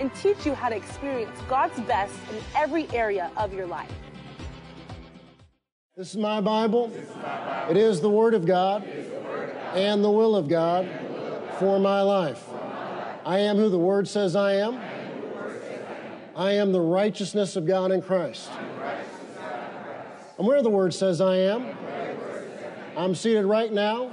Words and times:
and 0.00 0.12
teach 0.14 0.44
you 0.44 0.54
how 0.54 0.68
to 0.68 0.76
experience 0.76 1.38
God's 1.48 1.78
best 1.80 2.14
in 2.30 2.38
every 2.56 2.88
area 2.90 3.30
of 3.36 3.52
your 3.52 3.66
life. 3.66 3.92
This 5.96 6.10
is 6.10 6.16
my 6.16 6.40
Bible. 6.40 6.92
It 7.70 7.76
is 7.76 8.00
the 8.00 8.10
Word 8.10 8.34
of 8.34 8.46
God 8.46 8.84
and 9.74 10.02
the 10.02 10.10
will 10.10 10.34
of 10.34 10.48
God 10.48 10.88
for 11.58 11.78
my 11.78 12.00
life. 12.02 12.44
I 13.24 13.38
am 13.38 13.56
who 13.56 13.68
the 13.68 13.78
Word 13.78 14.08
says 14.08 14.34
I 14.34 14.54
am. 14.54 14.80
I 16.36 16.52
am 16.52 16.72
the 16.72 16.80
righteousness 16.80 17.54
of 17.54 17.64
God 17.64 17.92
in 17.92 18.02
Christ. 18.02 18.50
I'm 20.36 20.46
where 20.46 20.62
the 20.62 20.70
Word 20.70 20.92
says 20.92 21.20
I 21.20 21.36
am. 21.36 21.76
I'm 22.96 23.14
seated 23.14 23.44
right 23.44 23.72
now 23.72 24.10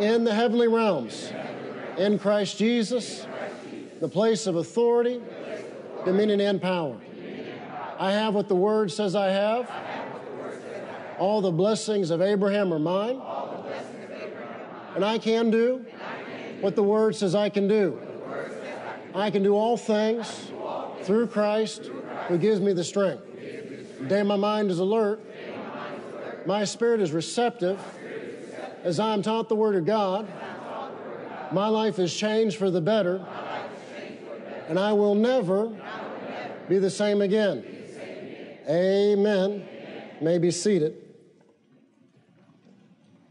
in 0.00 0.24
the 0.24 0.34
heavenly 0.34 0.66
realms 0.66 1.32
in 1.96 2.18
Christ 2.18 2.58
Jesus, 2.58 3.26
the 4.02 4.08
place 4.08 4.48
of 4.48 4.56
authority, 4.56 5.22
dominion, 6.04 6.40
and 6.40 6.60
power. 6.60 6.96
I 8.00 8.10
have 8.10 8.34
what 8.34 8.48
the 8.48 8.56
Word 8.56 8.90
says 8.90 9.14
I 9.14 9.28
have. 9.28 9.70
All 11.20 11.40
the 11.40 11.52
blessings 11.52 12.10
of 12.10 12.20
Abraham 12.20 12.74
are 12.74 12.80
mine. 12.80 13.22
And 14.96 15.04
I 15.04 15.18
can 15.18 15.52
do 15.52 15.86
what 16.60 16.74
the 16.74 16.82
Word 16.82 17.14
says 17.14 17.36
I 17.36 17.48
can 17.48 17.68
do. 17.68 18.00
I 19.14 19.30
can 19.30 19.44
do 19.44 19.54
all 19.54 19.76
things 19.76 20.50
through 21.02 21.28
Christ 21.28 21.88
who 22.26 22.38
gives 22.38 22.60
me 22.60 22.72
the 22.72 22.82
strength. 22.82 23.22
Day 24.08 24.24
my 24.24 24.34
mind 24.34 24.72
is 24.72 24.80
alert. 24.80 25.20
My 26.44 26.64
spirit 26.64 27.00
is 27.00 27.12
receptive 27.12 27.78
as 28.82 28.98
I 28.98 29.14
am 29.14 29.22
taught 29.22 29.48
the 29.48 29.54
Word 29.54 29.76
of 29.76 29.86
God. 29.86 30.26
My 31.52 31.68
life 31.68 32.00
is 32.00 32.12
changed 32.12 32.56
for 32.56 32.68
the 32.68 32.80
better, 32.80 33.24
and 34.68 34.78
I 34.78 34.92
will 34.92 35.14
never 35.14 35.70
be 36.68 36.78
the 36.78 36.90
same 36.90 37.22
again. 37.22 37.64
Amen. 38.68 39.64
May 40.20 40.38
be 40.38 40.50
seated. 40.50 40.96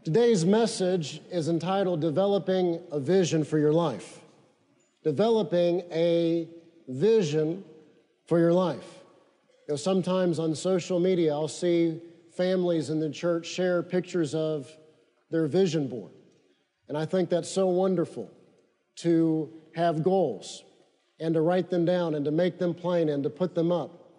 Today's 0.04 0.44
message 0.44 1.20
is 1.30 1.48
entitled 1.48 2.00
Developing 2.00 2.80
a 2.90 3.00
Vision 3.00 3.44
for 3.44 3.58
Your 3.58 3.72
Life. 3.72 4.20
Developing 5.04 5.82
a 5.90 6.48
vision 6.88 7.64
for 8.26 8.38
your 8.38 8.52
life. 8.52 9.00
You 9.68 9.72
know, 9.72 9.76
sometimes 9.76 10.38
on 10.38 10.54
social 10.54 11.00
media, 11.00 11.32
I'll 11.32 11.48
see 11.48 12.00
families 12.36 12.90
in 12.90 13.00
the 13.00 13.10
church 13.10 13.46
share 13.46 13.82
pictures 13.82 14.34
of 14.34 14.70
their 15.30 15.46
vision 15.46 15.88
board. 15.88 16.12
And 16.88 16.96
I 16.96 17.06
think 17.06 17.30
that's 17.30 17.48
so 17.48 17.68
wonderful 17.68 18.30
to 18.96 19.52
have 19.74 20.02
goals 20.02 20.62
and 21.22 21.34
to 21.34 21.40
write 21.40 21.70
them 21.70 21.84
down 21.84 22.16
and 22.16 22.24
to 22.24 22.32
make 22.32 22.58
them 22.58 22.74
plain 22.74 23.08
and 23.08 23.22
to 23.22 23.30
put 23.30 23.54
them 23.54 23.70
up 23.70 24.10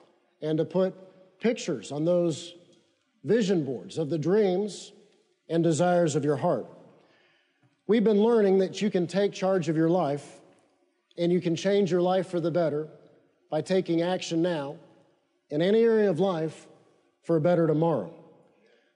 and 0.41 0.57
to 0.57 0.65
put 0.65 0.95
pictures 1.39 1.91
on 1.91 2.05
those 2.05 2.53
vision 3.25 3.65
boards 3.65 3.97
of 3.97 4.09
the 4.09 4.17
dreams 4.17 4.93
and 5.49 5.63
desires 5.63 6.15
of 6.15 6.23
your 6.23 6.37
heart. 6.37 6.65
We've 7.87 8.03
been 8.03 8.23
learning 8.23 8.59
that 8.59 8.81
you 8.81 8.89
can 8.89 9.05
take 9.05 9.33
charge 9.33 9.67
of 9.67 9.75
your 9.75 9.89
life 9.89 10.39
and 11.17 11.29
you 11.29 11.41
can 11.41 11.57
change 11.57 11.91
your 11.91 12.01
life 12.01 12.27
for 12.29 12.39
the 12.39 12.51
better 12.51 12.87
by 13.51 13.61
taking 13.61 14.01
action 14.01 14.41
now 14.41 14.77
in 15.49 15.61
any 15.61 15.83
area 15.83 16.09
of 16.09 16.21
life 16.21 16.67
for 17.23 17.35
a 17.35 17.41
better 17.41 17.67
tomorrow. 17.67 18.13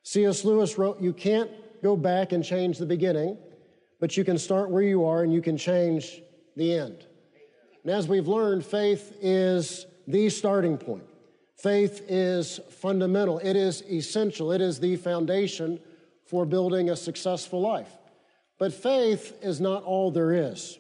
C.S. 0.03 0.45
Lewis 0.45 0.77
wrote, 0.77 1.01
You 1.01 1.11
can't 1.11 1.51
go 1.83 1.97
back 1.97 2.31
and 2.31 2.43
change 2.43 2.77
the 2.77 2.85
beginning, 2.85 3.37
but 3.99 4.15
you 4.15 4.23
can 4.23 4.37
start 4.37 4.69
where 4.69 4.81
you 4.81 5.03
are 5.03 5.23
and 5.23 5.33
you 5.33 5.41
can 5.41 5.57
change 5.57 6.21
the 6.55 6.73
end. 6.73 7.06
And 7.87 7.95
as 7.95 8.05
we've 8.05 8.27
learned, 8.27 8.65
faith 8.65 9.15
is 9.21 9.85
the 10.09 10.29
starting 10.29 10.77
point. 10.77 11.05
Faith 11.55 12.03
is 12.09 12.59
fundamental, 12.69 13.39
it 13.39 13.55
is 13.55 13.81
essential, 13.83 14.51
it 14.51 14.59
is 14.59 14.77
the 14.77 14.97
foundation 14.97 15.79
for 16.25 16.45
building 16.45 16.89
a 16.89 16.97
successful 16.97 17.61
life. 17.61 17.89
But 18.57 18.73
faith 18.73 19.41
is 19.41 19.61
not 19.61 19.83
all 19.83 20.11
there 20.11 20.33
is. 20.33 20.77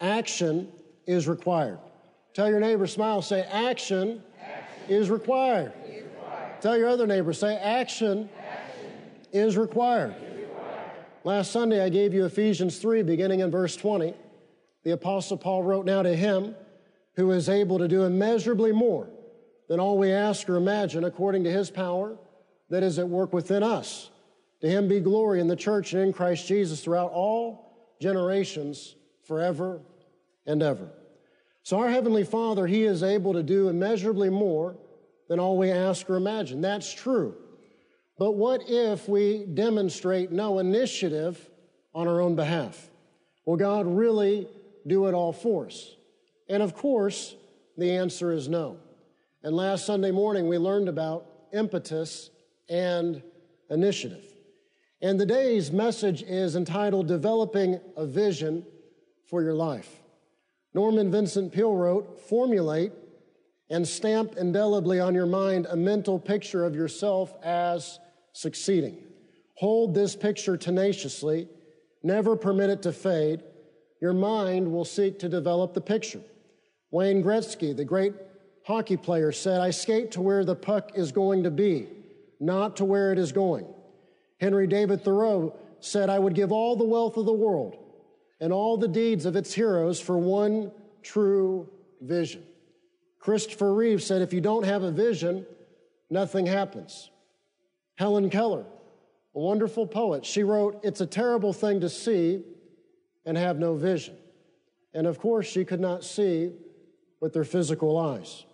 Action 0.00 0.72
is 1.06 1.28
required. 1.28 1.80
Tell 2.32 2.48
your 2.48 2.60
neighbor, 2.60 2.86
smile, 2.86 3.20
say, 3.20 3.42
action, 3.42 4.22
action. 4.42 4.88
Is, 4.88 5.10
required. 5.10 5.74
is 5.86 6.02
required. 6.02 6.62
Tell 6.62 6.78
your 6.78 6.88
other 6.88 7.06
neighbor, 7.06 7.34
say, 7.34 7.58
action, 7.58 8.26
action. 8.40 8.90
Is, 9.32 9.58
required. 9.58 10.14
is 10.22 10.40
required. 10.40 10.90
Last 11.24 11.50
Sunday, 11.50 11.84
I 11.84 11.90
gave 11.90 12.14
you 12.14 12.24
Ephesians 12.24 12.78
3, 12.78 13.02
beginning 13.02 13.40
in 13.40 13.50
verse 13.50 13.76
20. 13.76 14.14
The 14.84 14.92
Apostle 14.92 15.36
Paul 15.36 15.62
wrote, 15.62 15.86
Now 15.86 16.02
to 16.02 16.14
him 16.14 16.54
who 17.16 17.30
is 17.32 17.48
able 17.48 17.78
to 17.78 17.88
do 17.88 18.04
immeasurably 18.04 18.72
more 18.72 19.08
than 19.68 19.80
all 19.80 19.98
we 19.98 20.12
ask 20.12 20.48
or 20.48 20.56
imagine, 20.56 21.04
according 21.04 21.44
to 21.44 21.50
his 21.50 21.70
power 21.70 22.16
that 22.70 22.82
is 22.82 22.98
at 22.98 23.08
work 23.08 23.32
within 23.32 23.62
us. 23.62 24.10
To 24.60 24.68
him 24.68 24.88
be 24.88 25.00
glory 25.00 25.40
in 25.40 25.48
the 25.48 25.56
church 25.56 25.92
and 25.92 26.02
in 26.02 26.12
Christ 26.12 26.46
Jesus 26.46 26.82
throughout 26.82 27.12
all 27.12 27.96
generations, 28.00 28.94
forever 29.24 29.80
and 30.46 30.62
ever. 30.62 30.90
So, 31.62 31.78
our 31.78 31.90
Heavenly 31.90 32.24
Father, 32.24 32.66
He 32.66 32.84
is 32.84 33.02
able 33.02 33.34
to 33.34 33.42
do 33.42 33.68
immeasurably 33.68 34.30
more 34.30 34.76
than 35.28 35.38
all 35.38 35.58
we 35.58 35.70
ask 35.70 36.08
or 36.08 36.16
imagine. 36.16 36.62
That's 36.62 36.92
true. 36.92 37.34
But 38.18 38.32
what 38.32 38.62
if 38.68 39.08
we 39.08 39.44
demonstrate 39.44 40.32
no 40.32 40.58
initiative 40.58 41.38
on 41.94 42.08
our 42.08 42.20
own 42.20 42.34
behalf? 42.34 42.90
Will 43.44 43.56
God 43.56 43.86
really 43.86 44.48
do 44.88 45.06
it 45.06 45.14
all 45.14 45.32
for 45.32 45.66
us? 45.66 45.94
And 46.48 46.62
of 46.62 46.74
course, 46.74 47.34
the 47.76 47.92
answer 47.92 48.32
is 48.32 48.48
no. 48.48 48.78
And 49.42 49.54
last 49.54 49.86
Sunday 49.86 50.10
morning, 50.10 50.48
we 50.48 50.58
learned 50.58 50.88
about 50.88 51.26
impetus 51.52 52.30
and 52.68 53.22
initiative. 53.70 54.24
And 55.00 55.20
the 55.20 55.26
day's 55.26 55.70
message 55.70 56.22
is 56.22 56.56
entitled 56.56 57.06
Developing 57.06 57.80
a 57.96 58.04
Vision 58.04 58.66
for 59.26 59.42
Your 59.42 59.54
Life. 59.54 60.02
Norman 60.74 61.10
Vincent 61.10 61.52
Peale 61.52 61.74
wrote, 61.74 62.20
Formulate 62.28 62.92
and 63.70 63.86
stamp 63.86 64.36
indelibly 64.36 64.98
on 64.98 65.14
your 65.14 65.26
mind 65.26 65.66
a 65.66 65.76
mental 65.76 66.18
picture 66.18 66.64
of 66.64 66.74
yourself 66.74 67.34
as 67.44 67.98
succeeding. 68.32 68.98
Hold 69.54 69.94
this 69.94 70.16
picture 70.16 70.56
tenaciously, 70.56 71.48
never 72.02 72.36
permit 72.36 72.70
it 72.70 72.82
to 72.82 72.92
fade. 72.92 73.42
Your 74.00 74.12
mind 74.12 74.70
will 74.70 74.84
seek 74.84 75.18
to 75.20 75.28
develop 75.28 75.74
the 75.74 75.80
picture. 75.80 76.20
Wayne 76.90 77.22
Gretzky, 77.22 77.76
the 77.76 77.84
great 77.84 78.14
hockey 78.64 78.96
player, 78.96 79.32
said, 79.32 79.60
I 79.60 79.70
skate 79.70 80.12
to 80.12 80.22
where 80.22 80.44
the 80.44 80.54
puck 80.54 80.92
is 80.94 81.12
going 81.12 81.42
to 81.42 81.50
be, 81.50 81.88
not 82.40 82.76
to 82.76 82.84
where 82.84 83.12
it 83.12 83.18
is 83.18 83.32
going. 83.32 83.66
Henry 84.40 84.66
David 84.66 85.02
Thoreau 85.02 85.54
said, 85.80 86.10
I 86.10 86.18
would 86.18 86.34
give 86.34 86.52
all 86.52 86.76
the 86.76 86.84
wealth 86.84 87.16
of 87.16 87.26
the 87.26 87.32
world 87.32 87.76
and 88.40 88.52
all 88.52 88.76
the 88.76 88.88
deeds 88.88 89.26
of 89.26 89.36
its 89.36 89.52
heroes 89.52 90.00
for 90.00 90.16
one 90.16 90.70
true 91.02 91.68
vision. 92.00 92.44
Christopher 93.18 93.74
Reeve 93.74 94.02
said, 94.02 94.22
if 94.22 94.32
you 94.32 94.40
don't 94.40 94.64
have 94.64 94.84
a 94.84 94.92
vision, 94.92 95.44
nothing 96.08 96.46
happens. 96.46 97.10
Helen 97.96 98.30
Keller, 98.30 98.64
a 99.34 99.40
wonderful 99.40 99.86
poet, 99.86 100.24
she 100.24 100.44
wrote, 100.44 100.80
It's 100.84 101.00
a 101.00 101.06
terrible 101.06 101.52
thing 101.52 101.80
to 101.80 101.88
see 101.88 102.44
and 103.28 103.36
have 103.36 103.58
no 103.58 103.74
vision. 103.74 104.16
And 104.94 105.06
of 105.06 105.18
course, 105.18 105.46
she 105.46 105.62
could 105.62 105.80
not 105.80 106.02
see 106.02 106.50
with 107.20 107.34
their 107.34 107.44
physical 107.44 107.98
eyes. 107.98 108.46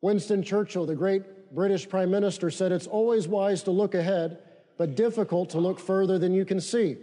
Winston 0.00 0.44
Churchill, 0.44 0.86
the 0.86 0.94
great 0.94 1.52
British 1.52 1.88
Prime 1.88 2.12
Minister, 2.12 2.48
said, 2.48 2.70
It's 2.70 2.86
always 2.86 3.26
wise 3.26 3.64
to 3.64 3.72
look 3.72 3.96
ahead 3.96 4.38
but 4.78 4.94
difficult 4.94 5.50
to 5.50 5.58
look 5.58 5.80
further 5.80 6.20
than 6.20 6.32
you 6.32 6.44
can 6.44 6.60
see. 6.60 6.98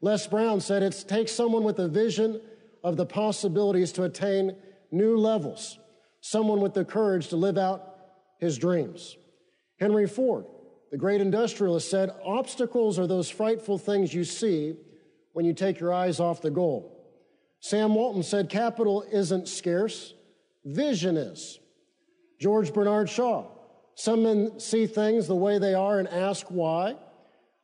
Les 0.00 0.26
Brown 0.26 0.60
said 0.60 0.82
it 0.82 1.04
takes 1.06 1.30
someone 1.30 1.62
with 1.62 1.78
a 1.78 1.88
vision 1.88 2.40
of 2.82 2.96
the 2.96 3.04
possibilities 3.04 3.92
to 3.92 4.04
attain 4.04 4.56
new 4.90 5.18
levels, 5.18 5.78
someone 6.22 6.62
with 6.62 6.72
the 6.72 6.86
courage 6.86 7.28
to 7.28 7.36
live 7.36 7.58
out 7.58 7.96
his 8.38 8.56
dreams. 8.56 9.18
Henry 9.78 10.06
Ford, 10.06 10.46
the 10.90 10.96
great 10.96 11.20
industrialist, 11.20 11.90
said 11.90 12.14
obstacles 12.24 12.98
are 12.98 13.06
those 13.06 13.28
frightful 13.28 13.76
things 13.76 14.14
you 14.14 14.24
see 14.24 14.76
when 15.32 15.44
you 15.44 15.52
take 15.52 15.80
your 15.80 15.92
eyes 15.92 16.20
off 16.20 16.40
the 16.40 16.50
goal. 16.50 16.96
Sam 17.60 17.94
Walton 17.94 18.22
said 18.22 18.48
capital 18.48 19.04
isn't 19.12 19.48
scarce, 19.48 20.14
vision 20.64 21.16
is. 21.16 21.58
George 22.38 22.72
Bernard 22.72 23.08
Shaw. 23.08 23.46
Some 23.94 24.22
men 24.22 24.58
see 24.58 24.86
things 24.86 25.26
the 25.26 25.36
way 25.36 25.58
they 25.58 25.74
are 25.74 25.98
and 25.98 26.08
ask 26.08 26.46
why. 26.46 26.96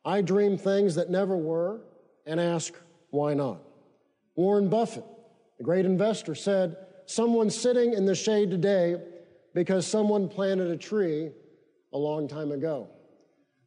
I 0.05 0.21
dream 0.21 0.57
things 0.57 0.95
that 0.95 1.09
never 1.09 1.35
were 1.35 1.81
and 2.25 2.39
ask 2.39 2.73
why 3.09 3.33
not. 3.33 3.61
Warren 4.35 4.69
Buffett, 4.69 5.05
the 5.57 5.63
great 5.63 5.85
investor, 5.85 6.35
said, 6.35 6.77
Someone's 7.07 7.57
sitting 7.57 7.93
in 7.93 8.05
the 8.05 8.13
shade 8.13 8.51
today 8.51 9.01
because 9.55 9.87
someone 9.87 10.29
planted 10.29 10.69
a 10.69 10.77
tree 10.77 11.31
a 11.93 11.97
long 11.97 12.27
time 12.27 12.51
ago. 12.51 12.87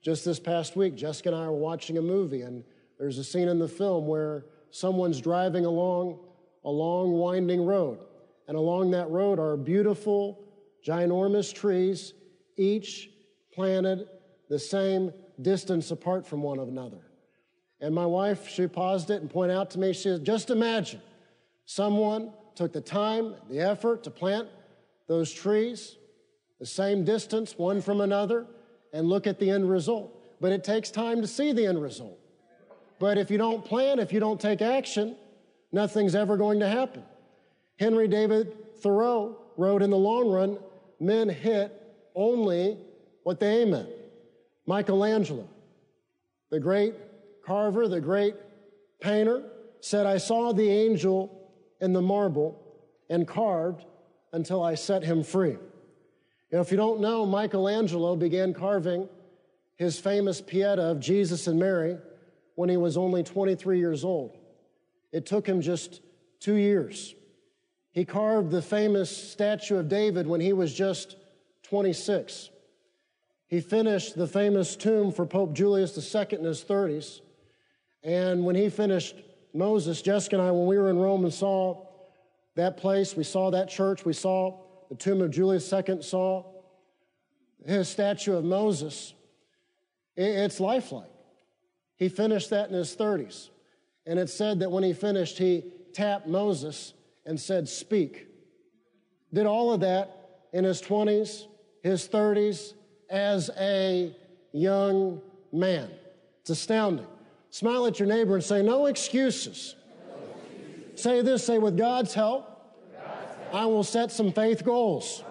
Just 0.02 0.24
this 0.24 0.38
past 0.38 0.76
week, 0.76 0.94
Jessica 0.94 1.30
and 1.30 1.38
I 1.38 1.46
were 1.48 1.56
watching 1.56 1.98
a 1.98 2.02
movie, 2.02 2.42
and 2.42 2.62
there's 3.00 3.18
a 3.18 3.24
scene 3.24 3.48
in 3.48 3.58
the 3.58 3.66
film 3.66 4.06
where 4.06 4.44
someone's 4.70 5.20
driving 5.20 5.64
along 5.64 6.20
a 6.64 6.70
long, 6.70 7.12
winding 7.12 7.64
road. 7.64 7.98
And 8.46 8.56
along 8.56 8.90
that 8.90 9.10
road 9.10 9.40
are 9.40 9.56
beautiful, 9.56 10.44
ginormous 10.86 11.52
trees, 11.52 12.12
each 12.56 13.10
planted 13.52 14.06
the 14.48 14.58
same 14.58 15.12
distance 15.40 15.90
apart 15.90 16.26
from 16.26 16.42
one 16.42 16.58
another. 16.58 17.00
And 17.80 17.94
my 17.94 18.04
wife, 18.04 18.46
she 18.46 18.66
paused 18.66 19.10
it 19.10 19.22
and 19.22 19.30
pointed 19.30 19.56
out 19.56 19.70
to 19.70 19.78
me, 19.78 19.94
she 19.94 20.02
said, 20.02 20.24
just 20.24 20.50
imagine 20.50 21.00
someone 21.64 22.32
took 22.54 22.72
the 22.72 22.80
time, 22.80 23.34
the 23.48 23.60
effort 23.60 24.04
to 24.04 24.10
plant 24.10 24.46
those 25.08 25.32
trees 25.32 25.96
the 26.58 26.66
same 26.66 27.04
distance 27.04 27.56
one 27.56 27.80
from 27.80 28.02
another 28.02 28.46
and 28.92 29.08
look 29.08 29.26
at 29.26 29.38
the 29.38 29.50
end 29.50 29.68
result. 29.68 30.14
But 30.40 30.52
it 30.52 30.62
takes 30.62 30.90
time 30.90 31.22
to 31.22 31.26
see 31.26 31.52
the 31.52 31.66
end 31.66 31.80
result. 31.80 32.19
But 33.00 33.16
if 33.16 33.30
you 33.30 33.38
don't 33.38 33.64
plan, 33.64 33.98
if 33.98 34.12
you 34.12 34.20
don't 34.20 34.38
take 34.38 34.60
action, 34.60 35.16
nothing's 35.72 36.14
ever 36.14 36.36
going 36.36 36.60
to 36.60 36.68
happen. 36.68 37.02
Henry 37.78 38.06
David 38.06 38.76
Thoreau 38.82 39.38
wrote 39.56 39.82
in 39.82 39.88
the 39.88 39.96
long 39.96 40.30
run, 40.30 40.58
men 41.00 41.30
hit 41.30 41.72
only 42.14 42.76
what 43.22 43.40
they 43.40 43.62
aim 43.62 43.72
at. 43.72 43.88
Michelangelo, 44.66 45.48
the 46.50 46.60
great 46.60 46.94
carver, 47.44 47.88
the 47.88 48.02
great 48.02 48.34
painter, 49.00 49.44
said, 49.80 50.04
I 50.04 50.18
saw 50.18 50.52
the 50.52 50.68
angel 50.68 51.50
in 51.80 51.94
the 51.94 52.02
marble 52.02 52.62
and 53.08 53.26
carved 53.26 53.82
until 54.34 54.62
I 54.62 54.74
set 54.74 55.02
him 55.02 55.24
free. 55.24 55.56
Know, 56.52 56.60
if 56.60 56.70
you 56.70 56.76
don't 56.76 57.00
know, 57.00 57.24
Michelangelo 57.24 58.14
began 58.14 58.52
carving 58.52 59.08
his 59.76 59.98
famous 59.98 60.42
Pieta 60.42 60.82
of 60.82 61.00
Jesus 61.00 61.46
and 61.46 61.58
Mary 61.58 61.96
when 62.60 62.68
he 62.68 62.76
was 62.76 62.98
only 62.98 63.22
23 63.22 63.78
years 63.78 64.04
old. 64.04 64.36
It 65.12 65.24
took 65.24 65.46
him 65.46 65.62
just 65.62 66.02
two 66.40 66.56
years. 66.56 67.14
He 67.90 68.04
carved 68.04 68.50
the 68.50 68.60
famous 68.60 69.10
statue 69.10 69.78
of 69.78 69.88
David 69.88 70.26
when 70.26 70.42
he 70.42 70.52
was 70.52 70.74
just 70.74 71.16
26. 71.62 72.50
He 73.46 73.62
finished 73.62 74.14
the 74.14 74.26
famous 74.26 74.76
tomb 74.76 75.10
for 75.10 75.24
Pope 75.24 75.54
Julius 75.54 75.96
II 76.14 76.38
in 76.38 76.44
his 76.44 76.62
30s. 76.62 77.22
And 78.04 78.44
when 78.44 78.56
he 78.56 78.68
finished 78.68 79.16
Moses, 79.54 80.02
Jessica 80.02 80.36
and 80.36 80.46
I, 80.46 80.50
when 80.50 80.66
we 80.66 80.76
were 80.76 80.90
in 80.90 80.98
Rome 80.98 81.24
and 81.24 81.32
saw 81.32 81.86
that 82.56 82.76
place, 82.76 83.16
we 83.16 83.24
saw 83.24 83.50
that 83.52 83.70
church, 83.70 84.04
we 84.04 84.12
saw 84.12 84.60
the 84.90 84.96
tomb 84.96 85.22
of 85.22 85.30
Julius 85.30 85.72
II, 85.72 86.02
saw 86.02 86.44
his 87.64 87.88
statue 87.88 88.34
of 88.34 88.44
Moses. 88.44 89.14
It's 90.14 90.60
lifelike. 90.60 91.08
He 92.00 92.08
finished 92.08 92.48
that 92.50 92.70
in 92.70 92.74
his 92.74 92.96
30s. 92.96 93.50
And 94.06 94.18
it 94.18 94.30
said 94.30 94.60
that 94.60 94.72
when 94.72 94.82
he 94.82 94.94
finished, 94.94 95.36
he 95.36 95.62
tapped 95.92 96.26
Moses 96.26 96.94
and 97.26 97.38
said, 97.38 97.68
Speak. 97.68 98.26
Did 99.32 99.46
all 99.46 99.72
of 99.72 99.80
that 99.80 100.40
in 100.54 100.64
his 100.64 100.80
20s, 100.80 101.44
his 101.82 102.08
30s, 102.08 102.72
as 103.10 103.50
a 103.58 104.16
young 104.52 105.20
man. 105.52 105.90
It's 106.40 106.50
astounding. 106.50 107.06
Smile 107.50 107.86
at 107.86 107.98
your 108.00 108.08
neighbor 108.08 108.34
and 108.34 108.42
say, 108.42 108.62
No 108.62 108.86
excuses. 108.86 109.76
Say 110.94 111.20
this 111.20 111.44
say, 111.44 111.58
with 111.58 111.76
God's 111.76 112.14
help, 112.14 112.46
I 113.52 113.66
will 113.66 113.84
set 113.84 114.10
some 114.10 114.32
faith 114.32 114.64
goals. 114.64 115.22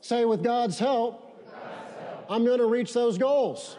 Say, 0.00 0.24
with 0.24 0.42
God's 0.42 0.78
help, 0.78 1.22
I'm 2.28 2.44
going 2.44 2.58
to 2.58 2.66
reach 2.66 2.92
those 2.92 3.18
goals. 3.18 3.76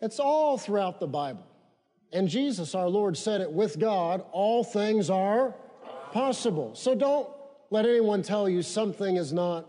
It's 0.00 0.20
all 0.20 0.58
throughout 0.58 1.00
the 1.00 1.06
Bible. 1.06 1.46
And 2.12 2.28
Jesus, 2.28 2.74
our 2.74 2.88
Lord, 2.88 3.16
said 3.16 3.40
it 3.40 3.52
with 3.52 3.78
God, 3.78 4.24
all 4.32 4.64
things 4.64 5.10
are 5.10 5.54
possible. 6.12 6.74
So 6.74 6.94
don't 6.94 7.28
let 7.70 7.84
anyone 7.84 8.22
tell 8.22 8.48
you 8.48 8.62
something 8.62 9.16
is 9.16 9.32
not 9.32 9.68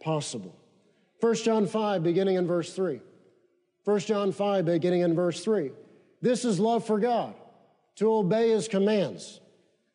possible. 0.00 0.54
1 1.20 1.34
John 1.36 1.66
5, 1.66 2.02
beginning 2.02 2.36
in 2.36 2.46
verse 2.46 2.72
3. 2.74 3.00
1 3.84 3.98
John 4.00 4.32
5, 4.32 4.64
beginning 4.64 5.00
in 5.00 5.14
verse 5.14 5.44
3. 5.44 5.70
This 6.20 6.44
is 6.44 6.60
love 6.60 6.86
for 6.86 7.00
God, 7.00 7.34
to 7.96 8.12
obey 8.12 8.50
his 8.50 8.68
commands. 8.68 9.40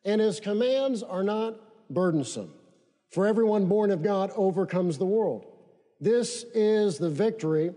And 0.04 0.20
his 0.20 0.40
commands 0.40 1.02
are 1.02 1.22
not 1.22 1.56
burdensome. 1.90 2.52
For 3.10 3.26
everyone 3.26 3.66
born 3.66 3.90
of 3.90 4.02
God 4.02 4.30
overcomes 4.36 4.98
the 4.98 5.06
world. 5.06 5.46
This 6.00 6.44
is 6.54 6.98
the 6.98 7.08
victory 7.08 7.72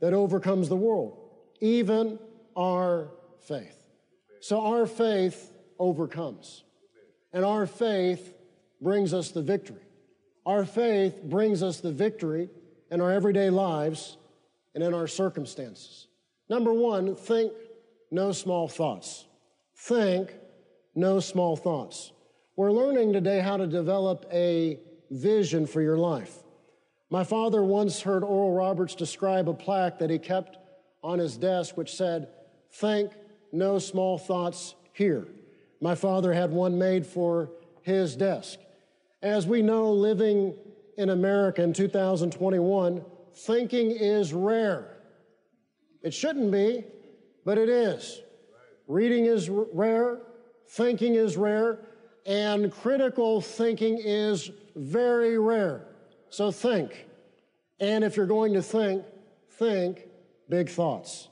that 0.00 0.12
overcomes 0.12 0.68
the 0.68 0.76
world, 0.76 1.23
even 1.60 2.18
our 2.56 3.08
faith. 3.40 3.76
So 4.40 4.60
our 4.60 4.86
faith 4.86 5.52
overcomes. 5.78 6.64
And 7.32 7.44
our 7.44 7.66
faith 7.66 8.34
brings 8.80 9.12
us 9.12 9.30
the 9.30 9.42
victory. 9.42 9.82
Our 10.46 10.64
faith 10.64 11.22
brings 11.24 11.62
us 11.62 11.80
the 11.80 11.92
victory 11.92 12.48
in 12.90 13.00
our 13.00 13.10
everyday 13.10 13.50
lives 13.50 14.16
and 14.74 14.84
in 14.84 14.94
our 14.94 15.06
circumstances. 15.06 16.06
Number 16.48 16.72
one, 16.72 17.16
think 17.16 17.52
no 18.10 18.32
small 18.32 18.68
thoughts. 18.68 19.26
Think 19.76 20.34
no 20.94 21.20
small 21.20 21.56
thoughts. 21.56 22.12
We're 22.56 22.70
learning 22.70 23.12
today 23.12 23.40
how 23.40 23.56
to 23.56 23.66
develop 23.66 24.26
a 24.32 24.78
vision 25.10 25.66
for 25.66 25.80
your 25.82 25.98
life. 25.98 26.36
My 27.10 27.24
father 27.24 27.62
once 27.62 28.00
heard 28.00 28.22
Oral 28.22 28.52
Roberts 28.52 28.94
describe 28.94 29.48
a 29.48 29.54
plaque 29.54 29.98
that 29.98 30.10
he 30.10 30.18
kept 30.18 30.58
on 31.04 31.18
his 31.18 31.36
desk 31.36 31.76
which 31.76 31.94
said, 31.94 32.28
Think 32.72 33.12
no 33.52 33.78
small 33.78 34.18
thoughts 34.18 34.74
here. 34.92 35.28
My 35.80 35.94
father 35.94 36.32
had 36.32 36.50
one 36.50 36.76
made 36.76 37.06
for 37.06 37.50
his 37.82 38.16
desk. 38.16 38.58
As 39.22 39.46
we 39.46 39.62
know, 39.62 39.92
living 39.92 40.54
in 40.96 41.10
America 41.10 41.62
in 41.62 41.72
2021, 41.72 43.04
thinking 43.34 43.90
is 43.90 44.32
rare. 44.32 44.96
It 46.02 46.14
shouldn't 46.14 46.50
be, 46.50 46.84
but 47.44 47.58
it 47.58 47.68
is. 47.68 48.22
Reading 48.88 49.26
is 49.26 49.48
rare, 49.50 50.20
thinking 50.68 51.14
is 51.14 51.36
rare, 51.36 51.80
and 52.26 52.72
critical 52.72 53.40
thinking 53.40 53.98
is 54.02 54.50
very 54.74 55.38
rare. 55.38 55.86
So 56.30 56.50
think. 56.50 57.06
And 57.80 58.04
if 58.04 58.16
you're 58.16 58.26
going 58.26 58.54
to 58.54 58.62
think, 58.62 59.04
think 59.58 60.06
big 60.48 60.68
thoughts. 60.68 61.28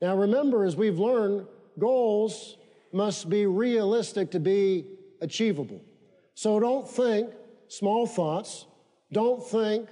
Now 0.00 0.16
remember, 0.16 0.64
as 0.64 0.76
we've 0.76 0.98
learned, 0.98 1.46
goals 1.78 2.56
must 2.92 3.28
be 3.28 3.46
realistic 3.46 4.30
to 4.32 4.40
be 4.40 4.86
achievable. 5.20 5.80
So 6.34 6.60
don't 6.60 6.88
think 6.88 7.30
small 7.68 8.06
thoughts. 8.06 8.66
Don't 9.12 9.44
think 9.44 9.88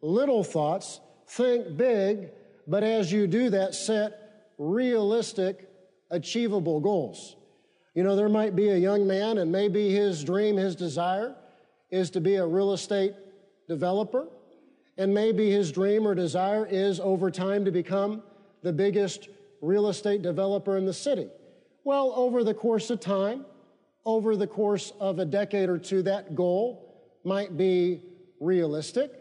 little 0.00 0.44
thoughts. 0.44 1.00
Think 1.28 1.76
big, 1.76 2.30
but 2.66 2.82
as 2.82 3.12
you 3.12 3.26
do 3.26 3.50
that, 3.50 3.74
set 3.74 4.28
realistic, 4.56 5.68
achievable 6.10 6.80
goals. 6.80 7.36
You 7.94 8.02
know, 8.02 8.16
there 8.16 8.28
might 8.28 8.54
be 8.56 8.70
a 8.70 8.76
young 8.76 9.06
man, 9.06 9.38
and 9.38 9.50
maybe 9.50 9.90
his 9.90 10.24
dream, 10.24 10.56
his 10.56 10.76
desire 10.76 11.34
is 11.90 12.10
to 12.10 12.20
be 12.20 12.36
a 12.36 12.46
real 12.46 12.72
estate 12.72 13.14
developer. 13.68 14.28
And 14.98 15.14
maybe 15.14 15.50
his 15.50 15.70
dream 15.70 16.06
or 16.06 16.14
desire 16.14 16.66
is 16.66 16.98
over 16.98 17.30
time 17.30 17.64
to 17.64 17.70
become 17.70 18.22
the 18.62 18.72
biggest 18.72 19.28
real 19.62 19.88
estate 19.88 20.22
developer 20.22 20.76
in 20.76 20.84
the 20.84 20.92
city. 20.92 21.28
Well, 21.84 22.12
over 22.16 22.42
the 22.42 22.52
course 22.52 22.90
of 22.90 23.00
time, 23.00 23.46
over 24.04 24.36
the 24.36 24.46
course 24.46 24.92
of 24.98 25.20
a 25.20 25.24
decade 25.24 25.68
or 25.68 25.78
two, 25.78 26.02
that 26.02 26.34
goal 26.34 27.14
might 27.24 27.56
be 27.56 28.02
realistic. 28.40 29.12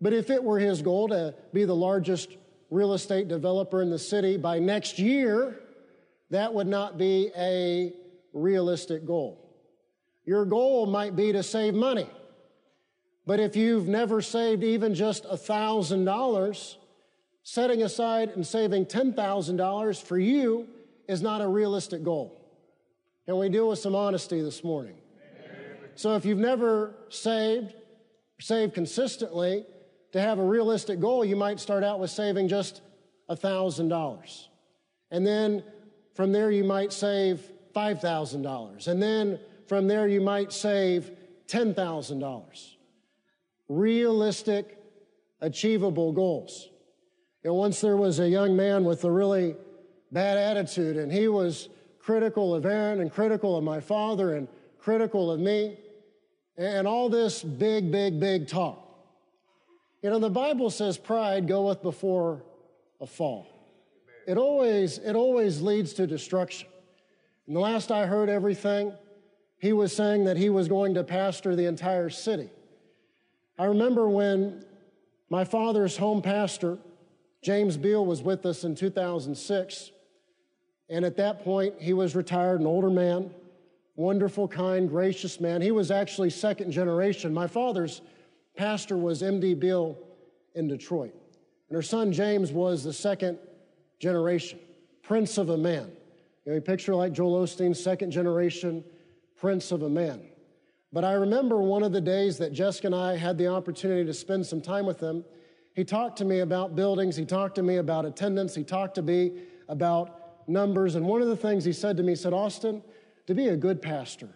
But 0.00 0.14
if 0.14 0.30
it 0.30 0.42
were 0.42 0.58
his 0.58 0.80
goal 0.80 1.08
to 1.08 1.34
be 1.52 1.64
the 1.64 1.76
largest 1.76 2.36
real 2.70 2.94
estate 2.94 3.28
developer 3.28 3.82
in 3.82 3.90
the 3.90 3.98
city 3.98 4.36
by 4.38 4.58
next 4.58 4.98
year, 4.98 5.60
that 6.30 6.54
would 6.54 6.66
not 6.66 6.96
be 6.96 7.30
a 7.36 7.92
realistic 8.32 9.04
goal. 9.04 9.50
Your 10.24 10.44
goal 10.44 10.86
might 10.86 11.16
be 11.16 11.32
to 11.32 11.42
save 11.42 11.74
money. 11.74 12.08
But 13.30 13.38
if 13.38 13.54
you've 13.54 13.86
never 13.86 14.20
saved 14.20 14.64
even 14.64 14.92
just 14.92 15.22
$1,000, 15.22 16.76
setting 17.44 17.84
aside 17.84 18.30
and 18.30 18.44
saving 18.44 18.86
$10,000 18.86 20.02
for 20.02 20.18
you 20.18 20.66
is 21.06 21.22
not 21.22 21.40
a 21.40 21.46
realistic 21.46 22.02
goal. 22.02 22.44
Can 23.26 23.38
we 23.38 23.48
deal 23.48 23.68
with 23.68 23.78
some 23.78 23.94
honesty 23.94 24.42
this 24.42 24.64
morning? 24.64 24.96
So 25.94 26.16
if 26.16 26.24
you've 26.24 26.38
never 26.38 26.96
saved, 27.08 27.72
saved 28.40 28.74
consistently, 28.74 29.64
to 30.10 30.20
have 30.20 30.40
a 30.40 30.44
realistic 30.44 30.98
goal, 30.98 31.24
you 31.24 31.36
might 31.36 31.60
start 31.60 31.84
out 31.84 32.00
with 32.00 32.10
saving 32.10 32.48
just 32.48 32.82
$1,000. 33.30 34.46
And 35.12 35.24
then 35.24 35.62
from 36.14 36.32
there, 36.32 36.50
you 36.50 36.64
might 36.64 36.92
save 36.92 37.40
$5,000. 37.76 38.88
And 38.88 39.00
then 39.00 39.38
from 39.68 39.86
there, 39.86 40.08
you 40.08 40.20
might 40.20 40.52
save 40.52 41.12
$10,000. 41.46 42.76
Realistic, 43.70 44.76
achievable 45.40 46.10
goals. 46.10 46.68
You 47.44 47.50
know, 47.50 47.54
once 47.54 47.80
there 47.80 47.96
was 47.96 48.18
a 48.18 48.28
young 48.28 48.56
man 48.56 48.82
with 48.82 49.04
a 49.04 49.10
really 49.12 49.54
bad 50.10 50.36
attitude, 50.36 50.96
and 50.96 51.12
he 51.12 51.28
was 51.28 51.68
critical 52.00 52.52
of 52.52 52.66
Aaron 52.66 53.00
and 53.00 53.12
critical 53.12 53.56
of 53.56 53.62
my 53.62 53.78
father 53.78 54.34
and 54.34 54.48
critical 54.80 55.30
of 55.30 55.38
me, 55.38 55.78
and 56.58 56.88
all 56.88 57.08
this 57.08 57.44
big, 57.44 57.92
big, 57.92 58.18
big 58.18 58.48
talk. 58.48 58.84
You 60.02 60.10
know, 60.10 60.18
the 60.18 60.30
Bible 60.30 60.70
says 60.70 60.98
pride 60.98 61.46
goeth 61.46 61.80
before 61.80 62.42
a 63.00 63.06
fall. 63.06 63.46
It 64.26 64.36
always, 64.36 64.98
it 64.98 65.14
always 65.14 65.62
leads 65.62 65.92
to 65.94 66.08
destruction. 66.08 66.68
And 67.46 67.54
the 67.54 67.60
last 67.60 67.92
I 67.92 68.06
heard 68.06 68.28
everything, 68.28 68.92
he 69.60 69.72
was 69.72 69.94
saying 69.94 70.24
that 70.24 70.36
he 70.36 70.50
was 70.50 70.66
going 70.66 70.94
to 70.94 71.04
pastor 71.04 71.54
the 71.54 71.66
entire 71.66 72.10
city. 72.10 72.50
I 73.60 73.66
remember 73.66 74.08
when 74.08 74.64
my 75.28 75.44
father's 75.44 75.94
home 75.94 76.22
pastor, 76.22 76.78
James 77.42 77.76
Beall, 77.76 78.06
was 78.06 78.22
with 78.22 78.46
us 78.46 78.64
in 78.64 78.74
2006. 78.74 79.90
And 80.88 81.04
at 81.04 81.18
that 81.18 81.44
point, 81.44 81.74
he 81.78 81.92
was 81.92 82.16
retired, 82.16 82.60
an 82.60 82.66
older 82.66 82.88
man, 82.88 83.30
wonderful, 83.96 84.48
kind, 84.48 84.88
gracious 84.88 85.40
man. 85.40 85.60
He 85.60 85.72
was 85.72 85.90
actually 85.90 86.30
second 86.30 86.70
generation. 86.70 87.34
My 87.34 87.46
father's 87.46 88.00
pastor 88.56 88.96
was 88.96 89.22
M.D. 89.22 89.52
Beall 89.52 89.98
in 90.54 90.66
Detroit. 90.66 91.14
And 91.68 91.76
her 91.76 91.82
son 91.82 92.14
James 92.14 92.52
was 92.52 92.82
the 92.82 92.94
second 92.94 93.38
generation, 93.98 94.58
prince 95.02 95.36
of 95.36 95.50
a 95.50 95.58
man. 95.58 95.92
You 96.46 96.52
know, 96.52 96.54
you 96.54 96.62
picture 96.62 96.94
like 96.94 97.12
Joel 97.12 97.44
Osteen, 97.44 97.76
second 97.76 98.10
generation 98.10 98.82
prince 99.36 99.70
of 99.70 99.82
a 99.82 99.90
man. 99.90 100.29
But 100.92 101.04
I 101.04 101.12
remember 101.12 101.60
one 101.60 101.82
of 101.82 101.92
the 101.92 102.00
days 102.00 102.38
that 102.38 102.52
Jessica 102.52 102.88
and 102.88 102.94
I 102.94 103.16
had 103.16 103.38
the 103.38 103.46
opportunity 103.46 104.04
to 104.04 104.14
spend 104.14 104.44
some 104.44 104.60
time 104.60 104.86
with 104.86 105.00
him. 105.00 105.24
He 105.74 105.84
talked 105.84 106.18
to 106.18 106.24
me 106.24 106.40
about 106.40 106.74
buildings, 106.74 107.16
he 107.16 107.24
talked 107.24 107.54
to 107.56 107.62
me 107.62 107.76
about 107.76 108.04
attendance, 108.04 108.54
he 108.54 108.64
talked 108.64 108.96
to 108.96 109.02
me 109.02 109.42
about 109.68 110.48
numbers. 110.48 110.96
And 110.96 111.06
one 111.06 111.22
of 111.22 111.28
the 111.28 111.36
things 111.36 111.64
he 111.64 111.72
said 111.72 111.96
to 111.96 112.02
me, 112.02 112.12
he 112.12 112.16
said, 112.16 112.32
Austin, 112.32 112.82
to 113.28 113.34
be 113.34 113.48
a 113.48 113.56
good 113.56 113.80
pastor, 113.80 114.28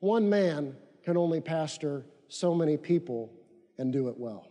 one 0.00 0.28
man 0.28 0.76
can 1.02 1.16
only 1.16 1.40
pastor 1.40 2.04
so 2.28 2.54
many 2.54 2.76
people 2.76 3.32
and 3.78 3.92
do 3.92 4.08
it 4.08 4.18
well. 4.18 4.48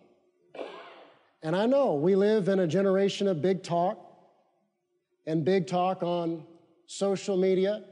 And 1.43 1.55
I 1.55 1.65
know 1.65 1.95
we 1.95 2.15
live 2.15 2.47
in 2.47 2.59
a 2.59 2.67
generation 2.67 3.27
of 3.27 3.41
big 3.41 3.61
talk 3.61 3.99
and 5.27 5.45
big 5.45 5.67
talk 5.67 6.01
on 6.01 6.45
social 6.87 7.37
media. 7.37 7.83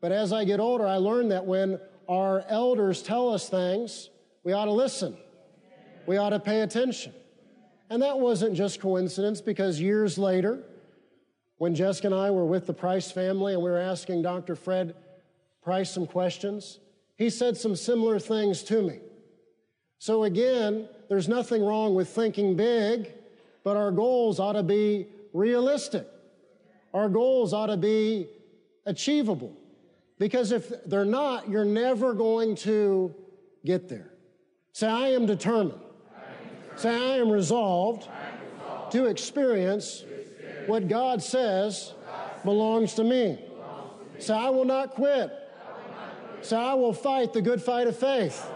But 0.00 0.12
as 0.12 0.32
I 0.32 0.44
get 0.44 0.60
older, 0.60 0.86
I 0.86 0.96
learned 0.96 1.30
that 1.32 1.44
when 1.44 1.80
our 2.08 2.44
elders 2.48 3.02
tell 3.02 3.32
us 3.32 3.48
things, 3.48 4.10
we 4.44 4.52
ought 4.52 4.66
to 4.66 4.72
listen. 4.72 5.16
We 6.06 6.16
ought 6.16 6.30
to 6.30 6.40
pay 6.40 6.62
attention. 6.62 7.12
And 7.90 8.02
that 8.02 8.18
wasn't 8.18 8.54
just 8.54 8.80
coincidence 8.80 9.40
because 9.40 9.80
years 9.80 10.18
later, 10.18 10.64
when 11.58 11.74
Jessica 11.74 12.08
and 12.08 12.14
I 12.14 12.30
were 12.30 12.46
with 12.46 12.66
the 12.66 12.74
Price 12.74 13.10
family 13.10 13.54
and 13.54 13.62
we 13.62 13.70
were 13.70 13.78
asking 13.78 14.22
Dr. 14.22 14.56
Fred 14.56 14.94
Price 15.62 15.90
some 15.90 16.06
questions, 16.06 16.80
he 17.16 17.30
said 17.30 17.56
some 17.56 17.76
similar 17.76 18.18
things 18.18 18.62
to 18.64 18.82
me. 18.82 18.98
So 19.98 20.24
again, 20.24 20.88
there's 21.08 21.28
nothing 21.28 21.64
wrong 21.64 21.94
with 21.94 22.08
thinking 22.08 22.56
big, 22.56 23.12
but 23.62 23.76
our 23.76 23.92
goals 23.92 24.40
ought 24.40 24.54
to 24.54 24.64
be 24.64 25.06
realistic. 25.32 26.08
Our 26.92 27.08
goals 27.08 27.52
ought 27.52 27.66
to 27.66 27.76
be 27.76 28.26
achievable. 28.86 29.56
Because 30.22 30.52
if 30.52 30.70
they're 30.86 31.04
not, 31.04 31.48
you're 31.48 31.64
never 31.64 32.14
going 32.14 32.54
to 32.54 33.12
get 33.64 33.88
there. 33.88 34.12
Say, 34.72 34.86
I 34.86 35.08
am 35.08 35.26
determined. 35.26 35.80
Say, 36.76 36.90
I 36.90 37.16
am 37.16 37.28
resolved, 37.28 38.08
to 38.92 39.06
experience, 39.06 40.04
what 40.66 40.86
God 40.86 41.24
says 41.24 41.94
belongs 42.44 42.94
to 42.94 43.02
me. 43.02 43.36
Say, 44.20 44.32
I 44.32 44.48
will 44.50 44.64
not 44.64 44.90
quit. 44.92 45.32
Say, 46.40 46.56
I 46.56 46.74
will 46.74 46.92
fight 46.92 47.32
the 47.32 47.42
good 47.42 47.60
fight 47.60 47.88
of 47.88 47.96
faith 47.96 48.48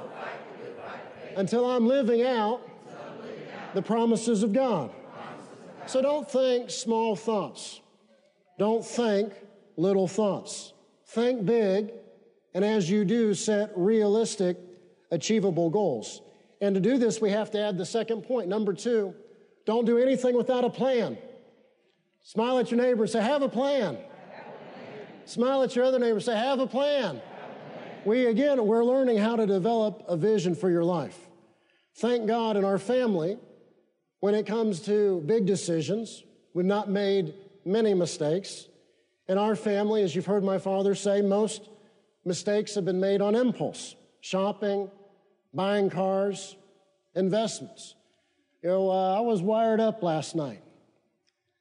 until 1.35 1.69
I'm 1.69 1.89
living 1.89 2.23
out 2.23 2.61
the 3.75 3.83
promises 3.83 4.45
of 4.45 4.53
God. 4.53 4.93
So 5.87 6.01
don't 6.01 6.31
think 6.31 6.71
small 6.71 7.17
thoughts. 7.17 7.81
Don't 8.57 8.87
think 8.87 9.33
little 9.77 10.07
thoughts. 10.07 10.73
Think 11.07 11.47
big, 11.47 11.93
and 12.55 12.65
as 12.65 12.91
you 12.91 13.05
do, 13.05 13.35
set 13.35 13.71
realistic, 13.77 14.59
achievable 15.11 15.71
goals. 15.71 16.21
And 16.61 16.75
to 16.75 16.81
do 16.81 16.99
this, 16.99 17.21
we 17.21 17.31
have 17.31 17.51
to 17.53 17.61
add 17.61 17.79
the 17.79 17.87
second 17.87 18.23
point. 18.23 18.49
Number 18.49 18.73
two, 18.73 19.15
don't 19.65 19.85
do 19.85 19.99
anything 19.99 20.37
without 20.37 20.65
a 20.65 20.71
plan. 20.71 21.19
Smile 22.23 22.59
at 22.59 22.71
your 22.71 22.81
neighbor 22.81 23.05
and 23.05 23.11
say, 23.11 23.21
Have 23.21 23.43
a 23.43 23.49
plan. 23.49 23.99
Smile 25.27 25.63
at 25.63 25.77
your 25.77 25.85
other 25.85 25.99
neighbor 25.99 26.17
and 26.17 26.25
say, 26.25 26.37
Have 26.37 26.61
a 26.61 26.67
plan. 26.67 27.21
We, 28.05 28.27
again, 28.27 28.65
we're 28.67 28.85
learning 28.85 29.19
how 29.19 29.37
to 29.37 29.47
develop 29.47 30.05
a 30.09 30.17
vision 30.17 30.55
for 30.55 30.71
your 30.71 30.85
life. 30.85 31.19
Thank 31.97 32.27
God 32.27 32.57
in 32.57 32.65
our 32.65 32.79
family, 32.79 33.37
when 34.21 34.35
it 34.35 34.47
comes 34.47 34.81
to 34.83 35.23
big 35.27 35.47
decisions, 35.47 36.23
we've 36.55 36.67
not 36.67 36.89
made 36.89 37.35
many 37.65 37.95
mistakes. 37.95 38.69
In 39.29 39.39
our 39.39 39.57
family, 39.57 40.03
as 40.03 40.15
you've 40.15 40.27
heard 40.27 40.45
my 40.45 40.59
father 40.59 40.95
say, 40.95 41.21
most 41.21 41.69
mistakes 42.25 42.75
have 42.75 42.85
been 42.85 43.01
made 43.01 43.21
on 43.21 43.35
impulse 43.35 43.97
shopping, 44.21 44.91
buying 45.55 45.89
cars, 45.89 46.57
investments. 47.15 47.95
You 48.63 48.71
know, 48.71 48.91
uh, 48.91 49.17
I 49.17 49.21
was 49.21 49.41
wired 49.41 49.79
up 49.79 50.03
last 50.03 50.35
night, 50.35 50.63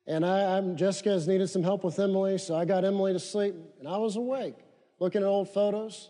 and 0.08 0.26
I, 0.26 0.58
I'm, 0.58 0.76
Jessica 0.76 1.12
has 1.12 1.28
needed 1.28 1.48
some 1.48 1.62
help 1.62 1.84
with 1.84 2.00
Emily, 2.00 2.40
so 2.40 2.56
I 2.56 2.66
got 2.66 2.84
Emily 2.84 3.14
to 3.14 3.20
sleep, 3.20 3.54
and 3.80 3.88
I 3.88 3.98
was 3.98 4.16
awake 4.16 4.56
looking 5.00 5.22
at 5.22 5.28
old 5.28 5.50
photos. 5.54 6.10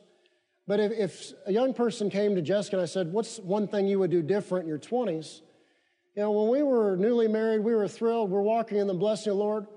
But 0.67 0.79
if, 0.79 0.91
if 0.91 1.33
a 1.45 1.51
young 1.51 1.73
person 1.73 2.09
came 2.09 2.35
to 2.35 2.41
Jessica 2.41 2.77
and 2.77 2.83
I 2.83 2.87
said, 2.87 3.11
What's 3.11 3.39
one 3.39 3.67
thing 3.67 3.87
you 3.87 3.99
would 3.99 4.11
do 4.11 4.21
different 4.21 4.63
in 4.63 4.69
your 4.69 4.79
20s? 4.79 5.41
You 6.15 6.23
know, 6.23 6.31
when 6.31 6.49
we 6.49 6.63
were 6.63 6.95
newly 6.95 7.27
married, 7.27 7.59
we 7.59 7.75
were 7.75 7.87
thrilled. 7.87 8.29
We're 8.31 8.41
walking 8.41 8.77
in 8.77 8.87
the 8.87 8.93
blessing 8.93 9.31
of 9.31 9.37
the 9.37 9.43
Lord. 9.43 9.67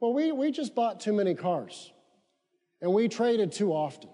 Well, 0.00 0.12
we, 0.12 0.32
we 0.32 0.50
just 0.50 0.74
bought 0.74 1.00
too 1.00 1.12
many 1.12 1.34
cars 1.34 1.92
and 2.80 2.92
we 2.92 3.08
traded 3.08 3.52
too 3.52 3.72
often. 3.72 4.10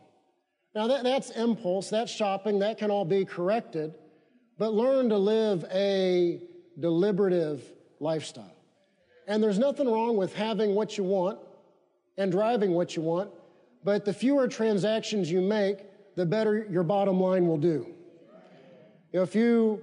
Now, 0.74 0.86
that, 0.86 1.02
that's 1.02 1.30
impulse, 1.30 1.90
that's 1.90 2.10
shopping, 2.10 2.60
that 2.60 2.78
can 2.78 2.90
all 2.90 3.04
be 3.04 3.24
corrected, 3.24 3.94
but 4.58 4.72
learn 4.72 5.08
to 5.10 5.18
live 5.18 5.64
a 5.72 6.40
deliberative 6.78 7.62
lifestyle. 8.00 8.56
And 9.26 9.42
there's 9.42 9.58
nothing 9.58 9.86
wrong 9.90 10.16
with 10.16 10.34
having 10.34 10.74
what 10.74 10.96
you 10.96 11.04
want 11.04 11.38
and 12.16 12.30
driving 12.32 12.72
what 12.72 12.96
you 12.96 13.02
want, 13.02 13.30
but 13.84 14.04
the 14.04 14.12
fewer 14.12 14.48
transactions 14.48 15.30
you 15.30 15.40
make, 15.40 15.78
the 16.16 16.24
better 16.24 16.66
your 16.70 16.82
bottom 16.82 17.20
line 17.20 17.46
will 17.46 17.58
do. 17.58 17.86
If 19.12 19.34
you, 19.34 19.82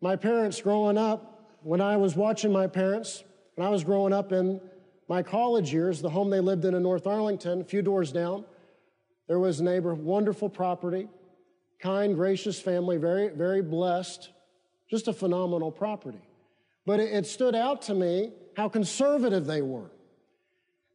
my 0.00 0.16
parents 0.16 0.60
growing 0.60 0.96
up, 0.96 1.58
when 1.62 1.80
I 1.80 1.96
was 1.96 2.14
watching 2.14 2.52
my 2.52 2.66
parents, 2.66 3.24
when 3.56 3.66
I 3.66 3.70
was 3.70 3.84
growing 3.84 4.12
up 4.12 4.32
in 4.32 4.60
my 5.10 5.24
college 5.24 5.72
years, 5.72 6.00
the 6.00 6.08
home 6.08 6.30
they 6.30 6.38
lived 6.38 6.64
in 6.64 6.72
in 6.72 6.84
North 6.84 7.04
Arlington, 7.04 7.60
a 7.60 7.64
few 7.64 7.82
doors 7.82 8.12
down, 8.12 8.44
there 9.26 9.40
was 9.40 9.58
a 9.58 9.64
neighbor, 9.64 9.92
wonderful 9.92 10.48
property, 10.48 11.08
kind, 11.80 12.14
gracious 12.14 12.60
family, 12.60 12.96
very, 12.96 13.28
very 13.28 13.60
blessed, 13.60 14.30
just 14.88 15.08
a 15.08 15.12
phenomenal 15.12 15.72
property. 15.72 16.20
But 16.86 17.00
it, 17.00 17.12
it 17.12 17.26
stood 17.26 17.56
out 17.56 17.82
to 17.82 17.94
me 17.94 18.30
how 18.56 18.68
conservative 18.68 19.46
they 19.46 19.62
were. 19.62 19.90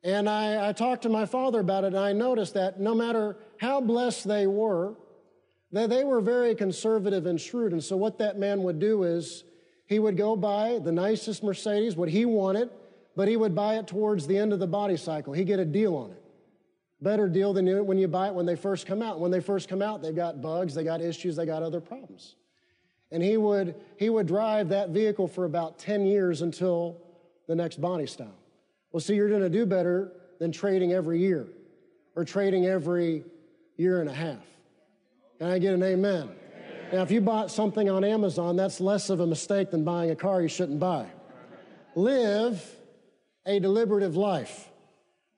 And 0.02 0.30
I, 0.30 0.70
I, 0.70 0.72
talked 0.72 1.02
to 1.04 1.10
my 1.10 1.26
father 1.26 1.60
about 1.60 1.84
it, 1.84 1.88
and 1.88 1.98
I 1.98 2.14
noticed 2.14 2.54
that 2.54 2.80
no 2.80 2.96
matter 2.96 3.36
how 3.58 3.82
blessed 3.82 4.30
they 4.30 4.48
were, 4.48 4.94
that 5.74 5.90
they 5.90 6.06
were 6.06 6.22
very 6.22 6.56
conservative 6.56 7.26
and 7.26 7.42
shrewd. 7.42 7.74
And 7.74 7.84
so 7.84 7.98
what 7.98 8.20
that 8.20 8.40
man 8.40 8.64
would 8.64 8.80
do 8.80 9.04
is 9.04 9.44
he 9.88 10.00
would 10.00 10.16
go 10.16 10.38
buy 10.38 10.80
the 10.82 10.94
nicest 10.94 11.44
Mercedes, 11.44 11.98
what 11.98 12.08
he 12.08 12.24
wanted, 12.24 12.70
but 13.16 13.28
he 13.28 13.38
would 13.38 13.56
buy 13.56 13.76
it 13.76 13.88
towards 13.88 14.28
the 14.28 14.38
end 14.38 14.54
of 14.54 14.60
the 14.60 14.68
body 14.68 14.98
cycle. 14.98 15.34
He'd 15.34 15.46
get 15.46 15.60
a 15.60 15.66
deal 15.66 15.96
on 15.96 16.12
it. 16.12 16.22
Better 17.02 17.28
deal 17.28 17.54
than 17.54 17.86
when 17.86 17.98
you 17.98 18.08
buy 18.08 18.28
it 18.28 18.34
when 18.34 18.46
they 18.46 18.56
first 18.56 18.86
come 18.86 19.02
out. 19.02 19.20
When 19.20 19.32
they 19.32 19.40
first 19.40 19.70
come 19.70 19.82
out, 19.82 20.02
they've 20.02 20.16
got 20.16 20.42
bugs, 20.42 20.74
they 20.74 20.84
got 20.84 21.02
issues, 21.02 21.36
they 21.36 21.46
got 21.46 21.62
other 21.62 21.82
problems. 21.82 22.36
And 23.12 23.22
he 23.22 23.38
would, 23.38 23.76
he 23.98 24.10
would 24.10 24.28
drive 24.28 24.70
that 24.70 24.90
vehicle 24.90 25.28
for 25.28 25.46
about 25.46 25.78
10 25.78 26.06
years 26.06 26.42
until 26.42 26.98
the 27.48 27.56
next 27.56 27.80
body 27.80 28.08
style. 28.08 28.36
Well, 28.92 29.02
see, 29.02 29.16
you're 29.16 29.30
going 29.30 29.42
to 29.42 29.50
do 29.50 29.66
better 29.66 30.14
than 30.40 30.52
trading 30.52 30.94
every 30.94 31.20
year 31.20 31.48
or 32.16 32.26
trading 32.26 32.66
every 32.66 33.24
year 33.78 34.02
and 34.02 34.10
a 34.10 34.14
half. 34.14 34.44
Can 35.38 35.48
I 35.48 35.60
get 35.60 35.74
an 35.74 35.84
amen? 35.84 36.24
amen? 36.24 36.36
Now, 36.94 37.02
if 37.02 37.12
you 37.12 37.20
bought 37.20 37.52
something 37.52 37.90
on 37.90 38.04
Amazon, 38.04 38.56
that's 38.56 38.80
less 38.80 39.10
of 39.10 39.20
a 39.20 39.28
mistake 39.28 39.70
than 39.70 39.84
buying 39.84 40.12
a 40.12 40.16
car 40.16 40.42
you 40.42 40.48
shouldn't 40.48 40.80
buy. 40.80 41.08
Live 41.94 42.76
a 43.46 43.60
deliberative 43.60 44.16
life. 44.16 44.70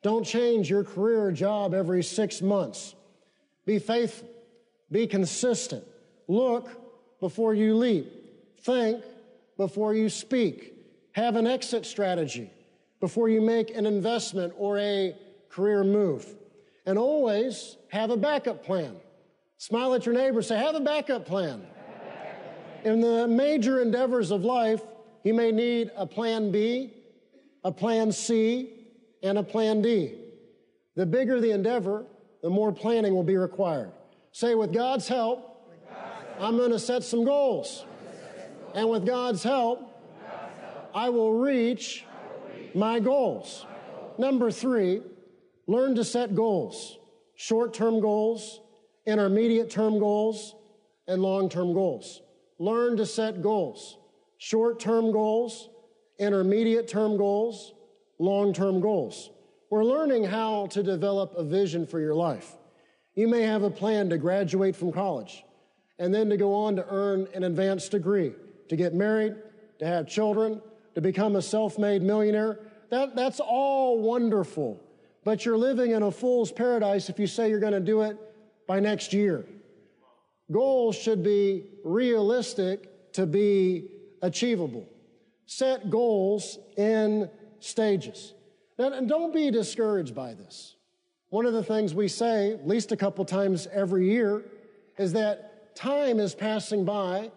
Don't 0.03 0.25
change 0.25 0.69
your 0.69 0.83
career 0.83 1.25
or 1.25 1.31
job 1.31 1.73
every 1.73 2.03
six 2.03 2.41
months. 2.41 2.95
Be 3.65 3.79
faithful. 3.79 4.29
Be 4.91 5.07
consistent. 5.07 5.83
Look 6.27 6.69
before 7.19 7.53
you 7.53 7.75
leap. 7.75 8.11
Think 8.61 9.03
before 9.57 9.93
you 9.93 10.09
speak. 10.09 10.73
Have 11.13 11.35
an 11.35 11.47
exit 11.47 11.85
strategy 11.85 12.49
before 12.99 13.27
you 13.29 13.41
make 13.41 13.75
an 13.75 13.85
investment 13.85 14.53
or 14.57 14.77
a 14.79 15.15
career 15.49 15.83
move. 15.83 16.25
And 16.85 16.97
always 16.97 17.75
have 17.89 18.11
a 18.11 18.17
backup 18.17 18.63
plan. 18.63 18.95
Smile 19.57 19.95
at 19.95 20.05
your 20.05 20.13
neighbor, 20.15 20.41
say, 20.41 20.57
have 20.57 20.75
a 20.75 20.79
backup 20.79 21.25
plan. 21.25 21.65
In 22.85 23.01
the 23.01 23.27
major 23.27 23.81
endeavors 23.81 24.31
of 24.31 24.45
life, 24.45 24.81
you 25.23 25.33
may 25.33 25.51
need 25.51 25.91
a 25.97 26.05
plan 26.05 26.51
B, 26.51 26.93
a 27.67 27.71
plan 27.71 28.13
C, 28.13 28.69
and 29.21 29.37
a 29.37 29.43
plan 29.43 29.81
D. 29.81 30.15
The 30.95 31.05
bigger 31.05 31.41
the 31.41 31.51
endeavor, 31.51 32.05
the 32.41 32.49
more 32.49 32.71
planning 32.71 33.13
will 33.13 33.25
be 33.25 33.35
required. 33.35 33.91
Say, 34.31 34.55
with 34.55 34.71
God's 34.71 35.05
help, 35.09 35.69
I'm 36.39 36.55
going 36.55 36.71
to 36.71 36.79
set 36.79 37.03
some 37.03 37.25
goals. 37.25 37.85
And 38.73 38.89
with 38.89 39.05
God's 39.05 39.43
help, 39.43 40.01
I 40.95 41.09
will 41.09 41.33
reach 41.33 42.05
my 42.73 43.01
goals. 43.01 43.65
Number 44.17 44.49
three, 44.49 45.01
learn 45.67 45.93
to 45.95 46.05
set 46.05 46.35
goals 46.35 46.97
short 47.35 47.73
term 47.73 47.99
goals, 47.99 48.61
intermediate 49.05 49.69
term 49.69 49.99
goals, 49.99 50.55
and 51.05 51.21
long 51.21 51.49
term 51.49 51.73
goals. 51.73 52.21
Learn 52.59 52.95
to 52.95 53.05
set 53.05 53.41
goals 53.41 53.97
short 54.37 54.79
term 54.79 55.11
goals, 55.11 55.67
intermediate 56.19 56.87
term 56.87 57.17
goals, 57.17 57.73
long 58.19 58.53
term 58.53 58.79
goals. 58.79 59.29
We're 59.69 59.83
learning 59.83 60.23
how 60.23 60.67
to 60.67 60.81
develop 60.81 61.33
a 61.35 61.43
vision 61.43 61.85
for 61.85 61.99
your 61.99 62.15
life. 62.15 62.55
You 63.15 63.27
may 63.27 63.41
have 63.41 63.63
a 63.63 63.69
plan 63.69 64.09
to 64.09 64.17
graduate 64.17 64.75
from 64.75 64.91
college 64.91 65.43
and 65.99 66.13
then 66.13 66.29
to 66.29 66.37
go 66.37 66.53
on 66.53 66.75
to 66.75 66.85
earn 66.89 67.27
an 67.33 67.43
advanced 67.43 67.91
degree, 67.91 68.33
to 68.69 68.75
get 68.75 68.93
married, 68.93 69.35
to 69.79 69.85
have 69.85 70.07
children, 70.07 70.61
to 70.95 71.01
become 71.01 71.35
a 71.35 71.41
self 71.41 71.77
made 71.77 72.01
millionaire. 72.01 72.59
That, 72.89 73.15
that's 73.15 73.39
all 73.39 73.99
wonderful. 73.99 74.81
But 75.23 75.45
you're 75.45 75.57
living 75.57 75.91
in 75.91 76.03
a 76.03 76.11
fool's 76.11 76.51
paradise 76.51 77.09
if 77.09 77.19
you 77.19 77.27
say 77.27 77.49
you're 77.49 77.59
going 77.59 77.73
to 77.73 77.79
do 77.79 78.01
it 78.03 78.17
by 78.65 78.79
next 78.79 79.11
year. 79.11 79.45
Goals 80.51 80.95
should 80.95 81.23
be 81.23 81.65
realistic 81.83 83.11
to 83.13 83.25
be 83.25 83.89
achievable. 84.21 84.87
Set 85.47 85.89
goals 85.89 86.59
in 86.77 87.29
stages. 87.59 88.33
And 88.77 89.09
don't 89.09 89.33
be 89.33 89.49
discouraged 89.49 90.13
by 90.13 90.35
this. 90.35 90.75
One 91.29 91.45
of 91.45 91.53
the 91.53 91.63
things 91.63 91.95
we 91.95 92.07
say, 92.07 92.51
at 92.51 92.67
least 92.67 92.91
a 92.91 92.97
couple 92.97 93.25
times 93.25 93.67
every 93.73 94.09
year, 94.09 94.43
is 94.97 95.13
that 95.13 95.75
time 95.75 96.19
is 96.19 96.35
passing 96.35 96.85
by 96.85 97.31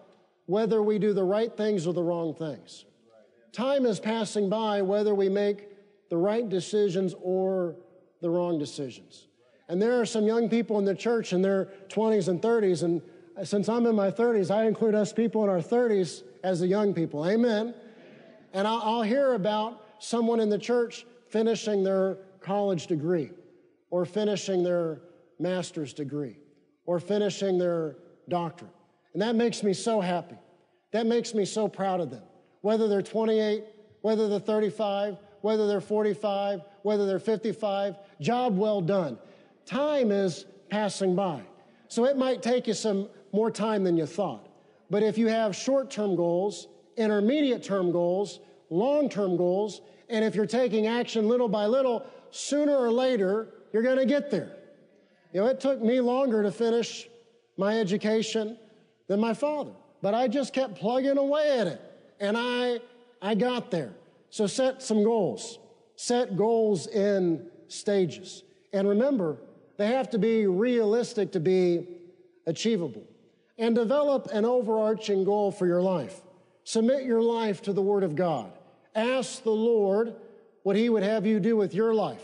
whether 0.46 0.82
we 0.82 0.98
do 0.98 1.12
the 1.12 1.24
right 1.24 1.56
things 1.56 1.86
or 1.86 1.94
the 1.94 2.02
wrong 2.02 2.34
things. 2.34 2.84
Time 3.52 3.86
is 3.86 3.98
passing 3.98 4.48
by 4.48 4.82
whether 4.82 5.14
we 5.14 5.28
make 5.28 5.68
the 6.08 6.16
right 6.16 6.48
decisions 6.48 7.14
or 7.22 7.76
the 8.20 8.28
wrong 8.28 8.58
decisions. 8.58 9.26
And 9.68 9.80
there 9.80 10.00
are 10.00 10.06
some 10.06 10.26
young 10.26 10.48
people 10.48 10.78
in 10.78 10.84
the 10.84 10.94
church 10.94 11.32
in 11.32 11.42
their 11.42 11.68
20s 11.88 12.28
and 12.28 12.42
30s, 12.42 12.82
and 12.82 13.00
since 13.44 13.68
I'm 13.68 13.86
in 13.86 13.94
my 13.94 14.10
30s, 14.10 14.50
I 14.50 14.66
include 14.66 14.94
us 14.94 15.12
people 15.12 15.42
in 15.44 15.50
our 15.50 15.60
30s 15.60 16.22
as 16.42 16.60
the 16.60 16.66
young 16.66 16.92
people. 16.92 17.26
Amen. 17.26 17.74
And 18.52 18.66
I'll, 18.66 19.02
hear 19.02 19.34
about 19.34 19.84
someone 19.98 20.40
in 20.40 20.48
the 20.48 20.58
church 20.58 21.06
finishing 21.28 21.84
their 21.84 22.18
college 22.40 22.86
degree, 22.86 23.30
or 23.90 24.04
finishing 24.04 24.64
their 24.64 25.00
master's 25.38 25.92
degree, 25.92 26.36
or 26.86 26.98
finishing 26.98 27.58
their 27.58 27.96
doctorate. 28.28 28.72
And 29.12 29.22
that 29.22 29.36
makes 29.36 29.62
me 29.62 29.72
so 29.72 30.00
happy. 30.00 30.36
That 30.92 31.06
makes 31.06 31.34
me 31.34 31.44
so 31.44 31.68
proud 31.68 32.00
of 32.00 32.10
them. 32.10 32.22
Whether 32.62 32.88
they're 32.88 33.02
28, 33.02 33.64
whether 34.02 34.28
they're 34.28 34.40
35, 34.40 35.18
whether 35.42 35.66
they're 35.66 35.80
45, 35.80 36.62
whether 36.82 37.06
they're 37.06 37.18
55, 37.18 37.96
job 38.20 38.56
well 38.56 38.80
done. 38.80 39.18
Time 39.66 40.10
is 40.10 40.46
passing 40.68 41.14
by. 41.14 41.42
So 41.88 42.04
it 42.04 42.16
might 42.16 42.42
take 42.42 42.66
you 42.66 42.74
some 42.74 43.08
more 43.32 43.50
time 43.50 43.84
than 43.84 43.96
you 43.96 44.06
thought. 44.06 44.48
But 44.90 45.02
if 45.02 45.16
you 45.16 45.28
have 45.28 45.54
short 45.54 45.90
term 45.90 46.16
goals, 46.16 46.68
intermediate 47.00 47.64
term 47.64 47.90
goals, 47.90 48.40
long 48.68 49.08
term 49.08 49.36
goals, 49.36 49.80
and 50.08 50.24
if 50.24 50.34
you're 50.34 50.46
taking 50.46 50.86
action 50.86 51.28
little 51.28 51.48
by 51.48 51.66
little, 51.66 52.04
sooner 52.30 52.76
or 52.76 52.90
later, 52.90 53.48
you're 53.72 53.82
going 53.82 53.98
to 53.98 54.06
get 54.06 54.30
there. 54.30 54.56
You 55.32 55.40
know, 55.40 55.46
it 55.46 55.60
took 55.60 55.80
me 55.80 56.00
longer 56.00 56.42
to 56.42 56.50
finish 56.50 57.08
my 57.56 57.78
education 57.78 58.58
than 59.06 59.20
my 59.20 59.34
father, 59.34 59.72
but 60.02 60.14
I 60.14 60.28
just 60.28 60.52
kept 60.52 60.74
plugging 60.74 61.18
away 61.18 61.58
at 61.58 61.66
it, 61.66 61.80
and 62.20 62.36
I, 62.36 62.80
I 63.22 63.34
got 63.34 63.70
there. 63.70 63.92
So 64.30 64.46
set 64.46 64.82
some 64.82 65.02
goals. 65.02 65.58
Set 65.96 66.36
goals 66.36 66.86
in 66.86 67.46
stages. 67.68 68.44
And 68.72 68.88
remember, 68.88 69.38
they 69.76 69.88
have 69.88 70.10
to 70.10 70.18
be 70.18 70.46
realistic 70.46 71.32
to 71.32 71.40
be 71.40 71.86
achievable. 72.46 73.02
And 73.58 73.74
develop 73.74 74.28
an 74.32 74.44
overarching 74.44 75.24
goal 75.24 75.52
for 75.52 75.66
your 75.66 75.82
life. 75.82 76.22
Submit 76.70 77.02
your 77.02 77.20
life 77.20 77.62
to 77.62 77.72
the 77.72 77.82
Word 77.82 78.04
of 78.04 78.14
God. 78.14 78.52
Ask 78.94 79.42
the 79.42 79.50
Lord 79.50 80.14
what 80.62 80.76
He 80.76 80.88
would 80.88 81.02
have 81.02 81.26
you 81.26 81.40
do 81.40 81.56
with 81.56 81.74
your 81.74 81.92
life, 81.92 82.22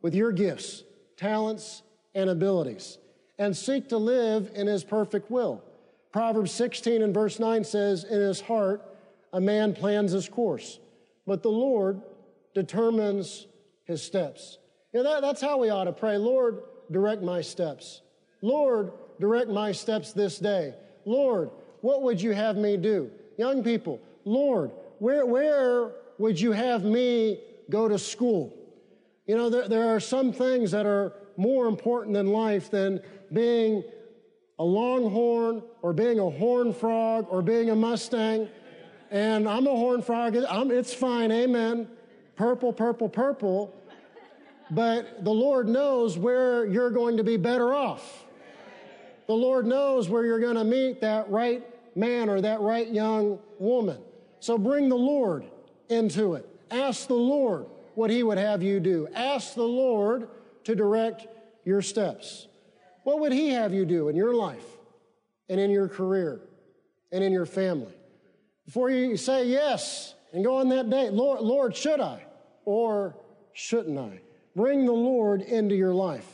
with 0.00 0.14
your 0.14 0.32
gifts, 0.32 0.82
talents, 1.18 1.82
and 2.14 2.30
abilities, 2.30 2.96
and 3.38 3.54
seek 3.54 3.90
to 3.90 3.98
live 3.98 4.50
in 4.54 4.66
His 4.66 4.82
perfect 4.82 5.30
will. 5.30 5.62
Proverbs 6.10 6.52
16 6.52 7.02
and 7.02 7.12
verse 7.12 7.38
9 7.38 7.64
says, 7.64 8.04
In 8.04 8.18
his 8.18 8.40
heart, 8.40 8.82
a 9.30 9.42
man 9.42 9.74
plans 9.74 10.12
his 10.12 10.26
course, 10.26 10.78
but 11.26 11.42
the 11.42 11.50
Lord 11.50 12.00
determines 12.54 13.46
his 13.84 14.02
steps. 14.02 14.56
You 14.94 15.02
know, 15.02 15.10
that, 15.12 15.20
that's 15.20 15.42
how 15.42 15.58
we 15.58 15.68
ought 15.68 15.84
to 15.84 15.92
pray. 15.92 16.16
Lord, 16.16 16.62
direct 16.90 17.20
my 17.20 17.42
steps. 17.42 18.00
Lord, 18.40 18.90
direct 19.20 19.50
my 19.50 19.70
steps 19.70 20.14
this 20.14 20.38
day. 20.38 20.72
Lord, 21.04 21.50
what 21.82 22.00
would 22.00 22.22
you 22.22 22.32
have 22.32 22.56
me 22.56 22.78
do? 22.78 23.10
Young 23.36 23.62
people, 23.62 24.00
Lord, 24.24 24.70
where, 24.98 25.26
where 25.26 25.92
would 26.18 26.40
you 26.40 26.52
have 26.52 26.84
me 26.84 27.40
go 27.70 27.88
to 27.88 27.98
school? 27.98 28.54
You 29.26 29.36
know, 29.36 29.50
there, 29.50 29.68
there 29.68 29.94
are 29.94 30.00
some 30.00 30.32
things 30.32 30.70
that 30.72 30.86
are 30.86 31.12
more 31.36 31.66
important 31.66 32.16
in 32.16 32.28
life 32.28 32.70
than 32.70 33.00
being 33.32 33.84
a 34.58 34.64
longhorn 34.64 35.62
or 35.80 35.92
being 35.92 36.18
a 36.18 36.30
horn 36.30 36.72
frog 36.72 37.26
or 37.30 37.42
being 37.42 37.70
a 37.70 37.76
Mustang. 37.76 38.48
And 39.10 39.48
I'm 39.48 39.66
a 39.66 39.70
horn 39.70 40.02
frog. 40.02 40.36
I'm, 40.36 40.70
it's 40.70 40.94
fine. 40.94 41.32
Amen. 41.32 41.88
Purple, 42.36 42.72
purple, 42.72 43.08
purple. 43.08 43.74
But 44.70 45.24
the 45.24 45.32
Lord 45.32 45.68
knows 45.68 46.16
where 46.16 46.64
you're 46.66 46.90
going 46.90 47.16
to 47.16 47.24
be 47.24 47.36
better 47.36 47.74
off. 47.74 48.24
The 49.26 49.34
Lord 49.34 49.66
knows 49.66 50.08
where 50.08 50.24
you're 50.24 50.40
going 50.40 50.56
to 50.56 50.64
meet 50.64 51.00
that 51.00 51.30
right 51.30 51.62
man 51.94 52.28
or 52.28 52.40
that 52.40 52.60
right 52.60 52.88
young 52.88 53.38
woman. 53.58 53.98
So 54.40 54.58
bring 54.58 54.88
the 54.88 54.96
Lord 54.96 55.44
into 55.88 56.34
it. 56.34 56.48
Ask 56.70 57.06
the 57.06 57.14
Lord 57.14 57.66
what 57.94 58.10
He 58.10 58.22
would 58.22 58.38
have 58.38 58.62
you 58.62 58.80
do. 58.80 59.08
Ask 59.14 59.54
the 59.54 59.62
Lord 59.62 60.28
to 60.64 60.74
direct 60.74 61.26
your 61.64 61.82
steps. 61.82 62.46
What 63.04 63.20
would 63.20 63.32
He 63.32 63.50
have 63.50 63.72
you 63.72 63.84
do 63.84 64.08
in 64.08 64.16
your 64.16 64.34
life 64.34 64.64
and 65.48 65.60
in 65.60 65.70
your 65.70 65.88
career 65.88 66.40
and 67.10 67.22
in 67.22 67.32
your 67.32 67.46
family? 67.46 67.94
Before 68.64 68.90
you 68.90 69.16
say 69.16 69.46
yes 69.46 70.14
and 70.32 70.44
go 70.44 70.58
on 70.58 70.68
that 70.70 70.88
date, 70.88 71.12
Lord, 71.12 71.40
Lord, 71.40 71.76
should 71.76 72.00
I 72.00 72.24
or 72.64 73.16
shouldn't 73.52 73.98
I? 73.98 74.20
Bring 74.54 74.86
the 74.86 74.92
Lord 74.92 75.42
into 75.42 75.74
your 75.74 75.94
life 75.94 76.26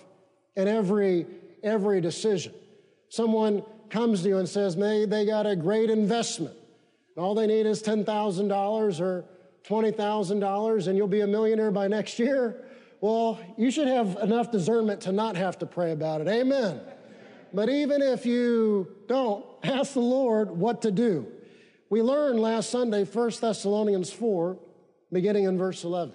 in 0.56 0.68
every, 0.68 1.26
every 1.62 2.00
decision. 2.00 2.52
Someone 3.08 3.62
comes 3.90 4.22
to 4.22 4.28
you 4.28 4.38
and 4.38 4.48
says, 4.48 4.76
May 4.76 5.04
they 5.04 5.24
got 5.24 5.46
a 5.46 5.56
great 5.56 5.90
investment. 5.90 6.54
All 7.16 7.34
they 7.34 7.46
need 7.46 7.66
is 7.66 7.82
$10,000 7.82 9.00
or 9.00 9.24
$20,000 9.64 10.86
and 10.86 10.96
you'll 10.96 11.08
be 11.08 11.20
a 11.20 11.26
millionaire 11.26 11.70
by 11.70 11.88
next 11.88 12.18
year. 12.18 12.64
Well, 13.00 13.38
you 13.56 13.70
should 13.70 13.88
have 13.88 14.16
enough 14.22 14.50
discernment 14.50 15.02
to 15.02 15.12
not 15.12 15.36
have 15.36 15.58
to 15.58 15.66
pray 15.66 15.92
about 15.92 16.20
it. 16.20 16.28
Amen. 16.28 16.80
But 17.52 17.68
even 17.68 18.02
if 18.02 18.26
you 18.26 18.88
don't, 19.06 19.44
ask 19.62 19.94
the 19.94 20.00
Lord 20.00 20.50
what 20.50 20.82
to 20.82 20.90
do. 20.90 21.26
We 21.90 22.02
learned 22.02 22.40
last 22.40 22.70
Sunday, 22.70 23.04
1 23.04 23.30
Thessalonians 23.40 24.12
4, 24.12 24.58
beginning 25.10 25.44
in 25.44 25.56
verse 25.56 25.84
11. 25.84 26.14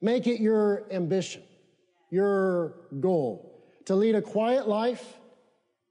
Make 0.00 0.26
it 0.26 0.40
your 0.40 0.84
ambition, 0.90 1.42
your 2.10 2.74
goal, 3.00 3.64
to 3.86 3.96
lead 3.96 4.14
a 4.14 4.22
quiet 4.22 4.68
life 4.68 5.19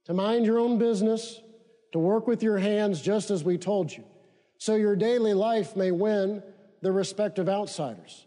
to 0.10 0.16
mind 0.16 0.44
your 0.44 0.58
own 0.58 0.80
business, 0.80 1.40
to 1.92 2.00
work 2.00 2.26
with 2.26 2.42
your 2.42 2.58
hands 2.58 3.00
just 3.00 3.30
as 3.30 3.44
we 3.44 3.60
told 3.60 3.96
you, 3.96 4.04
so 4.58 4.74
your 4.74 4.96
daily 4.96 5.36
life 5.36 5.76
may 5.76 5.92
win 5.92 6.42
the 6.82 6.92
respect 6.92 7.38
of 7.38 7.48
outsiders. 7.48 8.26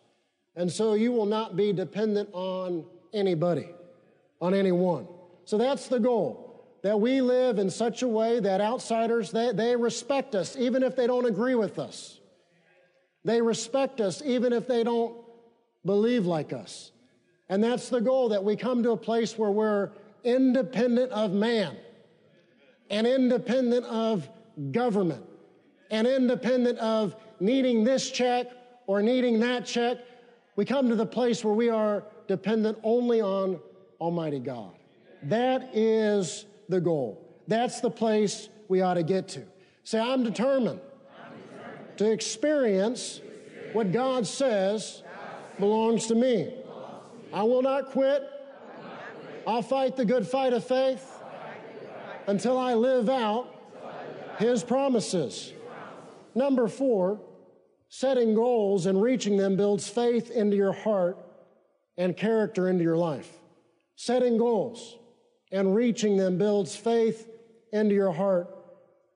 And 0.54 0.70
so 0.70 0.94
you 0.94 1.10
will 1.10 1.26
not 1.26 1.56
be 1.56 1.72
dependent 1.72 2.28
on 2.32 2.84
anybody, 3.12 3.68
on 4.40 4.54
anyone. 4.54 5.08
So 5.44 5.58
that's 5.58 5.88
the 5.88 5.98
goal 5.98 6.64
that 6.82 7.00
we 7.00 7.20
live 7.20 7.58
in 7.58 7.68
such 7.68 8.02
a 8.02 8.08
way 8.08 8.38
that 8.38 8.60
outsiders, 8.60 9.32
they, 9.32 9.50
they 9.50 9.74
respect 9.74 10.36
us 10.36 10.56
even 10.56 10.84
if 10.84 10.94
they 10.94 11.08
don't 11.08 11.26
agree 11.26 11.56
with 11.56 11.80
us. 11.80 12.20
They 13.24 13.42
respect 13.42 14.00
us 14.00 14.22
even 14.24 14.52
if 14.52 14.68
they 14.68 14.84
don't 14.84 15.16
believe 15.84 16.26
like 16.26 16.52
us. 16.52 16.92
And 17.48 17.62
that's 17.62 17.88
the 17.88 18.00
goal 18.00 18.28
that 18.28 18.44
we 18.44 18.54
come 18.54 18.84
to 18.84 18.92
a 18.92 18.96
place 18.96 19.36
where 19.36 19.50
we're 19.50 19.90
independent 20.24 21.12
of 21.12 21.32
man 21.32 21.76
and 22.90 23.06
independent 23.06 23.84
of 23.86 24.28
government 24.70 25.24
and 25.90 26.06
independent 26.06 26.78
of 26.78 27.16
needing 27.40 27.84
this 27.84 28.10
check 28.10 28.46
or 28.86 29.02
needing 29.02 29.40
that 29.40 29.64
check. 29.66 29.98
We 30.56 30.64
come 30.64 30.88
to 30.88 30.96
the 30.96 31.06
place 31.06 31.44
where 31.44 31.54
we 31.54 31.68
are 31.68 32.04
dependent 32.28 32.78
only 32.82 33.20
on 33.20 33.58
Almighty 34.00 34.38
God. 34.38 34.72
That 35.24 35.70
is 35.72 36.46
the 36.68 36.80
goal. 36.80 37.26
That's 37.48 37.80
the 37.80 37.90
place 37.90 38.48
we 38.68 38.80
ought 38.82 38.94
to 38.94 39.02
get 39.02 39.28
to. 39.28 39.42
Say, 39.84 39.98
I'm 39.98 40.22
determined, 40.22 40.80
I'm 41.24 41.32
determined. 41.40 41.98
to 41.98 42.10
experience 42.12 43.20
what 43.72 43.92
God 43.92 44.26
says 44.26 45.02
belongs 45.58 46.06
to 46.06 46.14
me. 46.14 46.54
I 47.32 47.42
will 47.42 47.62
not 47.62 47.90
quit. 47.90 48.28
I'll 49.46 49.62
fight 49.62 49.96
the 49.96 50.04
good 50.04 50.26
fight 50.26 50.52
of 50.52 50.64
faith 50.64 51.20
until 52.26 52.58
I 52.58 52.74
live 52.74 53.08
out 53.08 53.54
His 54.38 54.62
promises. 54.62 55.52
Number 56.34 56.68
four, 56.68 57.20
setting 57.88 58.34
goals 58.34 58.86
and 58.86 59.02
reaching 59.02 59.36
them 59.36 59.56
builds 59.56 59.88
faith 59.88 60.30
into 60.30 60.56
your 60.56 60.72
heart 60.72 61.18
and 61.98 62.16
character 62.16 62.68
into 62.68 62.82
your 62.82 62.96
life. 62.96 63.30
Setting 63.96 64.38
goals 64.38 64.96
and 65.50 65.74
reaching 65.74 66.16
them 66.16 66.38
builds 66.38 66.74
faith 66.74 67.28
into 67.72 67.94
your 67.94 68.12
heart 68.12 68.48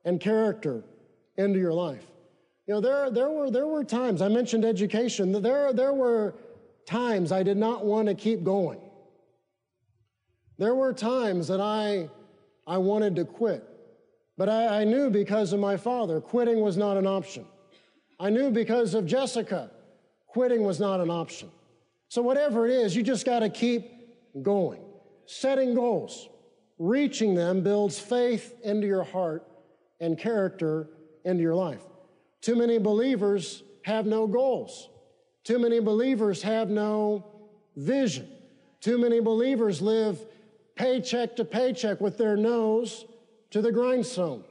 and 0.05 0.19
character 0.19 0.83
into 1.37 1.59
your 1.59 1.73
life. 1.73 2.05
You 2.67 2.75
know, 2.75 2.81
there, 2.81 3.09
there, 3.09 3.29
were, 3.29 3.49
there 3.49 3.67
were 3.67 3.83
times, 3.83 4.21
I 4.21 4.27
mentioned 4.27 4.65
education, 4.65 5.31
there, 5.41 5.73
there 5.73 5.93
were 5.93 6.35
times 6.85 7.31
I 7.31 7.43
did 7.43 7.57
not 7.57 7.85
want 7.85 8.07
to 8.09 8.15
keep 8.15 8.43
going. 8.43 8.79
There 10.57 10.73
were 10.73 10.93
times 10.93 11.47
that 11.47 11.61
I, 11.61 12.09
I 12.65 12.77
wanted 12.77 13.15
to 13.17 13.25
quit, 13.25 13.63
but 14.37 14.49
I, 14.49 14.81
I 14.81 14.83
knew 14.83 15.09
because 15.09 15.53
of 15.53 15.59
my 15.59 15.77
father, 15.77 16.19
quitting 16.19 16.61
was 16.61 16.77
not 16.77 16.97
an 16.97 17.05
option. 17.05 17.45
I 18.19 18.29
knew 18.29 18.49
because 18.49 18.93
of 18.93 19.05
Jessica, 19.05 19.69
quitting 20.25 20.63
was 20.63 20.79
not 20.79 20.99
an 20.99 21.09
option. 21.09 21.51
So, 22.09 22.21
whatever 22.21 22.65
it 22.67 22.71
is, 22.71 22.95
you 22.95 23.03
just 23.03 23.25
got 23.25 23.39
to 23.39 23.49
keep 23.49 23.91
going. 24.41 24.81
Setting 25.25 25.75
goals, 25.75 26.29
reaching 26.79 27.35
them 27.35 27.61
builds 27.61 27.99
faith 27.99 28.55
into 28.63 28.87
your 28.87 29.03
heart 29.03 29.45
and 29.99 30.17
character 30.17 30.89
into 31.25 31.41
your 31.41 31.55
life. 31.55 31.81
Too 32.41 32.55
many 32.55 32.77
believers 32.77 33.61
have 33.83 34.05
no 34.05 34.25
goals. 34.25 34.89
Too 35.43 35.59
many 35.59 35.79
believers 35.79 36.41
have 36.43 36.69
no 36.69 37.25
vision. 37.75 38.27
Too 38.79 38.97
many 38.97 39.19
believers 39.19 39.81
live 39.81 40.19
paycheck 40.77 41.35
to 41.35 41.45
paycheck 41.45 41.99
with 41.99 42.17
their 42.17 42.37
nose 42.37 43.05
to 43.51 43.61
the 43.61 43.71
grindstone. 43.71 44.43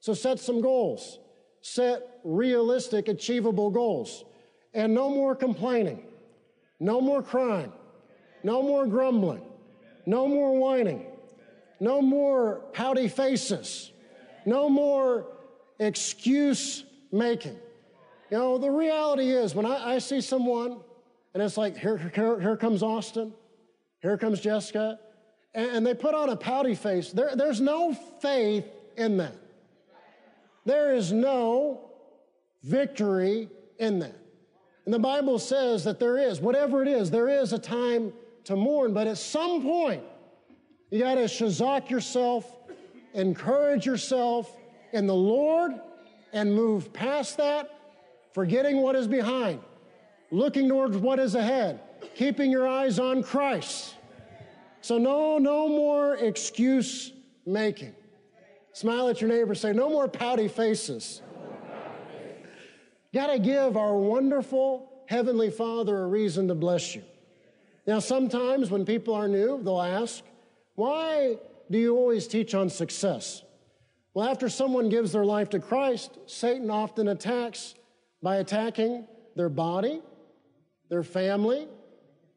So 0.00 0.14
set 0.14 0.38
some 0.38 0.60
goals. 0.60 1.18
Set 1.60 2.02
realistic, 2.24 3.08
achievable 3.08 3.70
goals. 3.70 4.24
And 4.74 4.94
no 4.94 5.10
more 5.10 5.34
complaining. 5.34 6.04
No 6.80 7.00
more 7.00 7.22
crying. 7.22 7.72
No 8.42 8.62
more 8.62 8.86
grumbling. 8.86 9.42
No 10.06 10.28
more 10.28 10.58
whining. 10.58 11.06
No 11.80 12.00
more 12.00 12.62
pouty 12.72 13.08
faces. 13.08 13.92
No 14.46 14.68
more 14.68 15.26
excuse 15.78 16.84
making. 17.12 17.56
You 18.30 18.38
know, 18.38 18.58
the 18.58 18.70
reality 18.70 19.30
is 19.30 19.54
when 19.54 19.66
I, 19.66 19.94
I 19.94 19.98
see 19.98 20.20
someone 20.20 20.80
and 21.34 21.42
it's 21.42 21.56
like, 21.56 21.76
here, 21.76 21.96
here, 22.14 22.40
here 22.40 22.56
comes 22.56 22.82
Austin, 22.82 23.32
here 24.00 24.16
comes 24.16 24.40
Jessica, 24.40 24.98
and, 25.54 25.86
they 25.86 25.94
put 25.94 26.14
on 26.14 26.28
a 26.28 26.36
pouty 26.36 26.74
face, 26.74 27.10
there, 27.10 27.34
there's 27.34 27.60
no 27.60 27.94
faith 28.20 28.66
in 28.96 29.16
that. 29.16 29.34
There 30.64 30.94
is 30.94 31.12
no 31.12 31.90
victory 32.62 33.48
in 33.78 34.00
that. 34.00 34.16
And 34.84 34.94
the 34.94 34.98
Bible 34.98 35.38
says 35.38 35.84
that 35.84 35.98
there 35.98 36.18
is, 36.18 36.40
whatever 36.40 36.82
it 36.82 36.88
is, 36.88 37.10
there 37.10 37.28
is 37.28 37.52
a 37.52 37.58
time 37.58 38.12
to 38.44 38.56
mourn, 38.56 38.94
but 38.94 39.06
at 39.06 39.18
some 39.18 39.62
point, 39.62 40.02
you 40.90 41.00
got 41.00 41.16
to 41.16 41.24
shazak 41.24 41.90
yourself, 41.90 42.56
encourage 43.14 43.84
yourself 43.84 44.50
in 44.92 45.06
the 45.06 45.14
Lord, 45.14 45.72
and 46.32 46.54
move 46.54 46.92
past 46.92 47.36
that, 47.36 47.70
forgetting 48.32 48.78
what 48.78 48.96
is 48.96 49.06
behind, 49.06 49.60
looking 50.30 50.68
towards 50.68 50.96
what 50.96 51.18
is 51.18 51.34
ahead, 51.34 51.80
keeping 52.14 52.50
your 52.50 52.66
eyes 52.66 52.98
on 52.98 53.22
Christ. 53.22 53.94
So, 54.88 54.96
no, 54.96 55.36
no 55.36 55.68
more 55.68 56.16
excuse 56.16 57.12
making. 57.44 57.94
Smile 58.72 59.08
at 59.08 59.20
your 59.20 59.28
neighbor, 59.28 59.54
say, 59.54 59.74
no 59.74 59.90
more 59.90 60.08
pouty 60.08 60.48
faces. 60.48 61.20
Got 63.12 63.26
to 63.26 63.38
give 63.38 63.76
our 63.76 63.98
wonderful 63.98 64.90
Heavenly 65.04 65.50
Father 65.50 66.04
a 66.04 66.06
reason 66.06 66.48
to 66.48 66.54
bless 66.54 66.94
you. 66.94 67.02
Now, 67.86 67.98
sometimes 67.98 68.70
when 68.70 68.86
people 68.86 69.12
are 69.12 69.28
new, 69.28 69.62
they'll 69.62 69.82
ask, 69.82 70.24
Why 70.74 71.36
do 71.70 71.76
you 71.76 71.94
always 71.94 72.26
teach 72.26 72.54
on 72.54 72.70
success? 72.70 73.42
Well, 74.14 74.26
after 74.26 74.48
someone 74.48 74.88
gives 74.88 75.12
their 75.12 75.26
life 75.26 75.50
to 75.50 75.58
Christ, 75.58 76.16
Satan 76.24 76.70
often 76.70 77.08
attacks 77.08 77.74
by 78.22 78.36
attacking 78.36 79.06
their 79.36 79.50
body, 79.50 80.00
their 80.88 81.02
family, 81.02 81.68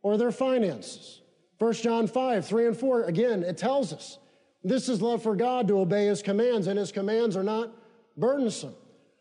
or 0.04 0.18
their 0.18 0.34
finances. 0.34 1.21
1 1.62 1.74
John 1.74 2.08
5, 2.08 2.44
3 2.44 2.66
and 2.66 2.76
4, 2.76 3.04
again, 3.04 3.44
it 3.44 3.56
tells 3.56 3.94
us 3.94 4.18
this 4.64 4.90
is 4.90 5.00
love 5.00 5.22
for 5.22 5.36
God 5.36 5.68
to 5.68 5.78
obey 5.78 6.08
His 6.08 6.24
commands, 6.24 6.66
and 6.66 6.80
His 6.80 6.92
commands 6.92 7.38
are 7.38 7.44
not 7.44 7.72
burdensome. 8.18 8.74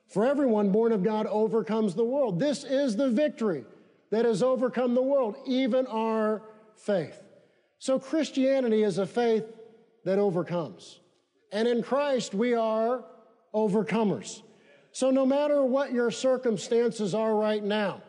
For 0.09 0.25
everyone 0.25 0.73
born 0.73 0.93
of 0.93 1.03
God 1.03 1.27
overcomes 1.27 1.95
the 1.95 2.05
world. 2.05 2.41
This 2.41 2.65
is 2.65 2.97
the 2.97 3.11
victory 3.11 3.67
that 4.09 4.25
has 4.25 4.43
overcome 4.43 4.95
the 4.95 5.03
world, 5.03 5.37
even 5.45 5.87
our 5.89 6.41
faith. 6.77 7.21
So 7.79 7.99
Christianity 7.99 8.85
is 8.85 8.97
a 8.97 9.07
faith 9.07 9.45
that 10.07 10.19
overcomes. 10.19 11.01
And 11.53 11.69
in 11.69 11.83
Christ, 11.83 12.33
we 12.33 12.55
are 12.55 13.05
overcomers. 13.55 14.41
So 14.93 15.11
no 15.11 15.27
matter 15.27 15.63
what 15.63 15.93
your 15.93 16.11
circumstances 16.11 17.15
are 17.15 17.35
right 17.35 17.63
now, 17.63 18.01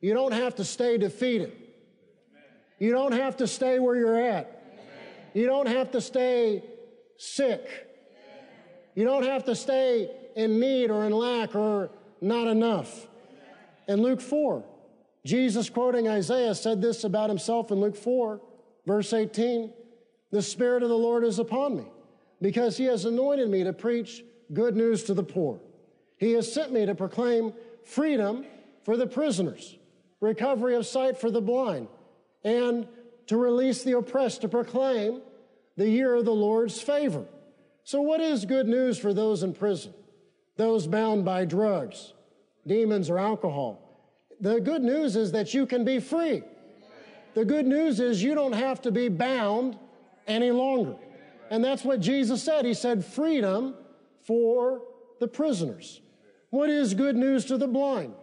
you 0.00 0.14
don't 0.14 0.32
have 0.32 0.54
to 0.54 0.64
stay 0.64 0.96
defeated. 0.96 1.63
You 2.84 2.92
don't 2.92 3.12
have 3.12 3.38
to 3.38 3.46
stay 3.46 3.78
where 3.78 3.96
you're 3.96 4.20
at. 4.20 4.62
You 5.32 5.46
don't 5.46 5.68
have 5.68 5.92
to 5.92 6.02
stay 6.02 6.62
sick. 7.16 7.66
You 8.94 9.04
don't 9.04 9.24
have 9.24 9.46
to 9.46 9.54
stay 9.54 10.10
in 10.36 10.60
need 10.60 10.90
or 10.90 11.06
in 11.06 11.12
lack 11.12 11.54
or 11.54 11.88
not 12.20 12.46
enough. 12.46 13.06
In 13.88 14.02
Luke 14.02 14.20
4, 14.20 14.62
Jesus, 15.24 15.70
quoting 15.70 16.08
Isaiah, 16.08 16.54
said 16.54 16.82
this 16.82 17.04
about 17.04 17.30
himself 17.30 17.70
in 17.70 17.80
Luke 17.80 17.96
4, 17.96 18.38
verse 18.86 19.14
18 19.14 19.72
The 20.30 20.42
Spirit 20.42 20.82
of 20.82 20.90
the 20.90 20.94
Lord 20.94 21.24
is 21.24 21.38
upon 21.38 21.78
me, 21.78 21.86
because 22.42 22.76
he 22.76 22.84
has 22.84 23.06
anointed 23.06 23.48
me 23.48 23.64
to 23.64 23.72
preach 23.72 24.22
good 24.52 24.76
news 24.76 25.04
to 25.04 25.14
the 25.14 25.24
poor. 25.24 25.58
He 26.18 26.32
has 26.32 26.52
sent 26.52 26.70
me 26.70 26.84
to 26.84 26.94
proclaim 26.94 27.54
freedom 27.82 28.44
for 28.82 28.98
the 28.98 29.06
prisoners, 29.06 29.74
recovery 30.20 30.74
of 30.74 30.84
sight 30.84 31.16
for 31.16 31.30
the 31.30 31.40
blind, 31.40 31.88
and 32.44 32.86
to 33.26 33.36
release 33.36 33.82
the 33.82 33.96
oppressed, 33.96 34.42
to 34.42 34.48
proclaim 34.48 35.22
the 35.76 35.88
year 35.88 36.14
of 36.14 36.24
the 36.24 36.34
Lord's 36.34 36.80
favor. 36.80 37.24
So, 37.84 38.00
what 38.00 38.20
is 38.20 38.44
good 38.44 38.66
news 38.66 38.98
for 38.98 39.12
those 39.12 39.42
in 39.42 39.54
prison? 39.54 39.92
those 40.56 40.86
bound 40.86 41.24
by 41.24 41.44
drugs, 41.44 42.12
demons, 42.66 43.10
or 43.10 43.18
alcohol. 43.18 43.80
The 44.40 44.60
good 44.60 44.82
news 44.82 45.16
is 45.16 45.32
that 45.32 45.54
you 45.54 45.66
can 45.66 45.84
be 45.84 46.00
free. 46.00 46.42
The 47.34 47.44
good 47.44 47.66
news 47.66 47.98
is 47.98 48.22
you 48.22 48.34
don't 48.34 48.52
have 48.52 48.80
to 48.82 48.92
be 48.92 49.08
bound 49.08 49.76
any 50.26 50.50
longer. 50.50 50.96
And 51.50 51.62
that's 51.62 51.84
what 51.84 52.00
Jesus 52.00 52.42
said. 52.42 52.64
He 52.64 52.74
said, 52.74 53.04
freedom 53.04 53.74
for 54.22 54.82
the 55.20 55.28
prisoners. 55.28 56.00
What 56.50 56.70
is 56.70 56.94
good 56.94 57.16
news 57.16 57.44
to 57.46 57.58
the 57.58 57.66
blind 57.66 58.14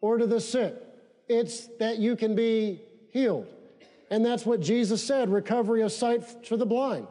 or 0.00 0.18
to 0.18 0.26
the 0.26 0.40
sick? 0.40 0.74
It's 1.28 1.68
that 1.78 1.98
you 1.98 2.16
can 2.16 2.34
be 2.34 2.82
healed. 3.10 3.46
And 4.10 4.24
that's 4.24 4.46
what 4.46 4.60
Jesus 4.60 5.04
said 5.04 5.28
recovery 5.28 5.82
of 5.82 5.92
sight 5.92 6.46
for 6.46 6.56
the 6.56 6.66
blind. 6.66 7.06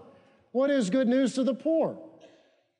What 0.51 0.69
is 0.69 0.89
good 0.89 1.07
news 1.07 1.35
to 1.35 1.43
the 1.43 1.53
poor? 1.53 1.97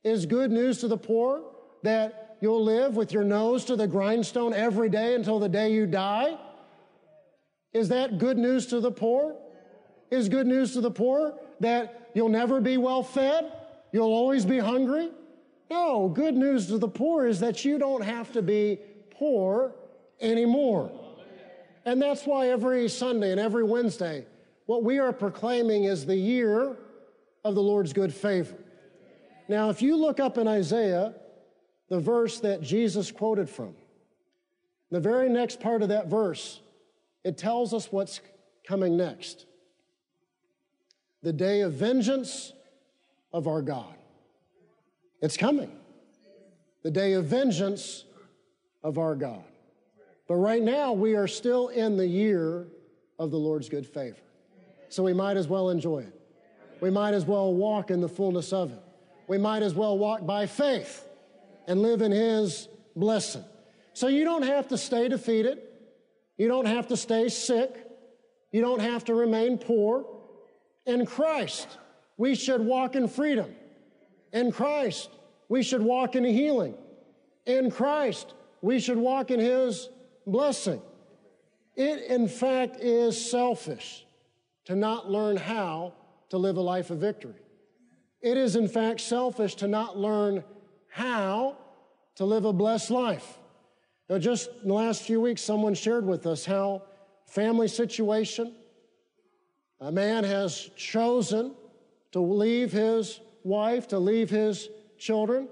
Is 0.03 0.25
good 0.25 0.51
news 0.51 0.79
to 0.79 0.87
the 0.87 0.97
poor 0.97 1.43
that 1.83 2.37
you'll 2.41 2.63
live 2.63 2.95
with 2.95 3.11
your 3.11 3.23
nose 3.23 3.65
to 3.65 3.75
the 3.75 3.87
grindstone 3.87 4.53
every 4.53 4.89
day 4.89 5.15
until 5.15 5.39
the 5.39 5.49
day 5.49 5.71
you 5.71 5.85
die? 5.85 6.37
Is 7.73 7.89
that 7.89 8.17
good 8.17 8.37
news 8.37 8.67
to 8.67 8.79
the 8.79 8.91
poor? 8.91 9.35
Is 10.09 10.29
good 10.29 10.47
news 10.47 10.73
to 10.73 10.81
the 10.81 10.91
poor 10.91 11.33
that 11.59 12.09
you'll 12.13 12.29
never 12.29 12.61
be 12.61 12.77
well 12.77 13.03
fed? 13.03 13.51
You'll 13.91 14.13
always 14.13 14.45
be 14.45 14.59
hungry? 14.59 15.09
No, 15.69 16.07
good 16.07 16.35
news 16.35 16.67
to 16.67 16.77
the 16.77 16.87
poor 16.87 17.27
is 17.27 17.39
that 17.41 17.65
you 17.65 17.77
don't 17.77 18.03
have 18.03 18.31
to 18.33 18.41
be 18.41 18.79
poor 19.11 19.75
anymore. 20.21 20.91
And 21.87 22.01
that's 22.01 22.25
why 22.25 22.49
every 22.49 22.89
Sunday 22.89 23.31
and 23.31 23.39
every 23.39 23.63
Wednesday, 23.63 24.25
what 24.65 24.83
we 24.83 24.99
are 24.99 25.13
proclaiming 25.13 25.85
is 25.85 26.05
the 26.05 26.17
year 26.17 26.75
of 27.45 27.55
the 27.55 27.61
Lord's 27.61 27.93
good 27.93 28.13
favor. 28.13 28.57
Now, 29.47 29.69
if 29.69 29.81
you 29.81 29.95
look 29.95 30.19
up 30.19 30.37
in 30.37 30.49
Isaiah, 30.49 31.15
the 31.87 31.97
verse 31.97 32.41
that 32.41 32.61
Jesus 32.61 33.09
quoted 33.09 33.49
from, 33.49 33.73
the 34.91 34.99
very 34.99 35.29
next 35.29 35.61
part 35.61 35.81
of 35.81 35.87
that 35.87 36.07
verse, 36.07 36.59
it 37.23 37.37
tells 37.37 37.73
us 37.73 37.89
what's 37.89 38.19
coming 38.67 38.97
next 38.97 39.45
the 41.23 41.31
day 41.31 41.61
of 41.61 41.71
vengeance 41.71 42.51
of 43.31 43.47
our 43.47 43.61
God. 43.61 43.95
It's 45.21 45.37
coming. 45.37 45.71
The 46.83 46.91
day 46.91 47.13
of 47.13 47.25
vengeance 47.25 48.03
of 48.83 48.97
our 48.97 49.15
God. 49.15 49.46
But 50.27 50.35
right 50.35 50.61
now, 50.61 50.91
we 50.91 51.15
are 51.15 51.27
still 51.27 51.69
in 51.69 51.97
the 51.97 52.05
year 52.05 52.67
of 53.17 53.31
the 53.31 53.37
Lord's 53.37 53.69
good 53.69 53.87
favor. 53.87 54.17
So 54.89 55.03
we 55.03 55.13
might 55.13 55.37
as 55.37 55.47
well 55.47 55.69
enjoy 55.69 55.99
it. 55.99 56.13
We 56.81 56.89
might 56.89 57.13
as 57.13 57.25
well 57.25 57.53
walk 57.53 57.91
in 57.91 58.01
the 58.01 58.09
fullness 58.09 58.53
of 58.53 58.71
it. 58.71 58.81
We 59.27 59.37
might 59.37 59.63
as 59.63 59.73
well 59.73 59.97
walk 59.97 60.25
by 60.25 60.45
faith 60.45 61.07
and 61.67 61.81
live 61.81 62.01
in 62.01 62.11
His 62.11 62.67
blessing. 62.95 63.43
So 63.93 64.07
you 64.07 64.23
don't 64.23 64.43
have 64.43 64.67
to 64.69 64.77
stay 64.77 65.07
defeated. 65.07 65.59
You 66.37 66.47
don't 66.47 66.67
have 66.67 66.87
to 66.87 66.97
stay 66.97 67.29
sick. 67.29 67.87
You 68.51 68.61
don't 68.61 68.79
have 68.79 69.05
to 69.05 69.15
remain 69.15 69.57
poor. 69.57 70.05
In 70.85 71.05
Christ, 71.05 71.77
we 72.17 72.35
should 72.35 72.61
walk 72.61 72.95
in 72.95 73.07
freedom. 73.07 73.53
In 74.33 74.51
Christ, 74.51 75.09
we 75.49 75.63
should 75.63 75.81
walk 75.81 76.15
in 76.15 76.23
healing. 76.23 76.75
In 77.45 77.71
Christ, 77.71 78.33
we 78.61 78.79
should 78.79 78.97
walk 78.97 79.31
in 79.31 79.39
His 79.39 79.89
blessing. 80.27 80.81
It, 81.75 82.03
in 82.11 82.27
fact, 82.27 82.77
is 82.79 83.29
selfish 83.31 84.05
to 84.65 84.75
not 84.75 85.09
learn 85.09 85.37
how 85.37 85.93
to 86.29 86.37
live 86.37 86.57
a 86.57 86.61
life 86.61 86.89
of 86.89 86.99
victory. 86.99 87.35
It 88.21 88.35
is, 88.37 88.55
in 88.55 88.67
fact, 88.67 88.99
selfish 89.01 89.55
to 89.55 89.67
not 89.67 89.97
learn 89.97 90.43
how 90.89 91.57
to 92.15 92.25
live 92.25 92.45
a 92.45 92.53
blessed 92.53 92.91
life. 92.91 93.37
Now, 94.09 94.17
just 94.17 94.49
in 94.61 94.69
the 94.69 94.73
last 94.73 95.03
few 95.03 95.21
weeks, 95.21 95.41
someone 95.41 95.73
shared 95.73 96.05
with 96.05 96.25
us 96.25 96.45
how 96.45 96.83
family 97.25 97.67
situation, 97.67 98.55
a 99.79 99.91
man 99.91 100.23
has 100.23 100.69
chosen 100.75 101.53
to 102.11 102.19
leave 102.19 102.71
his 102.71 103.19
wife, 103.43 103.87
to 103.89 103.99
leave 103.99 104.29
his 104.29 104.69
children. 104.97 105.47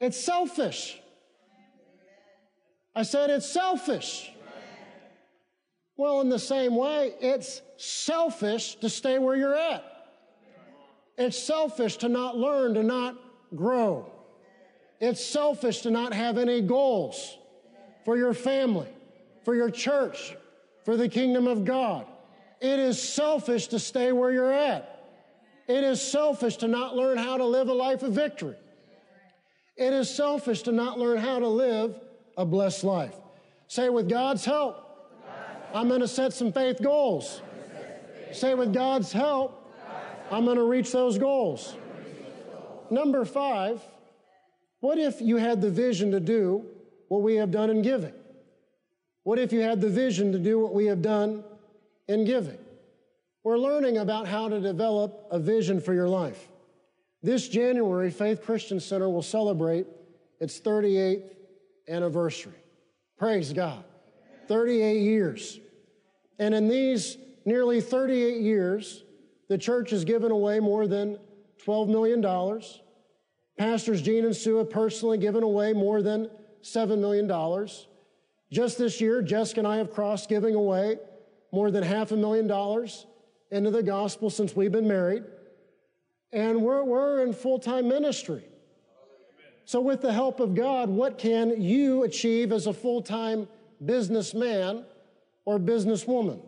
It's 0.00 0.18
selfish. 0.18 1.00
I 2.98 3.02
said 3.02 3.30
it's 3.30 3.48
selfish. 3.48 4.28
Well, 5.96 6.20
in 6.20 6.28
the 6.28 6.38
same 6.38 6.74
way, 6.74 7.14
it's 7.20 7.62
selfish 7.76 8.74
to 8.80 8.88
stay 8.88 9.20
where 9.20 9.36
you're 9.36 9.54
at. 9.54 9.84
It's 11.16 11.38
selfish 11.38 11.98
to 11.98 12.08
not 12.08 12.36
learn, 12.36 12.74
to 12.74 12.82
not 12.82 13.14
grow. 13.54 14.10
It's 15.00 15.24
selfish 15.24 15.82
to 15.82 15.92
not 15.92 16.12
have 16.12 16.38
any 16.38 16.60
goals 16.60 17.38
for 18.04 18.16
your 18.16 18.34
family, 18.34 18.88
for 19.44 19.54
your 19.54 19.70
church, 19.70 20.36
for 20.84 20.96
the 20.96 21.08
kingdom 21.08 21.46
of 21.46 21.64
God. 21.64 22.04
It 22.60 22.80
is 22.80 23.00
selfish 23.00 23.68
to 23.68 23.78
stay 23.78 24.10
where 24.10 24.32
you're 24.32 24.52
at. 24.52 25.04
It 25.68 25.84
is 25.84 26.02
selfish 26.02 26.56
to 26.56 26.66
not 26.66 26.96
learn 26.96 27.16
how 27.16 27.36
to 27.36 27.44
live 27.44 27.68
a 27.68 27.74
life 27.74 28.02
of 28.02 28.12
victory. 28.12 28.56
It 29.76 29.92
is 29.92 30.12
selfish 30.12 30.62
to 30.62 30.72
not 30.72 30.98
learn 30.98 31.18
how 31.18 31.38
to 31.38 31.46
live 31.46 31.94
a 32.38 32.46
blessed 32.46 32.84
life. 32.84 33.14
Say, 33.66 33.90
with 33.90 34.08
God's 34.08 34.44
help, 34.44 34.84
I'm 35.74 35.88
going 35.88 36.00
to 36.00 36.08
set 36.08 36.32
some 36.32 36.52
faith 36.52 36.80
goals. 36.80 37.42
Say, 38.32 38.54
with 38.54 38.72
God's 38.72 39.12
help, 39.12 39.76
I'm 40.30 40.44
going 40.44 40.56
to 40.56 40.62
reach 40.62 40.92
those 40.92 41.18
goals. 41.18 41.76
Number 42.90 43.24
five, 43.26 43.82
what 44.80 44.98
if 44.98 45.20
you 45.20 45.36
had 45.36 45.60
the 45.60 45.70
vision 45.70 46.12
to 46.12 46.20
do 46.20 46.64
what 47.08 47.22
we 47.22 47.34
have 47.34 47.50
done 47.50 47.68
in 47.68 47.82
giving? 47.82 48.14
What 49.24 49.38
if 49.38 49.52
you 49.52 49.60
had 49.60 49.80
the 49.80 49.90
vision 49.90 50.32
to 50.32 50.38
do 50.38 50.58
what 50.58 50.72
we 50.72 50.86
have 50.86 51.02
done 51.02 51.44
in 52.06 52.24
giving? 52.24 52.58
We're 53.42 53.58
learning 53.58 53.98
about 53.98 54.28
how 54.28 54.48
to 54.48 54.60
develop 54.60 55.26
a 55.30 55.38
vision 55.38 55.80
for 55.80 55.92
your 55.92 56.08
life. 56.08 56.48
This 57.22 57.48
January, 57.48 58.10
Faith 58.10 58.42
Christian 58.42 58.78
Center 58.78 59.08
will 59.08 59.22
celebrate 59.22 59.86
its 60.40 60.60
38th 60.60 61.34
anniversary. 61.88 62.54
Praise 63.18 63.52
God. 63.52 63.84
38 64.46 65.00
years. 65.00 65.58
And 66.38 66.54
in 66.54 66.68
these 66.68 67.18
nearly 67.44 67.80
38 67.80 68.40
years, 68.40 69.04
the 69.48 69.58
church 69.58 69.90
has 69.90 70.04
given 70.04 70.30
away 70.30 70.60
more 70.60 70.86
than 70.86 71.18
$12 71.64 71.88
million. 71.88 72.62
Pastors 73.58 74.00
Gene 74.02 74.24
and 74.24 74.36
Sue 74.36 74.56
have 74.56 74.70
personally 74.70 75.18
given 75.18 75.42
away 75.42 75.72
more 75.72 76.00
than 76.02 76.30
$7 76.62 76.98
million. 76.98 77.28
Just 78.52 78.78
this 78.78 79.00
year, 79.00 79.20
Jessica 79.20 79.60
and 79.60 79.66
I 79.66 79.76
have 79.76 79.92
crossed 79.92 80.28
giving 80.28 80.54
away 80.54 80.98
more 81.52 81.70
than 81.70 81.82
half 81.82 82.12
a 82.12 82.16
million 82.16 82.46
dollars 82.46 83.06
into 83.50 83.70
the 83.70 83.82
gospel 83.82 84.30
since 84.30 84.54
we've 84.54 84.72
been 84.72 84.88
married. 84.88 85.24
And 86.32 86.62
we're, 86.62 86.84
we're 86.84 87.24
in 87.24 87.32
full 87.32 87.58
time 87.58 87.88
ministry. 87.88 88.44
So, 89.68 89.82
with 89.82 90.00
the 90.00 90.14
help 90.14 90.40
of 90.40 90.54
God, 90.54 90.88
what 90.88 91.18
can 91.18 91.60
you 91.60 92.04
achieve 92.04 92.52
as 92.52 92.66
a 92.66 92.72
full 92.72 93.02
time 93.02 93.46
businessman 93.84 94.86
or 95.44 95.58
businesswoman? 95.58 96.40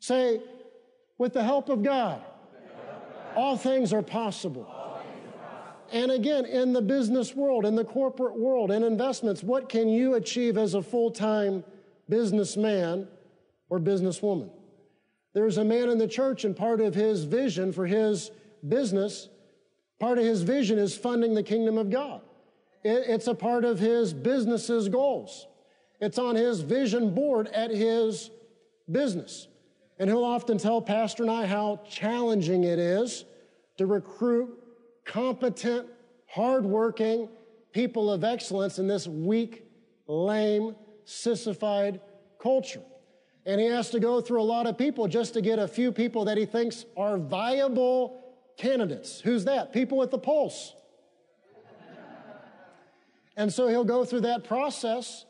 Say, 0.00 0.42
with 1.16 1.32
the 1.32 1.42
help 1.42 1.70
of 1.70 1.82
God, 1.82 2.20
all 3.34 3.56
things 3.56 3.94
are 3.94 4.02
possible. 4.02 4.70
And 5.90 6.12
again, 6.12 6.44
in 6.44 6.74
the 6.74 6.82
business 6.82 7.34
world, 7.34 7.64
in 7.64 7.74
the 7.74 7.84
corporate 7.84 8.38
world, 8.38 8.72
in 8.72 8.84
investments, 8.84 9.42
what 9.42 9.70
can 9.70 9.88
you 9.88 10.12
achieve 10.12 10.58
as 10.58 10.74
a 10.74 10.82
full 10.82 11.10
time 11.10 11.64
businessman 12.10 13.08
or 13.70 13.80
businesswoman? 13.80 14.50
There's 15.32 15.56
a 15.56 15.64
man 15.64 15.88
in 15.88 15.96
the 15.96 16.06
church, 16.06 16.44
and 16.44 16.54
part 16.54 16.82
of 16.82 16.94
his 16.94 17.24
vision 17.24 17.72
for 17.72 17.86
his 17.86 18.30
business 18.68 19.30
Part 19.98 20.18
of 20.18 20.24
his 20.24 20.42
vision 20.42 20.78
is 20.78 20.96
funding 20.96 21.34
the 21.34 21.42
kingdom 21.42 21.76
of 21.78 21.90
God. 21.90 22.20
It's 22.84 23.26
a 23.26 23.34
part 23.34 23.64
of 23.64 23.78
his 23.78 24.12
business's 24.12 24.88
goals. 24.88 25.46
It's 26.00 26.18
on 26.18 26.36
his 26.36 26.60
vision 26.60 27.14
board 27.14 27.48
at 27.48 27.70
his 27.70 28.30
business. 28.90 29.48
And 29.98 30.08
he'll 30.08 30.24
often 30.24 30.58
tell 30.58 30.80
Pastor 30.80 31.24
and 31.24 31.30
I 31.30 31.46
how 31.46 31.80
challenging 31.88 32.64
it 32.64 32.78
is 32.78 33.24
to 33.78 33.86
recruit 33.86 34.56
competent, 35.04 35.88
hardworking 36.26 37.28
people 37.72 38.10
of 38.10 38.22
excellence 38.22 38.78
in 38.78 38.86
this 38.86 39.08
weak, 39.08 39.64
lame, 40.06 40.76
sissified 41.04 42.00
culture. 42.40 42.82
And 43.44 43.60
he 43.60 43.66
has 43.66 43.90
to 43.90 44.00
go 44.00 44.20
through 44.20 44.42
a 44.42 44.44
lot 44.44 44.66
of 44.66 44.78
people 44.78 45.08
just 45.08 45.34
to 45.34 45.40
get 45.40 45.58
a 45.58 45.66
few 45.66 45.90
people 45.90 46.24
that 46.26 46.36
he 46.36 46.44
thinks 46.44 46.84
are 46.96 47.18
viable 47.18 48.27
candidates. 48.58 49.20
Who's 49.20 49.44
that? 49.46 49.72
People 49.72 50.02
at 50.02 50.10
the 50.10 50.18
pulse. 50.18 50.74
And 53.36 53.52
so 53.52 53.68
he'll 53.68 53.84
go 53.84 54.04
through 54.04 54.22
that 54.22 54.42
process, 54.42 55.24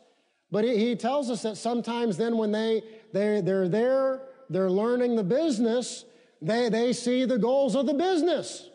but 0.51 0.63
he, 0.63 0.77
he 0.77 0.95
tells 0.95 1.29
us 1.29 1.43
that 1.43 1.57
sometimes 1.57 2.17
then 2.17 2.37
when 2.37 2.51
they, 2.51 2.81
they, 3.13 3.39
they're 3.39 3.69
there, 3.69 4.23
they're 4.49 4.71
learning 4.71 5.15
the 5.15 5.23
business, 5.23 6.05
they, 6.41 6.69
they 6.69 6.91
see 6.91 7.25
the 7.25 7.37
goals 7.37 7.75
of 7.75 7.85
the 7.85 7.93
business. 7.93 8.71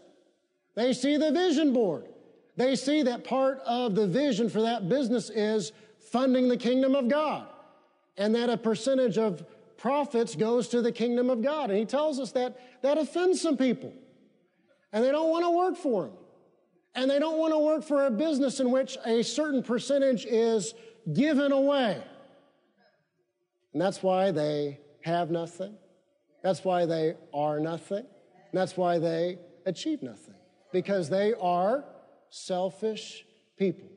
They 0.77 0.93
see 0.93 1.17
the 1.17 1.33
vision 1.33 1.73
board. 1.73 2.05
They 2.57 2.77
see 2.77 3.03
that 3.03 3.25
part 3.25 3.59
of 3.67 3.97
the 3.97 4.07
vision 4.07 4.49
for 4.49 4.63
that 4.63 4.89
business 4.89 5.31
is 5.31 5.73
funding 5.99 6.49
the 6.49 6.57
kingdom 6.57 6.95
of 6.95 7.09
God 7.09 7.49
and 8.17 8.33
that 8.37 8.49
a 8.51 8.57
percentage 8.57 9.19
of 9.19 9.45
profits 9.77 10.37
goes 10.37 10.69
to 10.69 10.81
the 10.81 10.93
kingdom 10.93 11.29
of 11.29 11.43
God. 11.43 11.71
And 11.71 11.79
he 11.79 11.85
tells 11.85 12.21
us 12.21 12.31
that 12.33 12.83
that 12.83 12.99
offends 12.99 13.41
some 13.41 13.57
people 13.57 13.93
and 14.95 15.05
they 15.05 15.11
don't 15.11 15.29
want 15.29 15.45
to 15.45 15.51
work 15.51 15.77
for 15.77 16.05
them. 16.05 16.13
And 16.95 17.11
they 17.11 17.19
don't 17.19 17.37
want 17.37 17.53
to 17.53 17.59
work 17.59 17.83
for 17.83 18.07
a 18.07 18.11
business 18.11 18.61
in 18.61 18.71
which 18.71 18.97
a 19.05 19.23
certain 19.25 19.63
percentage 19.63 20.25
is 20.25 20.73
given 21.13 21.51
away. 21.51 22.01
And 23.73 23.83
that's 23.83 24.05
why 24.05 24.31
they 24.31 24.79
have 25.03 25.33
nothing. 25.33 25.75
That's 26.45 26.65
why 26.65 26.87
they 26.87 27.17
are 27.35 27.59
nothing. 27.59 28.07
That's 28.53 28.77
why 28.77 29.01
they 29.01 29.39
achieve 29.67 30.01
nothing 30.01 30.37
because 30.73 31.11
they 31.11 31.35
are 31.41 31.85
selfish 32.31 33.25
people. 33.59 33.89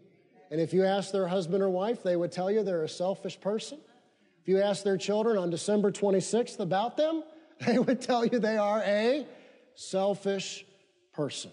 And 0.49 0.59
if 0.59 0.73
you 0.73 0.83
ask 0.83 1.11
their 1.11 1.27
husband 1.27 1.61
or 1.61 1.69
wife, 1.69 2.01
they 2.01 2.15
would 2.15 2.31
tell 2.31 2.49
you 2.49 2.63
they're 2.63 2.83
a 2.83 2.89
selfish 2.89 3.39
person. 3.39 3.77
If 4.41 4.47
you 4.47 4.61
ask 4.61 4.83
their 4.83 4.97
children 4.97 5.37
on 5.37 5.51
December 5.51 5.91
26th 5.91 6.59
about 6.59 6.97
them, 6.97 7.23
they 7.67 7.77
would 7.77 8.01
tell 8.01 8.25
you 8.25 8.39
they 8.39 8.57
are 8.57 8.81
a 8.81 9.27
selfish 9.75 10.65
person. 11.17 11.51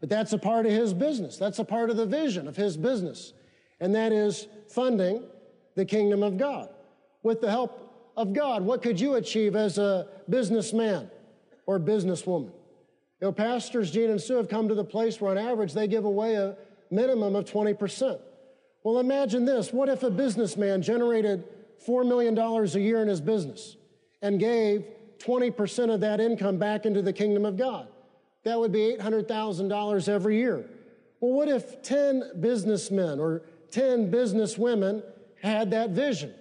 But 0.00 0.08
that's 0.08 0.32
a 0.32 0.38
part 0.38 0.64
of 0.64 0.72
his 0.72 0.94
business. 0.94 1.36
That's 1.36 1.58
a 1.58 1.64
part 1.64 1.90
of 1.90 1.96
the 1.96 2.06
vision 2.06 2.48
of 2.48 2.56
his 2.56 2.76
business. 2.76 3.34
And 3.80 3.94
that 3.94 4.12
is 4.12 4.46
funding 4.68 5.24
the 5.74 5.84
kingdom 5.84 6.22
of 6.22 6.38
God. 6.38 6.70
With 7.22 7.40
the 7.40 7.50
help 7.50 8.12
of 8.16 8.32
God, 8.32 8.62
what 8.62 8.80
could 8.80 8.98
you 8.98 9.14
achieve 9.14 9.54
as 9.54 9.78
a 9.78 10.08
businessman 10.30 11.10
or 11.66 11.78
businesswoman? 11.78 12.52
You 13.20 13.28
know, 13.28 13.32
pastors, 13.32 13.90
Gene 13.90 14.10
and 14.10 14.20
Sue, 14.20 14.36
have 14.36 14.48
come 14.48 14.68
to 14.68 14.74
the 14.74 14.84
place 14.84 15.20
where 15.20 15.30
on 15.30 15.38
average 15.38 15.72
they 15.72 15.86
give 15.86 16.04
away 16.04 16.34
a 16.34 16.56
minimum 16.90 17.36
of 17.36 17.44
20%. 17.44 18.18
Well, 18.84 18.98
imagine 18.98 19.44
this. 19.44 19.72
What 19.72 19.88
if 19.88 20.02
a 20.02 20.10
businessman 20.10 20.82
generated 20.82 21.44
$4 21.86 22.06
million 22.06 22.36
a 22.36 22.64
year 22.78 23.02
in 23.02 23.08
his 23.08 23.20
business 23.20 23.76
and 24.20 24.40
gave 24.40 24.84
20% 25.18 25.94
of 25.94 26.00
that 26.00 26.20
income 26.20 26.58
back 26.58 26.86
into 26.86 27.02
the 27.02 27.12
kingdom 27.12 27.44
of 27.44 27.56
God? 27.56 27.86
That 28.44 28.58
would 28.58 28.72
be 28.72 28.96
$800,000 28.98 30.08
every 30.08 30.38
year. 30.38 30.68
Well, 31.20 31.32
what 31.32 31.48
if 31.48 31.82
10 31.82 32.40
businessmen 32.40 33.20
or 33.20 33.42
10 33.70 34.10
businesswomen 34.10 35.02
had 35.40 35.70
that 35.70 35.90
vision? 35.90 36.34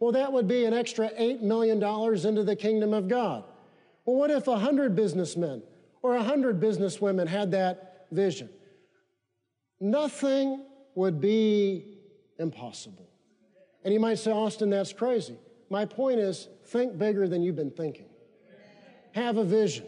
Well, 0.00 0.12
that 0.12 0.32
would 0.32 0.48
be 0.48 0.64
an 0.64 0.74
extra 0.74 1.08
$8 1.10 1.40
million 1.40 1.82
into 1.82 2.42
the 2.42 2.56
kingdom 2.56 2.92
of 2.92 3.08
God. 3.08 3.44
Well, 4.04 4.16
what 4.16 4.30
if 4.30 4.46
100 4.46 4.96
businessmen 4.96 5.62
or 6.02 6.14
100 6.16 6.60
businesswomen 6.60 7.28
had 7.28 7.52
that 7.52 8.06
vision? 8.10 8.50
Nothing 9.80 10.64
would 10.94 11.20
be 11.20 11.98
impossible. 12.38 13.08
And 13.84 13.94
you 13.94 14.00
might 14.00 14.18
say, 14.18 14.32
Austin, 14.32 14.70
that's 14.70 14.92
crazy. 14.92 15.36
My 15.70 15.84
point 15.84 16.18
is, 16.18 16.48
think 16.66 16.98
bigger 16.98 17.28
than 17.28 17.42
you've 17.42 17.56
been 17.56 17.70
thinking. 17.70 18.06
Have 19.12 19.36
a 19.36 19.44
vision, 19.44 19.86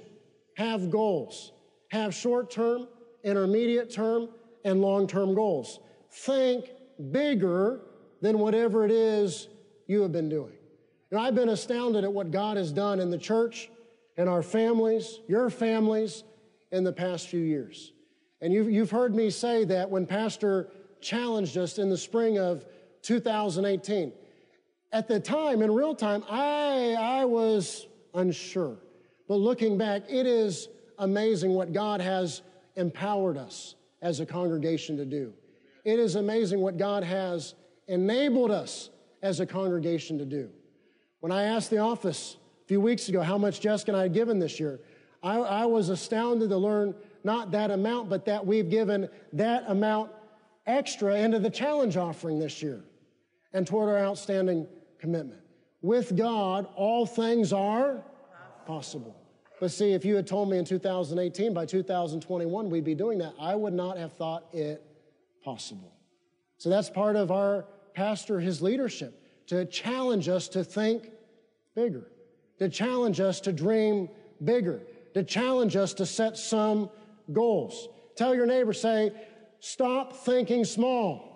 have 0.56 0.90
goals, 0.90 1.52
have 1.90 2.14
short 2.14 2.50
term, 2.50 2.88
intermediate 3.24 3.90
term, 3.90 4.28
and 4.64 4.80
long 4.80 5.06
term 5.06 5.34
goals. 5.34 5.80
Think 6.10 6.70
bigger 7.10 7.80
than 8.20 8.38
whatever 8.38 8.84
it 8.84 8.90
is 8.90 9.48
you 9.86 10.02
have 10.02 10.12
been 10.12 10.28
doing. 10.28 10.52
And 11.10 11.20
I've 11.20 11.34
been 11.34 11.50
astounded 11.50 12.04
at 12.04 12.12
what 12.12 12.30
God 12.30 12.56
has 12.56 12.72
done 12.72 13.00
in 13.00 13.10
the 13.10 13.18
church 13.18 13.70
and 14.16 14.28
our 14.28 14.42
families, 14.42 15.20
your 15.28 15.50
families, 15.50 16.24
in 16.72 16.84
the 16.84 16.92
past 16.92 17.28
few 17.28 17.40
years. 17.40 17.92
And 18.40 18.52
you've, 18.52 18.70
you've 18.70 18.90
heard 18.90 19.14
me 19.14 19.30
say 19.30 19.64
that 19.64 19.88
when 19.88 20.06
Pastor 20.06 20.68
challenged 21.00 21.56
us 21.56 21.78
in 21.78 21.88
the 21.88 21.96
spring 21.96 22.38
of 22.38 22.64
2018. 23.02 24.12
At 24.92 25.08
the 25.08 25.20
time, 25.20 25.62
in 25.62 25.72
real 25.72 25.94
time, 25.94 26.24
I, 26.28 26.96
I 26.98 27.24
was 27.24 27.86
unsure. 28.14 28.78
But 29.28 29.36
looking 29.36 29.78
back, 29.78 30.02
it 30.08 30.26
is 30.26 30.68
amazing 30.98 31.54
what 31.54 31.72
God 31.72 32.00
has 32.00 32.42
empowered 32.76 33.36
us 33.36 33.74
as 34.02 34.20
a 34.20 34.26
congregation 34.26 34.96
to 34.96 35.04
do. 35.04 35.32
It 35.84 35.98
is 35.98 36.16
amazing 36.16 36.60
what 36.60 36.76
God 36.76 37.04
has 37.04 37.54
enabled 37.88 38.50
us 38.50 38.90
as 39.22 39.40
a 39.40 39.46
congregation 39.46 40.18
to 40.18 40.24
do. 40.24 40.50
When 41.20 41.32
I 41.32 41.44
asked 41.44 41.70
the 41.70 41.78
office 41.78 42.36
a 42.64 42.66
few 42.66 42.80
weeks 42.80 43.08
ago 43.08 43.22
how 43.22 43.38
much 43.38 43.60
Jessica 43.60 43.92
and 43.92 43.98
I 43.98 44.02
had 44.02 44.12
given 44.12 44.38
this 44.38 44.60
year, 44.60 44.80
I, 45.22 45.36
I 45.36 45.64
was 45.64 45.88
astounded 45.88 46.50
to 46.50 46.56
learn 46.56 46.94
not 47.24 47.50
that 47.52 47.70
amount, 47.70 48.08
but 48.08 48.24
that 48.26 48.46
we've 48.46 48.70
given 48.70 49.08
that 49.32 49.64
amount 49.66 50.10
extra 50.66 51.16
into 51.16 51.38
the 51.38 51.50
challenge 51.50 51.96
offering 51.96 52.38
this 52.38 52.62
year 52.62 52.84
and 53.52 53.66
toward 53.66 53.88
our 53.88 53.98
outstanding 53.98 54.66
commitment. 54.98 55.40
With 55.82 56.16
God, 56.16 56.68
all 56.74 57.06
things 57.06 57.52
are 57.52 58.02
possible. 58.66 59.16
But 59.58 59.70
see, 59.70 59.92
if 59.92 60.04
you 60.04 60.16
had 60.16 60.26
told 60.26 60.50
me 60.50 60.58
in 60.58 60.64
2018, 60.64 61.54
by 61.54 61.64
2021, 61.64 62.70
we'd 62.70 62.84
be 62.84 62.94
doing 62.94 63.18
that, 63.18 63.34
I 63.40 63.54
would 63.54 63.72
not 63.72 63.96
have 63.96 64.12
thought 64.12 64.44
it 64.52 64.82
possible. 65.42 65.92
So 66.58 66.68
that's 66.68 66.90
part 66.90 67.16
of 67.16 67.30
our 67.30 67.66
pastor, 67.94 68.38
his 68.38 68.60
leadership, 68.60 69.22
to 69.46 69.64
challenge 69.64 70.28
us 70.28 70.48
to 70.48 70.64
think 70.64 71.10
bigger, 71.74 72.10
to 72.58 72.68
challenge 72.68 73.20
us 73.20 73.40
to 73.40 73.52
dream 73.52 74.08
bigger, 74.44 74.80
to 75.14 75.22
challenge 75.22 75.76
us 75.76 75.94
to 75.94 76.06
set 76.06 76.36
some 76.36 76.90
goals. 77.32 77.88
Tell 78.16 78.34
your 78.34 78.46
neighbor, 78.46 78.72
say, 78.72 79.12
stop 79.60 80.14
thinking 80.16 80.64
small. 80.64 81.26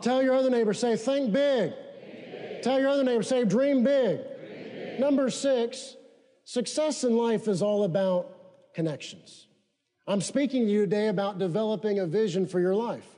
Tell 0.00 0.20
your 0.20 0.34
other 0.34 0.50
neighbor, 0.50 0.74
say, 0.74 0.96
think 0.96 1.32
big. 1.32 1.72
big. 1.72 2.62
Tell 2.62 2.80
your 2.80 2.88
other 2.88 3.04
neighbor, 3.04 3.22
say, 3.22 3.44
dream 3.44 3.84
big. 3.84 4.18
dream 4.18 4.70
big. 4.74 5.00
Number 5.00 5.30
six, 5.30 5.96
Success 6.52 7.02
in 7.02 7.16
life 7.16 7.48
is 7.48 7.62
all 7.62 7.84
about 7.84 8.74
connections. 8.74 9.46
I'm 10.06 10.20
speaking 10.20 10.66
to 10.66 10.70
you 10.70 10.80
today 10.80 11.08
about 11.08 11.38
developing 11.38 11.98
a 11.98 12.06
vision 12.06 12.46
for 12.46 12.60
your 12.60 12.74
life. 12.74 13.08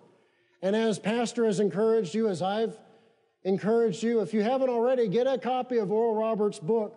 And 0.63 0.77
as 0.77 1.01
Pastor 1.01 1.45
has 1.45 1.59
encouraged 1.59 2.15
you, 2.15 2.29
as 2.29 2.43
I've 2.43 2.79
encouraged 3.43 4.05
you, 4.05 4.21
if 4.21 4.35
you 4.35 4.45
haven't 4.45 4.69
already, 4.69 5.09
get 5.09 5.27
a 5.27 5.37
copy 5.37 5.79
of 5.79 5.91
Oral 5.91 6.15
Roberts' 6.15 6.61
book, 6.61 6.95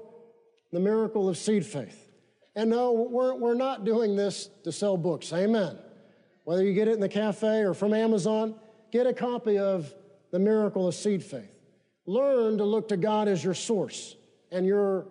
The 0.72 0.80
Miracle 0.80 1.28
of 1.28 1.40
Seed 1.40 1.66
Faith. 1.66 2.08
And 2.56 2.70
no, 2.70 2.92
we're, 2.92 3.34
we're 3.34 3.56
not 3.56 3.84
doing 3.84 4.16
this 4.16 4.48
to 4.64 4.72
sell 4.72 4.96
books. 4.96 5.34
Amen. 5.34 5.76
Whether 6.44 6.64
you 6.64 6.74
get 6.76 6.88
it 6.88 6.94
in 6.94 7.00
the 7.00 7.10
cafe 7.10 7.62
or 7.62 7.74
from 7.74 7.96
Amazon, 7.96 8.54
get 8.92 9.08
a 9.08 9.14
copy 9.14 9.58
of 9.58 9.92
The 10.30 10.38
Miracle 10.38 10.88
of 10.88 10.94
Seed 10.94 11.24
Faith. 11.24 11.58
Learn 12.06 12.60
to 12.60 12.64
look 12.64 12.90
to 12.90 12.98
God 12.98 13.28
as 13.28 13.44
your 13.44 13.56
source 13.56 14.16
and 14.52 14.68
your 14.68 15.08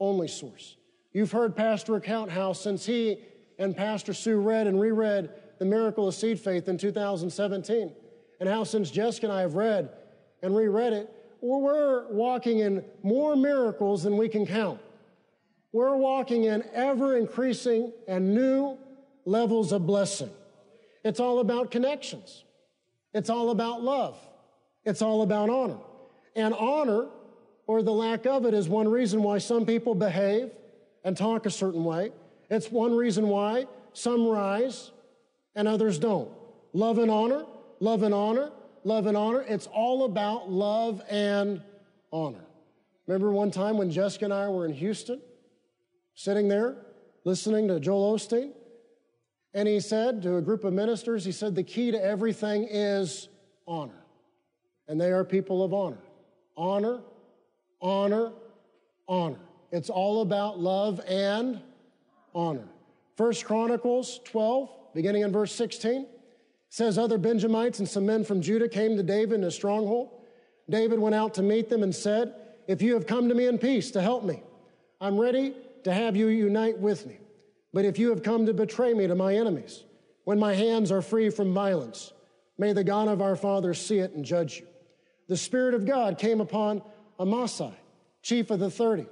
only 0.00 0.28
source. 0.28 0.76
You've 1.12 1.32
heard 1.32 1.56
Pastor 1.56 1.92
recount 1.92 2.30
how 2.30 2.52
since 2.52 2.86
he 2.86 3.18
and 3.58 3.76
Pastor 3.76 4.12
Sue 4.14 4.40
read 4.40 4.66
and 4.66 4.80
reread 4.80 5.30
The 5.58 5.64
Miracle 5.64 6.06
of 6.06 6.14
Seed 6.14 6.38
Faith 6.38 6.68
in 6.68 6.78
2017, 6.78 7.92
and 8.40 8.48
how 8.48 8.64
since 8.64 8.90
Jessica 8.90 9.26
and 9.26 9.32
I 9.32 9.40
have 9.40 9.54
read 9.54 9.90
and 10.42 10.56
reread 10.56 10.92
it, 10.92 11.10
we're 11.40 12.08
walking 12.08 12.60
in 12.60 12.84
more 13.02 13.36
miracles 13.36 14.02
than 14.02 14.16
we 14.16 14.28
can 14.28 14.46
count. 14.46 14.80
We're 15.72 15.96
walking 15.96 16.44
in 16.44 16.64
ever 16.72 17.16
increasing 17.16 17.92
and 18.06 18.34
new 18.34 18.78
levels 19.24 19.72
of 19.72 19.86
blessing. 19.86 20.30
It's 21.04 21.20
all 21.20 21.40
about 21.40 21.70
connections. 21.70 22.44
It's 23.14 23.30
all 23.30 23.50
about 23.50 23.82
love. 23.82 24.18
It's 24.84 25.02
all 25.02 25.22
about 25.22 25.50
honor. 25.50 25.78
And 26.34 26.54
honor 26.54 27.08
or 27.68 27.82
the 27.82 27.92
lack 27.92 28.26
of 28.26 28.46
it 28.46 28.54
is 28.54 28.68
one 28.68 28.88
reason 28.88 29.22
why 29.22 29.38
some 29.38 29.64
people 29.64 29.94
behave 29.94 30.50
and 31.04 31.16
talk 31.16 31.46
a 31.46 31.50
certain 31.50 31.84
way. 31.84 32.10
It's 32.50 32.72
one 32.72 32.96
reason 32.96 33.28
why 33.28 33.66
some 33.92 34.26
rise 34.26 34.90
and 35.54 35.68
others 35.68 35.98
don't. 35.98 36.30
Love 36.72 36.98
and 36.98 37.10
honor, 37.10 37.44
love 37.78 38.02
and 38.02 38.14
honor, 38.14 38.50
love 38.84 39.06
and 39.06 39.16
honor. 39.16 39.44
It's 39.46 39.66
all 39.66 40.04
about 40.04 40.50
love 40.50 41.02
and 41.10 41.62
honor. 42.10 42.44
Remember 43.06 43.30
one 43.30 43.50
time 43.50 43.76
when 43.76 43.90
Jessica 43.90 44.24
and 44.24 44.34
I 44.34 44.48
were 44.48 44.64
in 44.64 44.72
Houston, 44.72 45.20
sitting 46.14 46.48
there 46.48 46.74
listening 47.24 47.68
to 47.68 47.78
Joel 47.78 48.16
Osteen? 48.16 48.52
And 49.52 49.68
he 49.68 49.80
said 49.80 50.22
to 50.22 50.36
a 50.36 50.42
group 50.42 50.64
of 50.64 50.72
ministers, 50.72 51.24
he 51.24 51.32
said, 51.32 51.54
the 51.54 51.62
key 51.62 51.90
to 51.90 52.02
everything 52.02 52.66
is 52.70 53.28
honor. 53.66 54.04
And 54.88 54.98
they 54.98 55.10
are 55.10 55.24
people 55.24 55.62
of 55.62 55.74
honor. 55.74 55.98
Honor, 56.56 57.00
honor, 57.80 58.32
honor. 59.08 59.38
It's 59.70 59.90
all 59.90 60.22
about 60.22 60.58
love 60.58 61.00
and 61.06 61.60
honor. 62.34 62.68
First 63.16 63.44
Chronicles 63.44 64.20
12, 64.24 64.70
beginning 64.94 65.22
in 65.22 65.32
verse 65.32 65.52
16, 65.52 66.06
says 66.68 66.98
other 66.98 67.18
Benjamites 67.18 67.78
and 67.78 67.88
some 67.88 68.06
men 68.06 68.24
from 68.24 68.40
Judah 68.40 68.68
came 68.68 68.96
to 68.96 69.02
David 69.02 69.40
in 69.40 69.44
a 69.44 69.50
stronghold. 69.50 70.10
David 70.70 70.98
went 70.98 71.14
out 71.14 71.34
to 71.34 71.42
meet 71.42 71.68
them 71.68 71.82
and 71.82 71.94
said, 71.94 72.34
If 72.66 72.82
you 72.82 72.94
have 72.94 73.06
come 73.06 73.28
to 73.28 73.34
me 73.34 73.46
in 73.46 73.58
peace 73.58 73.90
to 73.92 74.02
help 74.02 74.24
me, 74.24 74.42
I'm 75.00 75.18
ready 75.18 75.54
to 75.84 75.92
have 75.92 76.16
you 76.16 76.28
unite 76.28 76.78
with 76.78 77.06
me. 77.06 77.18
But 77.72 77.84
if 77.84 77.98
you 77.98 78.10
have 78.10 78.22
come 78.22 78.46
to 78.46 78.54
betray 78.54 78.94
me 78.94 79.06
to 79.06 79.14
my 79.14 79.34
enemies, 79.34 79.84
when 80.24 80.38
my 80.38 80.54
hands 80.54 80.92
are 80.92 81.02
free 81.02 81.30
from 81.30 81.54
violence, 81.54 82.12
may 82.58 82.72
the 82.72 82.84
God 82.84 83.08
of 83.08 83.22
our 83.22 83.36
fathers 83.36 83.80
see 83.80 83.98
it 83.98 84.12
and 84.12 84.24
judge 84.24 84.60
you. 84.60 84.66
The 85.28 85.36
Spirit 85.36 85.74
of 85.74 85.86
God 85.86 86.18
came 86.18 86.40
upon 86.40 86.82
Amasai, 87.18 87.74
chief 88.22 88.50
of 88.50 88.60
the 88.60 88.70
30. 88.70 89.06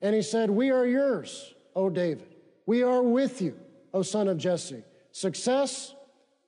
And 0.00 0.14
he 0.14 0.22
said, 0.22 0.50
We 0.50 0.70
are 0.70 0.86
yours, 0.86 1.54
O 1.74 1.90
David. 1.90 2.34
We 2.66 2.82
are 2.82 3.02
with 3.02 3.42
you, 3.42 3.58
O 3.92 4.02
son 4.02 4.28
of 4.28 4.38
Jesse. 4.38 4.84
Success, 5.12 5.94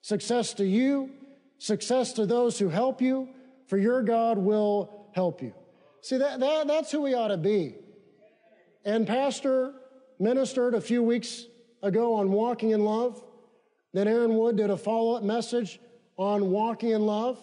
success 0.00 0.54
to 0.54 0.66
you, 0.66 1.10
success 1.58 2.12
to 2.14 2.26
those 2.26 2.58
who 2.58 2.68
help 2.68 3.00
you, 3.00 3.28
for 3.66 3.78
your 3.78 4.02
God 4.02 4.38
will 4.38 5.08
help 5.14 5.42
you. 5.42 5.52
See, 6.00 6.18
that, 6.18 6.40
that, 6.40 6.66
that's 6.66 6.90
who 6.90 7.02
we 7.02 7.14
ought 7.14 7.28
to 7.28 7.36
be. 7.36 7.74
And 8.84 9.06
Pastor 9.06 9.74
ministered 10.18 10.74
a 10.74 10.80
few 10.80 11.02
weeks 11.02 11.46
ago 11.82 12.14
on 12.14 12.30
walking 12.30 12.70
in 12.70 12.84
love. 12.84 13.22
Then 13.92 14.08
Aaron 14.08 14.36
Wood 14.36 14.56
did 14.56 14.70
a 14.70 14.76
follow 14.76 15.16
up 15.16 15.22
message 15.22 15.80
on 16.16 16.50
walking 16.50 16.90
in 16.90 17.06
love. 17.06 17.38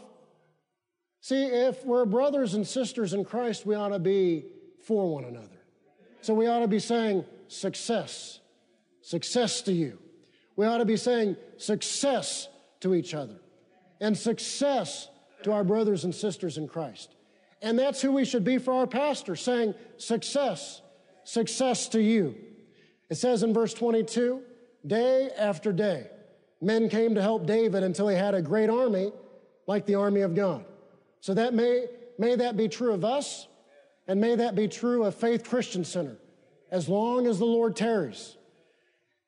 See, 1.24 1.46
if 1.46 1.86
we're 1.86 2.04
brothers 2.04 2.54
and 2.54 2.68
sisters 2.68 3.14
in 3.14 3.24
Christ, 3.24 3.66
we 3.66 3.76
ought 3.76 3.94
to 3.94 3.98
be 3.98 4.44
for 4.84 5.10
one 5.10 5.24
another. 5.24 5.62
So 6.20 6.34
we 6.34 6.48
ought 6.48 6.60
to 6.60 6.68
be 6.68 6.80
saying, 6.80 7.24
success, 7.48 8.42
success 9.02 9.62
to 9.62 9.72
you. 9.72 10.00
We 10.58 10.66
ought 10.66 10.80
to 10.80 10.86
be 10.86 10.98
saying 10.98 11.38
success 11.56 12.50
to 12.82 12.94
each 12.94 13.14
other 13.14 13.40
and 14.02 14.18
success 14.18 15.08
to 15.44 15.54
our 15.54 15.64
brothers 15.64 16.04
and 16.04 16.14
sisters 16.14 16.58
in 16.58 16.68
Christ. 16.68 17.16
And 17.62 17.80
that's 17.80 18.02
who 18.02 18.12
we 18.12 18.26
should 18.26 18.44
be 18.44 18.58
for 18.58 18.74
our 18.74 18.86
pastor, 18.86 19.38
saying 19.38 19.76
success, 19.96 20.82
success 21.24 21.88
to 21.90 22.02
you. 22.02 22.36
It 23.10 23.16
says 23.16 23.44
in 23.44 23.54
verse 23.54 23.74
22, 23.74 24.42
day 24.86 25.30
after 25.40 25.72
day, 25.72 26.08
men 26.60 26.90
came 26.90 27.16
to 27.16 27.22
help 27.22 27.46
David 27.46 27.82
until 27.82 28.10
he 28.10 28.18
had 28.18 28.36
a 28.36 28.42
great 28.42 28.70
army 28.70 29.14
like 29.68 29.86
the 29.86 29.96
army 29.96 30.20
of 30.20 30.36
God. 30.36 30.66
So 31.24 31.34
that 31.36 31.54
may, 31.54 31.86
may 32.20 32.36
that 32.36 32.58
be 32.58 32.68
true 32.68 32.94
of 32.94 33.06
us, 33.06 33.48
and 34.10 34.20
may 34.20 34.36
that 34.36 34.56
be 34.56 34.68
true 34.68 35.06
of 35.06 35.16
Faith 35.16 35.48
Christian 35.48 35.86
Center, 35.86 36.18
as 36.70 36.90
long 36.90 37.28
as 37.28 37.40
the 37.40 37.46
Lord 37.46 37.78
tarries. 37.78 38.36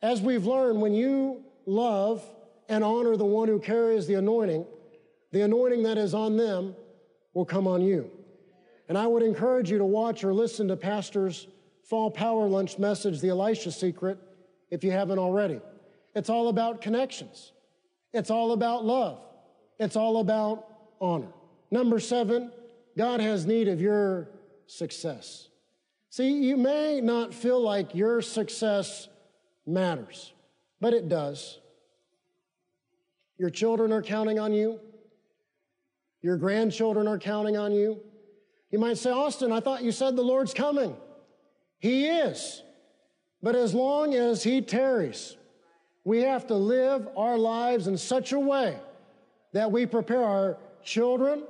As 0.01 0.21
we've 0.21 0.45
learned, 0.45 0.81
when 0.81 0.93
you 0.93 1.45
love 1.65 2.21
and 2.67 2.83
honor 2.83 3.15
the 3.15 3.23
one 3.23 3.47
who 3.47 3.61
carries 3.61 4.07
the 4.07 4.15
anointing, 4.15 4.65
the 5.31 5.43
anointing 5.43 5.83
that 5.83 5.97
is 5.97 6.13
on 6.13 6.35
them 6.35 6.75
will 7.33 7.45
come 7.45 7.65
on 7.65 7.81
you. 7.81 8.11
And 8.89 8.97
I 8.97 9.07
would 9.07 9.23
encourage 9.23 9.71
you 9.71 9.77
to 9.77 9.85
watch 9.85 10.25
or 10.25 10.33
listen 10.33 10.67
to 10.67 10.75
Pastor's 10.75 11.47
Fall 11.85 12.11
Power 12.11 12.45
Lunch 12.45 12.77
message, 12.77 13.21
The 13.21 13.29
Elisha 13.29 13.71
Secret, 13.71 14.19
if 14.69 14.83
you 14.83 14.91
haven't 14.91 15.17
already. 15.17 15.61
It's 16.13 16.29
all 16.29 16.49
about 16.49 16.81
connections. 16.81 17.53
It's 18.11 18.29
all 18.29 18.51
about 18.51 18.83
love. 18.83 19.21
It's 19.79 19.95
all 19.95 20.17
about 20.17 20.65
honor. 20.99 21.31
Number 21.71 21.99
seven, 21.99 22.51
God 22.97 23.19
has 23.19 23.45
need 23.45 23.67
of 23.67 23.81
your 23.81 24.29
success. 24.67 25.49
See, 26.09 26.31
you 26.31 26.55
may 26.55 27.01
not 27.01 27.33
feel 27.33 27.59
like 27.59 27.93
your 27.93 28.21
success 28.21 29.09
matters, 29.65 30.33
but 30.79 30.93
it 30.93 31.09
does. 31.09 31.59
Your 33.37 33.49
children 33.49 33.91
are 33.91 34.01
counting 34.01 34.39
on 34.39 34.53
you. 34.53 34.79
Your 36.21 36.37
grandchildren 36.37 37.07
are 37.07 37.19
counting 37.19 37.57
on 37.57 37.73
you. 37.73 37.99
You 38.71 38.79
might 38.79 38.97
say, 38.97 39.11
Austin, 39.11 39.51
I 39.51 39.59
thought 39.59 39.83
you 39.83 39.91
said 39.91 40.15
the 40.15 40.21
Lord's 40.21 40.53
coming. 40.53 40.95
He 41.79 42.07
is. 42.07 42.63
But 43.43 43.55
as 43.55 43.73
long 43.73 44.15
as 44.15 44.41
He 44.41 44.61
tarries, 44.61 45.35
we 46.03 46.21
have 46.21 46.47
to 46.47 46.55
live 46.55 47.07
our 47.17 47.37
lives 47.37 47.87
in 47.87 47.97
such 47.97 48.31
a 48.31 48.39
way 48.39 48.77
that 49.53 49.71
we 49.71 49.85
prepare 49.85 50.23
our 50.23 50.57
children 50.83 51.43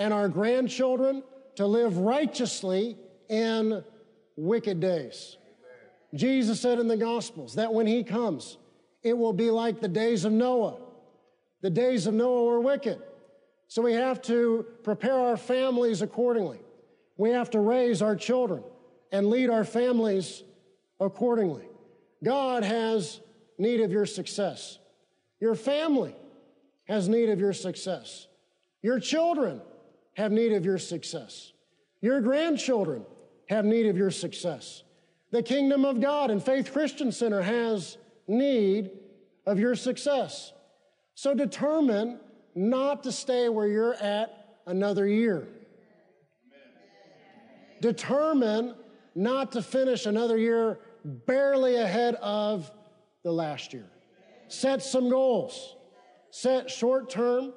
and 0.00 0.14
our 0.14 0.30
grandchildren 0.30 1.22
to 1.56 1.66
live 1.66 1.98
righteously 1.98 2.96
in 3.28 3.84
wicked 4.34 4.80
days. 4.80 5.36
Jesus 6.14 6.58
said 6.58 6.78
in 6.78 6.88
the 6.88 6.96
Gospels 6.96 7.56
that 7.56 7.74
when 7.74 7.86
He 7.86 8.02
comes, 8.02 8.56
it 9.02 9.12
will 9.16 9.34
be 9.34 9.50
like 9.50 9.80
the 9.80 9.88
days 9.88 10.24
of 10.24 10.32
Noah. 10.32 10.78
The 11.60 11.68
days 11.68 12.06
of 12.06 12.14
Noah 12.14 12.44
were 12.44 12.60
wicked. 12.60 12.98
So 13.68 13.82
we 13.82 13.92
have 13.92 14.22
to 14.22 14.64
prepare 14.82 15.18
our 15.18 15.36
families 15.36 16.00
accordingly. 16.00 16.60
We 17.18 17.30
have 17.30 17.50
to 17.50 17.60
raise 17.60 18.00
our 18.00 18.16
children 18.16 18.64
and 19.12 19.28
lead 19.28 19.50
our 19.50 19.64
families 19.64 20.42
accordingly. 20.98 21.68
God 22.24 22.64
has 22.64 23.20
need 23.58 23.82
of 23.82 23.92
your 23.92 24.06
success. 24.06 24.78
Your 25.40 25.54
family 25.54 26.16
has 26.84 27.06
need 27.06 27.28
of 27.28 27.38
your 27.38 27.52
success. 27.52 28.28
Your 28.82 28.98
children 28.98 29.60
have 30.14 30.32
need 30.32 30.52
of 30.52 30.64
your 30.64 30.78
success. 30.78 31.52
Your 32.00 32.20
grandchildren 32.20 33.04
have 33.48 33.64
need 33.64 33.86
of 33.86 33.96
your 33.96 34.10
success. 34.10 34.82
The 35.30 35.42
kingdom 35.42 35.84
of 35.84 36.00
God 36.00 36.30
and 36.30 36.42
Faith 36.42 36.72
Christian 36.72 37.12
Center 37.12 37.42
has 37.42 37.98
need 38.26 38.90
of 39.46 39.58
your 39.58 39.74
success. 39.74 40.52
So 41.14 41.34
determine 41.34 42.18
not 42.54 43.02
to 43.04 43.12
stay 43.12 43.48
where 43.48 43.66
you're 43.66 43.94
at 43.94 44.58
another 44.66 45.06
year. 45.06 45.48
Determine 47.80 48.74
not 49.14 49.52
to 49.52 49.62
finish 49.62 50.06
another 50.06 50.36
year 50.36 50.78
barely 51.04 51.76
ahead 51.76 52.14
of 52.16 52.70
the 53.22 53.32
last 53.32 53.72
year. 53.72 53.86
Set 54.48 54.82
some 54.82 55.08
goals. 55.08 55.76
Set 56.30 56.70
short 56.70 57.10
term, 57.10 57.52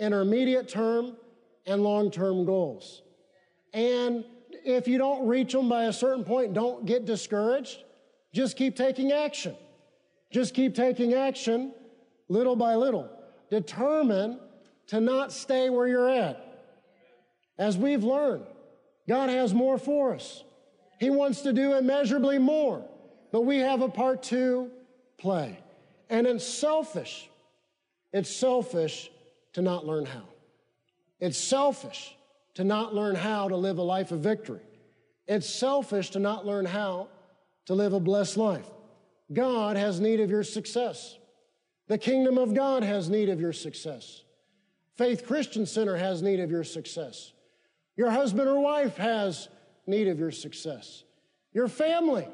intermediate 0.00 0.68
term, 0.68 1.16
and 1.68 1.82
long 1.82 2.10
term 2.10 2.44
goals. 2.44 3.02
And 3.72 4.24
if 4.64 4.88
you 4.88 4.98
don't 4.98 5.26
reach 5.26 5.52
them 5.52 5.68
by 5.68 5.84
a 5.84 5.92
certain 5.92 6.24
point, 6.24 6.54
don't 6.54 6.86
get 6.86 7.04
discouraged. 7.04 7.82
Just 8.32 8.56
keep 8.56 8.76
taking 8.76 9.12
action. 9.12 9.54
Just 10.30 10.54
keep 10.54 10.74
taking 10.74 11.14
action 11.14 11.72
little 12.28 12.56
by 12.56 12.74
little. 12.74 13.10
Determine 13.50 14.40
to 14.88 15.00
not 15.00 15.32
stay 15.32 15.70
where 15.70 15.86
you're 15.86 16.10
at. 16.10 16.44
As 17.58 17.76
we've 17.76 18.04
learned, 18.04 18.44
God 19.08 19.30
has 19.30 19.54
more 19.54 19.78
for 19.78 20.14
us. 20.14 20.44
He 21.00 21.10
wants 21.10 21.42
to 21.42 21.52
do 21.52 21.74
immeasurably 21.74 22.38
more, 22.38 22.84
but 23.32 23.42
we 23.42 23.58
have 23.58 23.82
a 23.82 23.88
part 23.88 24.22
to 24.24 24.70
play. 25.18 25.58
And 26.10 26.26
it's 26.26 26.46
selfish. 26.46 27.28
It's 28.12 28.30
selfish 28.30 29.10
to 29.54 29.62
not 29.62 29.86
learn 29.86 30.06
how. 30.06 30.24
It's 31.20 31.38
selfish 31.38 32.16
to 32.54 32.64
not 32.64 32.94
learn 32.94 33.14
how 33.14 33.48
to 33.48 33.56
live 33.56 33.78
a 33.78 33.82
life 33.82 34.12
of 34.12 34.20
victory. 34.20 34.62
It's 35.26 35.48
selfish 35.48 36.10
to 36.10 36.18
not 36.18 36.46
learn 36.46 36.64
how 36.64 37.08
to 37.66 37.74
live 37.74 37.92
a 37.92 38.00
blessed 38.00 38.36
life. 38.36 38.66
God 39.32 39.76
has 39.76 40.00
need 40.00 40.20
of 40.20 40.30
your 40.30 40.42
success. 40.42 41.18
The 41.86 41.98
kingdom 41.98 42.38
of 42.38 42.54
God 42.54 42.82
has 42.82 43.08
need 43.08 43.28
of 43.28 43.40
your 43.40 43.52
success. 43.52 44.22
Faith 44.96 45.26
Christian 45.26 45.66
Center 45.66 45.96
has 45.96 46.22
need 46.22 46.40
of 46.40 46.50
your 46.50 46.64
success. 46.64 47.32
Your 47.96 48.10
husband 48.10 48.48
or 48.48 48.60
wife 48.60 48.96
has 48.96 49.48
need 49.86 50.08
of 50.08 50.18
your 50.18 50.30
success. 50.30 51.04
Your 51.52 51.68
family 51.68 52.26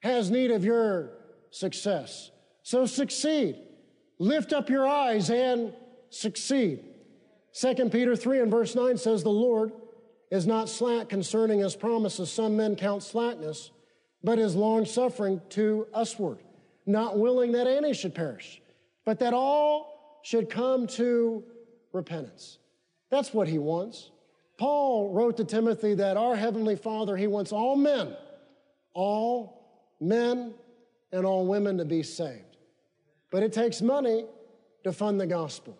has 0.00 0.30
need 0.30 0.50
of 0.50 0.64
your 0.64 1.10
success. 1.50 2.30
So 2.62 2.86
succeed. 2.86 3.56
Lift 4.18 4.52
up 4.52 4.70
your 4.70 4.86
eyes 4.86 5.30
and 5.30 5.72
succeed. 6.10 6.84
2 7.54 7.74
Peter 7.90 8.16
3 8.16 8.40
and 8.40 8.50
verse 8.50 8.74
9 8.74 8.96
says, 8.96 9.22
The 9.22 9.30
Lord 9.30 9.72
is 10.30 10.46
not 10.46 10.68
slack 10.68 11.08
concerning 11.08 11.60
his 11.60 11.76
promises. 11.76 12.32
Some 12.32 12.56
men 12.56 12.76
count 12.76 13.02
slackness, 13.02 13.70
but 14.24 14.38
is 14.38 14.56
long 14.56 14.86
suffering 14.86 15.40
to 15.50 15.86
usward, 15.94 16.38
not 16.86 17.18
willing 17.18 17.52
that 17.52 17.66
any 17.66 17.92
should 17.92 18.14
perish, 18.14 18.62
but 19.04 19.18
that 19.18 19.34
all 19.34 20.20
should 20.22 20.48
come 20.48 20.86
to 20.86 21.44
repentance. 21.92 22.58
That's 23.10 23.34
what 23.34 23.48
he 23.48 23.58
wants. 23.58 24.10
Paul 24.56 25.12
wrote 25.12 25.36
to 25.36 25.44
Timothy 25.44 25.94
that 25.94 26.16
our 26.16 26.34
Heavenly 26.36 26.76
Father, 26.76 27.16
he 27.16 27.26
wants 27.26 27.52
all 27.52 27.76
men, 27.76 28.16
all 28.94 29.96
men 30.00 30.54
and 31.12 31.26
all 31.26 31.46
women 31.46 31.76
to 31.78 31.84
be 31.84 32.02
saved. 32.02 32.56
But 33.30 33.42
it 33.42 33.52
takes 33.52 33.82
money 33.82 34.24
to 34.84 34.92
fund 34.92 35.20
the 35.20 35.26
gospel. 35.26 35.76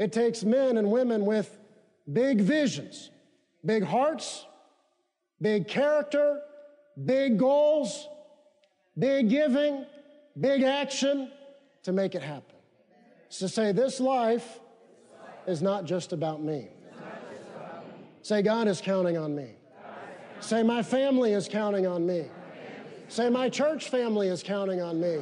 It 0.00 0.14
takes 0.14 0.42
men 0.44 0.78
and 0.78 0.90
women 0.90 1.26
with 1.26 1.58
big 2.10 2.40
visions, 2.40 3.10
big 3.66 3.84
hearts, 3.84 4.46
big 5.42 5.68
character, 5.68 6.40
big 7.04 7.38
goals, 7.38 8.08
big 8.98 9.28
giving, 9.28 9.84
big 10.40 10.62
action 10.62 11.30
to 11.82 11.92
make 11.92 12.14
it 12.14 12.22
happen. 12.22 12.56
It's 13.26 13.40
to 13.40 13.48
say, 13.50 13.72
this 13.72 14.00
life 14.00 14.60
is 15.46 15.60
not 15.60 15.84
just 15.84 16.14
about 16.14 16.42
me. 16.42 16.68
Say, 18.22 18.40
God 18.40 18.68
is 18.68 18.80
counting 18.80 19.18
on 19.18 19.36
me. 19.36 19.50
Say, 20.40 20.62
my 20.62 20.82
family 20.82 21.34
is 21.34 21.46
counting 21.46 21.86
on 21.86 22.06
me. 22.06 22.24
Say, 23.08 23.28
my 23.28 23.50
church 23.50 23.90
family 23.90 24.28
is 24.28 24.42
counting 24.42 24.80
on 24.80 24.98
me. 24.98 25.18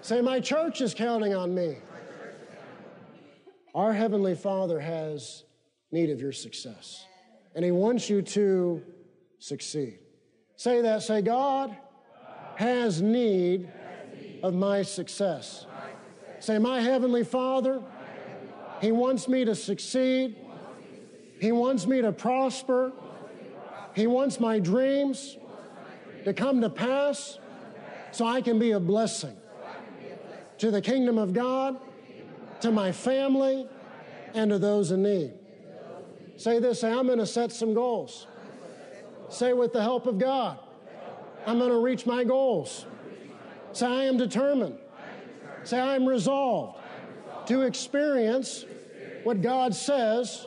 Say, 0.00 0.20
my 0.20 0.40
church 0.40 0.80
is 0.80 0.92
counting 0.92 1.34
on 1.34 1.54
me. 1.54 1.76
Our 3.76 3.92
Heavenly 3.92 4.34
Father 4.34 4.80
has 4.80 5.44
need 5.92 6.08
of 6.08 6.18
your 6.18 6.32
success, 6.32 7.04
and 7.54 7.62
He 7.62 7.70
wants 7.70 8.08
you 8.08 8.22
to 8.22 8.82
succeed. 9.38 9.98
Say 10.56 10.80
that. 10.80 11.02
Say, 11.02 11.20
God 11.20 11.76
has 12.54 13.02
need 13.02 13.68
of 14.42 14.54
my 14.54 14.80
success. 14.80 15.66
Say, 16.40 16.58
my 16.58 16.80
Heavenly 16.80 17.22
Father, 17.22 17.82
He 18.80 18.92
wants 18.92 19.28
me 19.28 19.44
to 19.44 19.54
succeed. 19.54 20.36
He 21.38 21.52
wants 21.52 21.86
me 21.86 22.00
to 22.00 22.12
prosper. 22.12 22.92
He 23.94 24.06
wants 24.06 24.40
my 24.40 24.58
dreams 24.58 25.36
to 26.24 26.32
come 26.32 26.62
to 26.62 26.70
pass. 26.70 27.38
so 28.10 28.24
I 28.24 28.40
can 28.40 28.58
be 28.58 28.70
a 28.70 28.80
blessing 28.80 29.36
to 30.56 30.70
the 30.70 30.80
kingdom 30.80 31.18
of 31.18 31.34
God, 31.34 31.78
to 32.60 32.70
my 32.70 32.92
family, 32.92 33.68
and 34.34 34.50
to 34.50 34.58
those 34.58 34.90
in 34.90 35.02
need. 35.02 35.32
Say 36.36 36.58
this 36.58 36.80
say, 36.80 36.92
I'm 36.92 37.06
going 37.06 37.18
to 37.18 37.26
set 37.26 37.50
some 37.50 37.74
goals. 37.74 38.26
Say, 39.30 39.52
with 39.54 39.72
the 39.72 39.82
help 39.82 40.06
of 40.06 40.18
God, 40.18 40.58
I'm 41.46 41.58
going 41.58 41.70
to 41.70 41.78
reach 41.78 42.06
my 42.06 42.22
goals. 42.22 42.86
Say, 43.72 43.86
I 43.86 44.04
am 44.04 44.18
determined. 44.18 44.78
Say, 45.64 45.80
I 45.80 45.96
am 45.96 46.06
resolved 46.06 46.78
to 47.46 47.62
experience 47.62 48.64
what 49.24 49.40
God 49.42 49.74
says 49.74 50.46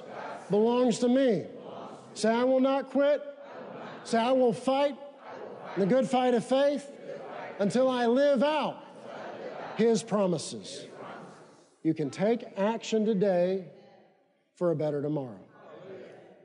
belongs 0.49 0.99
to 0.99 1.09
me. 1.09 1.45
Say, 2.13 2.29
I 2.29 2.43
will 2.43 2.59
not 2.59 2.89
quit. 2.89 3.21
Say, 4.03 4.17
I 4.17 4.31
will 4.31 4.53
fight 4.53 4.95
the 5.77 5.85
good 5.85 6.07
fight 6.07 6.33
of 6.33 6.45
faith 6.45 6.89
until 7.59 7.89
I 7.89 8.05
live 8.05 8.43
out 8.43 8.77
His 9.77 10.03
promises. 10.03 10.85
You 11.83 11.93
can 11.93 12.09
take 12.09 12.43
action 12.57 13.05
today 13.05 13.65
for 14.55 14.71
a 14.71 14.75
better 14.75 15.01
tomorrow. 15.01 15.39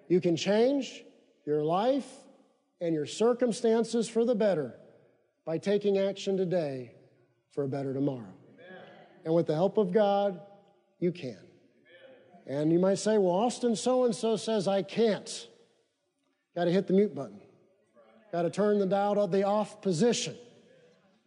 You 0.09 0.21
can 0.21 0.37
change 0.37 1.05
your 1.47 1.65
life 1.65 2.09
and 2.81 2.95
your 2.95 3.07
circumstances 3.07 4.09
for 4.09 4.25
the 4.25 4.35
better 4.35 4.75
by 5.45 5.59
taking 5.59 5.99
action 5.99 6.37
today 6.37 6.93
for 7.53 7.65
a 7.65 7.69
better 7.69 7.93
tomorrow. 7.93 8.33
And 9.25 9.35
with 9.35 9.47
the 9.47 9.55
help 9.55 9.79
of 9.79 9.93
God, 9.93 10.41
you 11.01 11.11
can. 11.11 11.39
And 12.47 12.71
you 12.71 12.79
might 12.79 12.99
say, 12.99 13.17
well, 13.17 13.33
Austin 13.35 13.75
so 13.75 14.05
and 14.05 14.15
so 14.15 14.37
says 14.37 14.69
I 14.69 14.83
can't. 14.83 15.49
Got 16.55 16.65
to 16.67 16.71
hit 16.71 16.87
the 16.87 16.93
mute 16.93 17.15
button. 17.15 17.41
Got 18.33 18.43
to 18.43 18.51
turn 18.51 18.79
the 18.79 18.87
dial 18.87 19.15
to 19.15 19.27
the 19.27 19.45
off 19.45 19.81
position. 19.81 20.37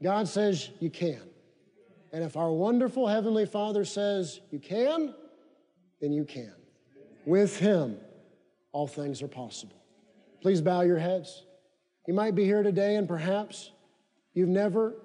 God 0.01 0.27
says 0.27 0.69
you 0.79 0.89
can. 0.89 1.21
And 2.11 2.23
if 2.23 2.37
our 2.37 2.51
wonderful 2.51 3.07
Heavenly 3.07 3.45
Father 3.45 3.85
says 3.85 4.39
you 4.51 4.59
can, 4.59 5.13
then 5.99 6.11
you 6.11 6.25
can. 6.25 6.53
With 7.25 7.57
Him, 7.57 7.97
all 8.71 8.87
things 8.87 9.21
are 9.21 9.27
possible. 9.27 9.75
Please 10.41 10.61
bow 10.61 10.81
your 10.81 10.99
heads. 10.99 11.43
You 12.07 12.13
might 12.13 12.35
be 12.35 12.45
here 12.45 12.63
today 12.63 12.95
and 12.95 13.07
perhaps 13.07 13.71
you've 14.33 14.49
never 14.49 14.95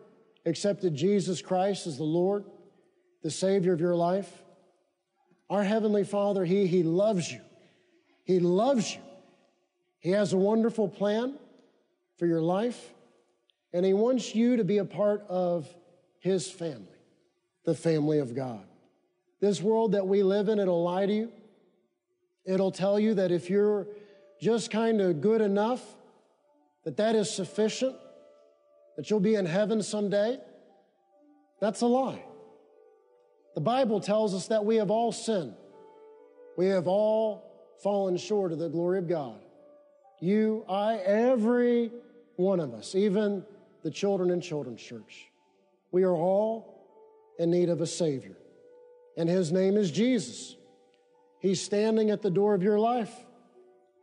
accepted 0.46 0.94
Jesus 0.94 1.42
Christ 1.42 1.86
as 1.86 1.96
the 1.96 2.05
Lord, 2.05 2.44
the 3.22 3.30
Savior 3.30 3.72
of 3.72 3.80
your 3.80 3.96
life. 3.96 4.30
Our 5.50 5.64
Heavenly 5.64 6.05
Father, 6.05 6.44
He, 6.44 6.66
He 6.66 6.82
loves 6.82 7.30
you. 7.30 7.40
He 8.24 8.38
loves 8.38 8.94
you. 8.94 9.00
He 9.98 10.11
has 10.11 10.32
a 10.32 10.36
wonderful 10.36 10.88
plan 10.88 11.38
for 12.18 12.26
your 12.26 12.40
life, 12.40 12.92
and 13.72 13.84
He 13.84 13.92
wants 13.92 14.34
you 14.34 14.57
to 14.57 14.64
be 14.64 14.78
a 14.78 14.84
part 14.84 15.24
of 15.28 15.68
His 16.20 16.50
family, 16.50 16.91
the 17.64 17.74
family 17.74 18.18
of 18.18 18.34
God. 18.34 18.64
This 19.40 19.60
world 19.60 19.92
that 19.92 20.06
we 20.06 20.22
live 20.22 20.48
in, 20.48 20.58
it'll 20.58 20.82
lie 20.82 21.06
to 21.06 21.12
you. 21.12 21.32
It'll 22.44 22.72
tell 22.72 22.98
you 22.98 23.14
that 23.14 23.30
if 23.30 23.50
you're 23.50 23.86
just 24.40 24.70
kind 24.70 25.00
of 25.00 25.20
good 25.20 25.40
enough, 25.40 25.82
that 26.84 26.96
that 26.96 27.14
is 27.14 27.30
sufficient, 27.30 27.96
that 28.96 29.08
you'll 29.08 29.20
be 29.20 29.36
in 29.36 29.46
heaven 29.46 29.82
someday. 29.82 30.38
That's 31.60 31.80
a 31.80 31.86
lie. 31.86 32.22
The 33.54 33.60
Bible 33.60 34.00
tells 34.00 34.34
us 34.34 34.48
that 34.48 34.64
we 34.64 34.76
have 34.76 34.90
all 34.90 35.12
sinned. 35.12 35.54
We 36.56 36.66
have 36.66 36.86
all 36.86 37.76
fallen 37.82 38.16
short 38.16 38.52
of 38.52 38.58
the 38.58 38.68
glory 38.68 38.98
of 38.98 39.08
God. 39.08 39.40
You, 40.20 40.64
I, 40.68 40.96
every 40.96 41.90
one 42.36 42.60
of 42.60 42.74
us, 42.74 42.94
even 42.94 43.44
the 43.82 43.90
children 43.90 44.30
in 44.30 44.40
children's 44.40 44.80
church. 44.80 45.30
We 45.90 46.04
are 46.04 46.14
all 46.14 46.72
in 47.39 47.51
need 47.51 47.68
of 47.68 47.80
a 47.80 47.87
Savior. 47.87 48.37
And 49.16 49.28
His 49.28 49.53
name 49.53 49.76
is 49.76 49.91
Jesus. 49.91 50.57
He's 51.41 51.61
standing 51.61 52.11
at 52.11 52.22
the 52.22 52.30
door 52.30 52.55
of 52.55 52.62
your 52.62 52.78
life. 52.78 53.12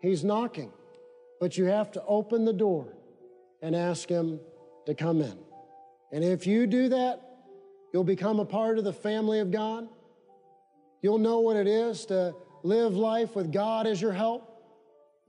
He's 0.01 0.23
knocking. 0.23 0.71
But 1.39 1.57
you 1.57 1.65
have 1.65 1.91
to 1.93 2.03
open 2.05 2.45
the 2.45 2.53
door 2.53 2.93
and 3.61 3.75
ask 3.75 4.09
Him 4.09 4.39
to 4.85 4.93
come 4.93 5.21
in. 5.21 5.37
And 6.11 6.23
if 6.23 6.47
you 6.47 6.67
do 6.67 6.89
that, 6.89 7.21
you'll 7.93 8.03
become 8.03 8.39
a 8.39 8.45
part 8.45 8.77
of 8.77 8.83
the 8.83 8.93
family 8.93 9.39
of 9.39 9.51
God. 9.51 9.87
You'll 11.01 11.17
know 11.17 11.39
what 11.39 11.55
it 11.55 11.67
is 11.67 12.05
to 12.07 12.35
live 12.63 12.95
life 12.95 13.35
with 13.35 13.51
God 13.51 13.87
as 13.87 14.01
your 14.01 14.11
help, 14.11 14.61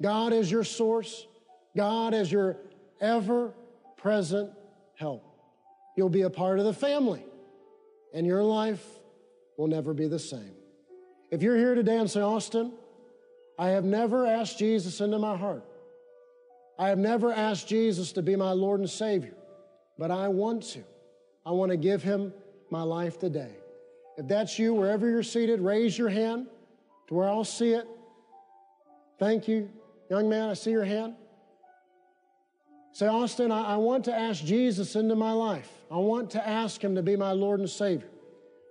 God 0.03 0.33
as 0.33 0.51
your 0.51 0.65
source, 0.65 1.27
God 1.77 2.13
as 2.15 2.33
your 2.33 2.57
ever 3.01 3.55
present 3.97 4.51
help. 4.97 5.25
You'll 5.97 6.09
be 6.09 6.23
a 6.23 6.31
part 6.31 6.59
of 6.59 6.65
the 6.65 6.73
family, 6.73 7.25
and 8.13 8.27
your 8.27 8.43
life 8.43 8.85
will 9.57 9.69
never 9.69 9.95
be 9.95 10.07
the 10.07 10.19
same. 10.19 10.55
If 11.31 11.43
you're 11.43 11.57
here 11.57 11.75
today 11.75 11.99
and 11.99 12.11
say, 12.11 12.21
Austin, 12.21 12.73
I 13.59 13.69
have 13.69 13.85
never 13.85 14.27
asked 14.27 14.59
Jesus 14.59 15.01
into 15.01 15.19
my 15.19 15.37
heart. 15.37 15.65
I 16.79 16.89
have 16.89 16.99
never 16.99 17.33
asked 17.33 17.69
Jesus 17.69 18.13
to 18.13 18.23
be 18.23 18.37
my 18.37 18.53
Lord 18.53 18.81
and 18.81 18.89
Savior, 18.89 19.35
but 19.99 20.11
I 20.11 20.29
want 20.29 20.63
to. 20.73 20.83
I 21.45 21.51
want 21.51 21.71
to 21.71 21.77
give 21.77 22.03
him 22.03 22.33
my 22.71 22.83
life 22.83 23.19
today. 23.19 23.53
If 24.17 24.29
that's 24.29 24.59
you, 24.59 24.75
wherever 24.75 25.09
you're 25.09 25.23
seated, 25.23 25.61
raise 25.61 25.97
your 25.97 26.09
hand 26.09 26.47
to 27.09 27.15
where 27.15 27.29
I'll 27.29 27.45
see 27.45 27.73
it. 27.73 27.87
Thank 29.19 29.47
you. 29.47 29.69
Young 30.11 30.29
man, 30.29 30.49
I 30.49 30.55
see 30.55 30.71
your 30.71 30.85
hand. 30.85 31.15
Say, 32.93 33.07
Austin, 33.07 33.53
I, 33.53 33.75
I, 33.75 33.77
want 33.77 34.07
to 34.07 34.15
ask 34.15 34.45
Jesus 34.45 34.97
into 34.97 35.15
my 35.15 35.33
life. 35.33 35.71
I 35.91 35.97
want 35.97 36.31
to 36.33 36.47
ask 36.47 36.83
him 36.83 36.95
to 36.95 37.03
be 37.03 37.17
my 37.17 37.33
Lord 37.33 37.61
and 37.61 37.69
Savior. 37.69 38.09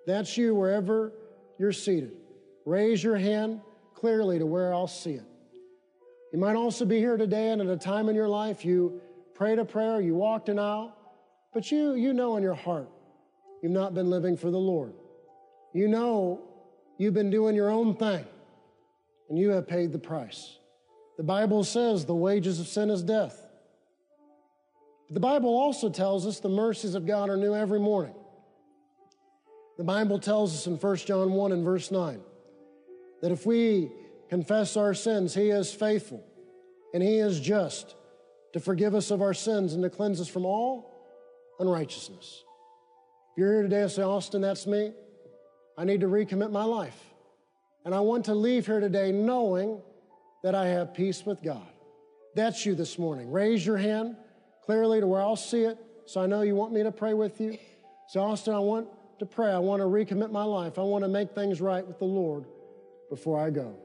That's 0.08 0.38
you, 0.38 0.56
wherever 0.56 1.12
you're 1.58 1.74
seated. 1.74 2.14
Raise 2.66 3.04
your 3.04 3.18
hand 3.18 3.62
clearly 3.94 4.40
to 4.40 4.46
where 4.46 4.74
I'll 4.74 4.88
see 4.88 5.14
it. 5.14 5.26
You 6.32 6.40
might 6.40 6.56
also 6.56 6.86
be 6.86 7.00
here 7.00 7.18
today, 7.18 7.50
and 7.52 7.62
at 7.62 7.68
a 7.68 7.78
time 7.78 8.08
in 8.08 8.16
your 8.16 8.30
life, 8.30 8.64
you 8.64 9.02
prayed 9.34 9.60
a 9.60 9.66
prayer, 9.66 10.00
you 10.00 10.16
walked 10.16 10.48
an 10.48 10.60
aisle, 10.60 10.96
but 11.54 11.72
you, 11.72 11.96
you 11.96 12.14
know 12.14 12.38
in 12.38 12.44
your 12.44 12.54
heart 12.54 12.90
You've 13.62 13.72
not 13.72 13.94
been 13.94 14.10
living 14.10 14.38
for 14.38 14.52
the 14.52 14.60
Lord. 14.60 14.94
You 15.74 15.88
know 15.88 16.42
you've 16.98 17.14
been 17.14 17.30
doing 17.30 17.56
your 17.56 17.70
own 17.70 17.96
thing, 17.96 18.26
and 19.30 19.38
you 19.38 19.50
have 19.50 19.68
paid 19.68 19.92
the 19.92 20.00
price. 20.00 20.58
The 21.18 21.24
Bible 21.24 21.64
says 21.64 22.06
the 22.06 22.16
wages 22.16 22.60
of 22.60 22.68
sin 22.68 22.90
is 22.90 23.04
death. 23.04 23.46
The 25.12 25.20
Bible 25.20 25.50
also 25.50 25.90
tells 25.90 26.28
us 26.28 26.40
the 26.40 26.50
mercies 26.50 26.94
of 26.94 27.08
God 27.08 27.30
are 27.30 27.38
new 27.38 27.56
every 27.56 27.80
morning. 27.80 28.14
The 29.78 29.84
Bible 29.84 30.20
tells 30.20 30.54
us 30.54 30.68
in 30.68 30.76
1 30.76 30.96
John 30.98 31.32
1 31.32 31.52
and 31.52 31.64
verse 31.64 31.90
9 31.90 32.20
that 33.22 33.32
if 33.32 33.46
we 33.46 33.92
confess 34.30 34.78
our 34.78 34.94
sins, 34.94 35.34
He 35.34 35.50
is 35.50 35.74
faithful 35.74 36.24
and 36.94 37.02
He 37.02 37.18
is 37.18 37.40
just 37.40 37.96
to 38.54 38.60
forgive 38.60 38.94
us 38.94 39.10
of 39.10 39.22
our 39.22 39.34
sins 39.34 39.74
and 39.74 39.84
to 39.84 39.90
cleanse 39.90 40.22
us 40.22 40.28
from 40.28 40.46
all 40.46 40.94
unrighteousness 41.60 42.44
If 43.32 43.38
you're 43.38 43.54
here 43.54 43.62
today 43.64 43.82
and 43.82 43.92
say, 43.92 44.04
Austin, 44.04 44.42
that's 44.42 44.68
me. 44.68 44.92
I 45.78 45.86
need 45.86 46.02
to 46.02 46.08
recommit 46.08 46.52
my 46.52 46.64
life. 46.64 47.00
And 47.86 47.96
I 47.96 48.00
want 48.02 48.26
to 48.26 48.36
leave 48.36 48.66
here 48.66 48.80
today 48.80 49.12
knowing 49.12 49.82
that 50.44 50.56
I 50.56 50.68
have 50.68 50.94
peace 50.94 51.26
with 51.26 51.42
God. 51.42 51.68
That's 52.36 52.66
you 52.66 52.76
this 52.76 53.00
morning. 53.00 53.32
Raise 53.32 53.66
your 53.66 53.78
hand 53.78 54.16
clearly 54.70 55.00
to 55.00 55.08
where 55.08 55.20
I'll 55.20 55.36
see 55.36 55.64
it 55.64 55.80
so 56.06 56.22
I 56.22 56.28
know 56.28 56.44
you 56.44 56.54
want 56.54 56.74
me 56.74 56.84
to 56.84 56.92
pray 56.92 57.16
with 57.16 57.42
you. 57.42 57.58
Say, 58.08 58.20
Austin, 58.20 58.54
I 58.54 58.60
want 58.60 58.88
to 59.18 59.26
pray. 59.26 59.52
I 59.52 59.58
want 59.58 59.82
to 59.82 59.88
recommit 59.88 60.30
my 60.30 60.44
life. 60.44 60.78
I 60.78 60.84
want 60.84 61.04
to 61.04 61.08
make 61.08 61.32
things 61.32 61.60
right 61.60 61.84
with 61.88 61.98
the 61.98 62.06
Lord 62.06 62.46
before 63.10 63.44
I 63.44 63.50
go. 63.50 63.76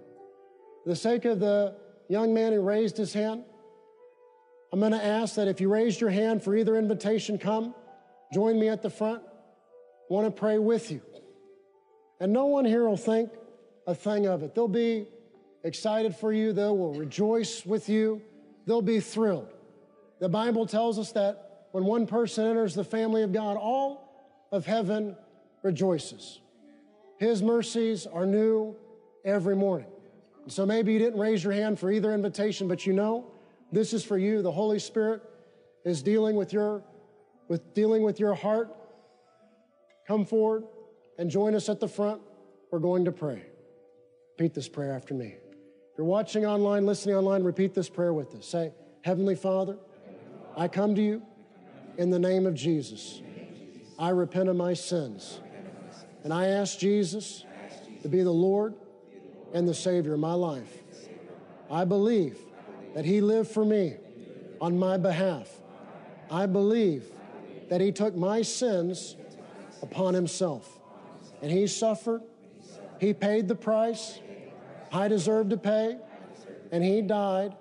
For 0.83 0.91
the 0.91 0.97
sake 0.97 1.25
of 1.25 1.41
the 1.41 1.75
young 2.11 2.35
man 2.35 2.53
who 2.53 2.61
raised 2.61 2.99
his 2.99 3.15
hand, 3.15 3.45
I'm 4.75 4.79
going 4.79 4.93
to 4.93 5.03
ask 5.03 5.37
that 5.37 5.49
if 5.49 5.59
you 5.59 5.73
raised 5.73 6.03
your 6.03 6.11
hand 6.11 6.43
for 6.43 6.55
either 6.55 6.77
invitation, 6.77 7.39
come 7.39 7.75
join 8.35 8.61
me 8.61 8.69
at 8.69 8.83
the 8.83 8.91
front 8.91 9.23
want 10.11 10.27
to 10.27 10.39
pray 10.39 10.59
with 10.59 10.91
you. 10.91 11.01
And 12.21 12.31
no 12.31 12.45
one 12.45 12.67
here 12.67 12.87
will 12.87 12.99
think 12.99 13.31
a 13.87 13.95
thing 13.95 14.27
of 14.27 14.43
it. 14.43 14.55
They'll 14.55 14.69
be 14.69 15.07
excited 15.63 16.15
for 16.15 16.31
you, 16.31 16.53
they 16.53 16.65
will 16.65 16.93
rejoice 16.93 17.65
with 17.65 17.89
you, 17.89 18.21
they'll 18.67 18.83
be 18.83 19.01
thrilled. 19.01 19.54
The 20.25 20.31
Bible 20.31 20.65
tells 20.65 20.99
us 20.99 21.13
that 21.13 21.67
when 21.73 21.85
one 21.85 22.07
person 22.07 22.47
enters 22.47 22.75
the 22.75 22.83
family 22.83 23.25
of 23.25 23.31
God, 23.35 23.59
all 23.59 24.47
of 24.51 24.65
heaven 24.65 25.19
rejoices. 25.63 26.41
His 27.19 27.43
mercies 27.43 28.07
are 28.07 28.25
new 28.25 28.75
every 29.27 29.55
morning. 29.55 29.91
So 30.47 30.65
maybe 30.65 30.95
you 30.95 30.99
didn't 30.99 31.21
raise 31.21 31.45
your 31.45 31.53
hand 31.53 31.79
for 31.79 31.91
either 31.91 32.15
invitation, 32.15 32.69
but 32.69 32.87
you 32.87 32.95
know 32.95 33.33
this 33.71 33.93
is 33.93 34.03
for 34.03 34.17
you. 34.17 34.41
The 34.41 34.51
Holy 34.51 34.79
Spirit 34.79 35.21
is 35.85 36.03
dealing 36.03 36.37
with 36.37 36.55
your 36.55 36.83
with 37.49 37.75
dealing 37.75 38.03
with 38.03 38.19
your 38.19 38.33
heart 38.33 38.75
come 40.09 40.25
forward 40.25 40.65
and 41.19 41.29
join 41.29 41.55
us 41.55 41.69
at 41.69 41.81
the 41.81 41.89
front. 41.89 42.23
We're 42.73 42.79
going 42.79 43.05
to 43.05 43.13
pray. 43.13 43.43
Repeat 44.39 44.55
this 44.55 44.71
prayer 44.71 44.95
after 44.95 45.13
me. 45.13 45.37
If 45.93 45.99
you're 45.99 46.07
watching 46.07 46.47
online, 46.47 46.87
listening 46.87 47.15
online, 47.15 47.45
repeat 47.45 47.75
this 47.75 47.91
prayer 47.91 48.15
with 48.15 48.35
us. 48.35 48.47
Say, 48.47 48.73
Heavenly 49.03 49.37
Father, 49.37 49.77
I 50.57 50.69
come 50.69 50.95
to 50.95 51.03
you 51.03 51.23
in 51.99 52.11
the 52.11 52.19
name 52.19 52.47
of 52.47 52.55
Jesus. 52.55 53.23
I 53.99 54.11
repent 54.11 54.49
of 54.49 54.57
my 54.57 54.75
sins. 54.75 55.41
And 56.23 56.33
I 56.33 56.47
ask 56.47 56.79
Jesus 56.79 57.45
to 58.03 58.09
be 58.09 58.23
the 58.23 58.31
Lord 58.31 58.75
and 59.53 59.69
the 59.69 59.75
Savior 59.75 60.15
of 60.15 60.21
my 60.21 60.35
life. 60.35 60.73
I 61.71 61.85
believe 61.85 62.39
that 62.95 63.05
He 63.05 63.21
lived 63.21 63.51
for 63.51 63.65
me 63.65 63.97
on 64.61 64.79
my 64.79 64.97
behalf. 64.97 65.49
I 66.31 66.47
believe 66.47 67.05
that 67.69 67.81
He 67.81 67.93
took 67.93 68.15
my 68.17 68.43
sins 68.43 69.17
upon 69.83 70.15
Himself. 70.15 70.79
And 71.43 71.51
He 71.51 71.67
suffered, 71.67 72.23
He 72.99 73.13
paid 73.13 73.49
the 73.49 73.55
price 73.55 74.19
I 74.95 75.09
deserved 75.09 75.51
to 75.51 75.57
pay, 75.57 75.99
and 76.71 76.85
He 76.85 77.03
died 77.03 77.57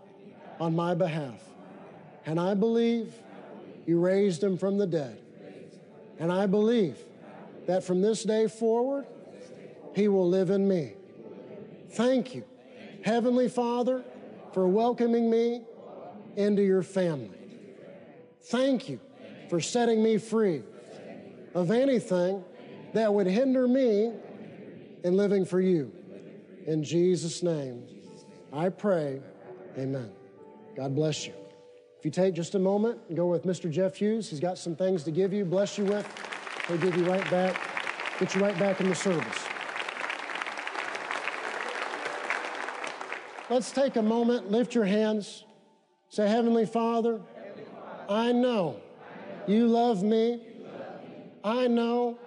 on 0.59 0.75
my 0.75 0.93
behalf. 0.93 1.41
And 2.25 2.39
I 2.39 2.53
believe 2.53 3.13
You 3.85 3.99
raised 3.99 4.43
Him 4.43 4.57
from 4.57 4.77
the 4.77 4.87
dead. 4.87 5.19
And 6.19 6.31
I 6.31 6.45
believe 6.45 6.97
that 7.67 7.83
from 7.83 8.01
this 8.01 8.23
day 8.23 8.47
forward, 8.47 9.05
He 9.95 10.07
will 10.07 10.27
live 10.27 10.49
in 10.49 10.67
me. 10.67 10.93
Thank 11.91 12.33
you, 12.33 12.43
Heavenly 13.03 13.49
Father, 13.49 14.03
for 14.53 14.67
welcoming 14.67 15.29
me 15.29 15.63
into 16.35 16.63
your 16.63 16.83
family. 16.83 17.37
Thank 18.43 18.89
you 18.89 18.99
for 19.49 19.59
setting 19.59 20.03
me 20.03 20.17
free 20.17 20.63
of 21.53 21.71
anything 21.71 22.43
that 22.93 23.13
would 23.13 23.27
hinder 23.27 23.67
me 23.67 24.11
in 25.03 25.17
living 25.17 25.45
for 25.45 25.59
you. 25.59 25.91
In 26.65 26.83
Jesus' 26.83 27.43
name, 27.43 27.83
I 28.51 28.69
pray, 28.69 29.21
amen. 29.77 30.11
God 30.75 30.95
bless 30.95 31.27
you. 31.27 31.33
If 32.03 32.07
you 32.07 32.11
take 32.11 32.33
just 32.33 32.53
a 32.53 32.59
moment 32.59 32.99
and 33.07 33.15
go 33.15 33.27
with 33.27 33.45
Mr. 33.45 33.71
Jeff 33.71 33.95
Hughes, 33.95 34.29
he's 34.29 34.41
got 34.41 34.57
some 34.57 34.75
things 34.75 35.03
to 35.03 35.11
give 35.11 35.31
you, 35.31 35.45
bless 35.45 35.77
you 35.77 35.85
with. 35.85 36.05
He'll 36.67 36.77
give 36.77 36.97
you 36.97 37.05
right 37.05 37.31
back, 37.31 37.55
get 38.19 38.35
you 38.35 38.41
right 38.41 38.59
back 38.59 38.81
in 38.81 38.89
the 38.89 38.93
service. 38.93 39.37
Let's 43.49 43.71
take 43.71 43.95
a 43.95 44.01
moment, 44.01 44.51
lift 44.51 44.75
your 44.75 44.83
hands, 44.83 45.45
say, 46.09 46.27
Heavenly 46.27 46.65
Father, 46.65 47.21
I 48.09 48.33
know 48.33 48.81
you 49.47 49.69
love 49.69 50.03
me. 50.03 50.41
I 51.41 51.67
know 51.67 52.19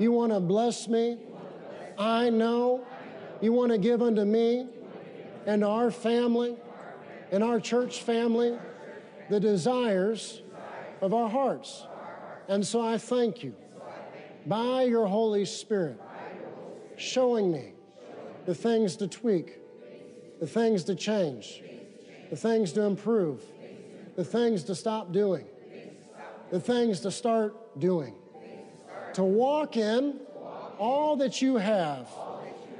you 0.00 0.10
want 0.10 0.32
to 0.32 0.40
bless 0.40 0.88
me. 0.88 1.18
I 1.96 2.28
know 2.28 2.84
you 3.40 3.52
want 3.52 3.70
to 3.70 3.78
give 3.78 4.02
unto 4.02 4.24
me 4.24 4.66
and 5.46 5.62
our 5.62 5.92
family 5.92 6.56
and 7.30 7.44
our 7.44 7.60
church 7.60 8.02
family 8.02 8.58
the 9.32 9.40
desires 9.40 10.42
of 11.00 11.14
our 11.14 11.26
hearts. 11.26 11.86
And 12.48 12.66
so 12.66 12.82
I 12.82 12.98
thank 12.98 13.42
you 13.42 13.54
by 14.44 14.82
your 14.82 15.06
Holy 15.06 15.46
Spirit 15.46 15.98
showing 16.98 17.50
me 17.50 17.72
the 18.44 18.54
things 18.54 18.94
to 18.96 19.08
tweak, 19.08 19.58
the 20.38 20.46
things 20.46 20.84
to 20.84 20.94
change, 20.94 21.62
the 22.28 22.36
things 22.36 22.72
to 22.72 22.82
improve, 22.82 23.40
the 24.16 24.24
things 24.24 24.64
to 24.64 24.74
stop 24.74 25.12
doing, 25.12 25.46
the 26.50 26.60
things 26.60 27.00
to 27.00 27.10
start 27.10 27.80
doing, 27.80 28.14
to 29.14 29.24
walk 29.24 29.78
in 29.78 30.20
all 30.78 31.16
that 31.16 31.40
you 31.40 31.56
have 31.56 32.06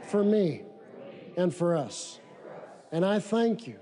for 0.08 0.22
me 0.22 0.64
and 1.38 1.54
for 1.54 1.74
us. 1.74 2.20
And 2.90 3.06
I 3.06 3.20
thank 3.20 3.66
you 3.66 3.78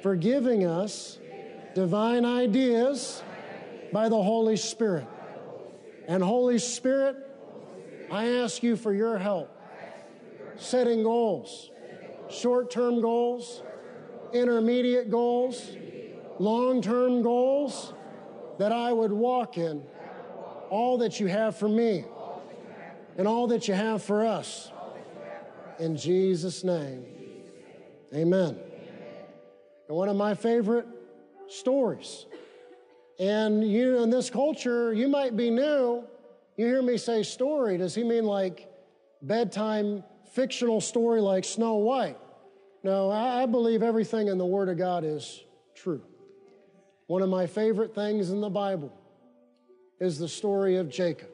for 0.00 0.14
giving 0.14 0.64
us 0.64 1.18
divine 1.74 2.24
ideas 2.24 3.22
by 3.92 4.08
the 4.08 4.22
Holy 4.22 4.56
Spirit. 4.56 5.06
And 6.06 6.22
Holy 6.22 6.58
Spirit, 6.58 7.16
I 8.10 8.26
ask 8.26 8.62
you 8.62 8.76
for 8.76 8.92
your 8.92 9.18
help 9.18 9.50
setting 10.56 11.02
goals, 11.02 11.70
short 12.30 12.70
term 12.70 13.00
goals, 13.00 13.62
intermediate 14.32 15.10
goals, 15.10 15.76
long 16.38 16.80
term 16.80 17.22
goals 17.22 17.92
that 18.58 18.72
I 18.72 18.92
would 18.92 19.12
walk 19.12 19.58
in 19.58 19.82
all 20.70 20.98
that 20.98 21.20
you 21.20 21.26
have 21.26 21.56
for 21.56 21.68
me 21.68 22.04
and 23.16 23.28
all 23.28 23.48
that 23.48 23.68
you 23.68 23.74
have 23.74 24.02
for 24.02 24.24
us. 24.24 24.70
In 25.78 25.96
Jesus' 25.96 26.62
name, 26.62 27.04
amen. 28.14 28.58
And 29.88 29.96
one 29.96 30.08
of 30.08 30.16
my 30.16 30.34
favorite 30.34 30.86
stories. 31.48 32.26
And 33.18 33.68
you 33.68 33.98
in 34.02 34.10
this 34.10 34.30
culture, 34.30 34.92
you 34.92 35.08
might 35.08 35.36
be 35.36 35.50
new. 35.50 36.04
You 36.56 36.66
hear 36.66 36.82
me 36.82 36.96
say 36.96 37.22
story. 37.22 37.78
Does 37.78 37.94
he 37.94 38.04
mean 38.04 38.24
like 38.24 38.68
bedtime 39.22 40.04
fictional 40.32 40.80
story 40.80 41.20
like 41.20 41.44
Snow 41.44 41.74
White? 41.76 42.18
No, 42.82 43.10
I 43.10 43.46
believe 43.46 43.82
everything 43.82 44.28
in 44.28 44.36
the 44.36 44.46
Word 44.46 44.68
of 44.68 44.76
God 44.76 45.04
is 45.04 45.42
true. 45.74 46.02
One 47.06 47.22
of 47.22 47.28
my 47.28 47.46
favorite 47.46 47.94
things 47.94 48.30
in 48.30 48.40
the 48.40 48.50
Bible 48.50 48.92
is 50.00 50.18
the 50.18 50.28
story 50.28 50.76
of 50.76 50.88
Jacob. 50.88 51.30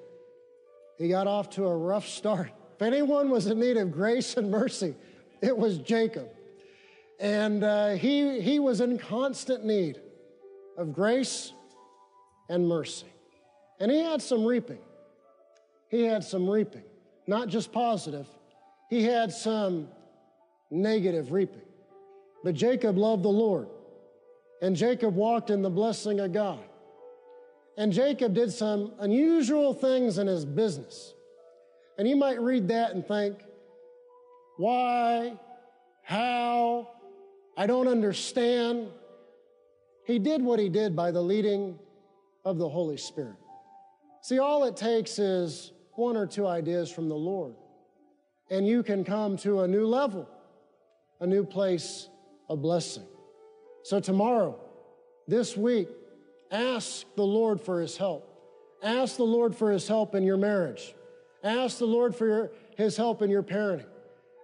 He 0.98 1.08
got 1.08 1.26
off 1.26 1.50
to 1.50 1.66
a 1.66 1.76
rough 1.76 2.06
start. 2.06 2.52
If 2.76 2.82
anyone 2.82 3.30
was 3.30 3.46
in 3.46 3.58
need 3.58 3.76
of 3.76 3.90
grace 3.90 4.36
and 4.36 4.50
mercy, 4.50 4.94
it 5.42 5.56
was 5.56 5.78
Jacob. 5.78 6.28
And 7.20 7.62
uh, 7.62 7.90
he, 7.90 8.40
he 8.40 8.58
was 8.58 8.80
in 8.80 8.98
constant 8.98 9.64
need 9.64 10.00
of 10.78 10.94
grace 10.94 11.52
and 12.48 12.66
mercy. 12.66 13.06
And 13.78 13.90
he 13.90 13.98
had 13.98 14.22
some 14.22 14.44
reaping. 14.44 14.78
He 15.90 16.04
had 16.04 16.24
some 16.24 16.48
reaping, 16.48 16.84
not 17.26 17.48
just 17.48 17.72
positive, 17.72 18.26
he 18.88 19.02
had 19.02 19.32
some 19.32 19.88
negative 20.70 21.32
reaping. 21.32 21.62
But 22.44 22.54
Jacob 22.54 22.96
loved 22.96 23.24
the 23.24 23.28
Lord, 23.28 23.68
and 24.62 24.74
Jacob 24.74 25.14
walked 25.14 25.50
in 25.50 25.62
the 25.62 25.70
blessing 25.70 26.20
of 26.20 26.32
God. 26.32 26.60
And 27.76 27.92
Jacob 27.92 28.34
did 28.34 28.52
some 28.52 28.92
unusual 28.98 29.74
things 29.74 30.18
in 30.18 30.26
his 30.26 30.44
business. 30.44 31.12
And 31.98 32.08
you 32.08 32.16
might 32.16 32.40
read 32.40 32.68
that 32.68 32.92
and 32.92 33.06
think, 33.06 33.42
why? 34.58 35.38
How? 36.02 36.88
I 37.61 37.66
don't 37.66 37.88
understand. 37.88 38.88
He 40.06 40.18
did 40.18 40.40
what 40.40 40.58
he 40.58 40.70
did 40.70 40.96
by 40.96 41.11
the 41.11 41.20
leading 41.20 41.78
of 42.42 42.56
the 42.56 42.66
Holy 42.66 42.96
Spirit. 42.96 43.36
See, 44.22 44.38
all 44.38 44.64
it 44.64 44.78
takes 44.78 45.18
is 45.18 45.70
one 45.92 46.16
or 46.16 46.26
two 46.26 46.46
ideas 46.46 46.90
from 46.90 47.11
the 47.11 47.14
Lord, 47.14 47.54
and 48.50 48.66
you 48.66 48.82
can 48.82 49.04
come 49.04 49.36
to 49.44 49.61
a 49.61 49.68
new 49.68 49.86
level, 49.86 50.26
a 51.20 51.26
new 51.26 51.44
place 51.44 52.08
of 52.48 52.62
blessing. 52.62 53.04
So, 53.82 54.00
tomorrow, 54.00 54.58
this 55.28 55.54
week, 55.54 55.90
ask 56.50 57.04
the 57.14 57.26
Lord 57.26 57.61
for 57.61 57.82
his 57.82 57.94
help. 57.94 58.26
Ask 58.82 59.18
the 59.18 59.24
Lord 59.24 59.54
for 59.54 59.70
his 59.70 59.86
help 59.86 60.14
in 60.14 60.22
your 60.22 60.38
marriage. 60.38 60.94
Ask 61.44 61.76
the 61.76 61.84
Lord 61.84 62.16
for 62.16 62.26
your, 62.26 62.52
his 62.78 62.96
help 62.96 63.20
in 63.20 63.28
your 63.28 63.42
parenting. 63.42 63.84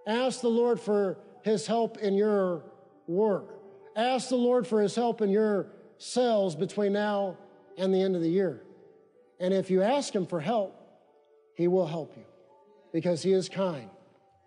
Ask 0.05 0.41
the 0.41 0.49
Lord 0.49 0.79
for 0.79 1.17
his 1.41 1.65
help 1.65 1.97
in 1.97 2.13
your 2.13 2.61
work. 3.07 3.59
Ask 3.95 4.29
the 4.29 4.35
Lord 4.35 4.67
for 4.67 4.81
His 4.81 4.95
help 4.95 5.21
in 5.21 5.29
your 5.29 5.67
cells 5.97 6.55
between 6.55 6.93
now 6.93 7.37
and 7.77 7.93
the 7.93 8.01
end 8.01 8.15
of 8.15 8.21
the 8.21 8.29
year. 8.29 8.61
And 9.39 9.53
if 9.53 9.69
you 9.69 9.81
ask 9.81 10.13
Him 10.13 10.25
for 10.25 10.39
help, 10.39 10.79
He 11.55 11.67
will 11.67 11.87
help 11.87 12.15
you 12.15 12.25
because 12.93 13.23
He 13.23 13.33
is 13.33 13.49
kind 13.49 13.89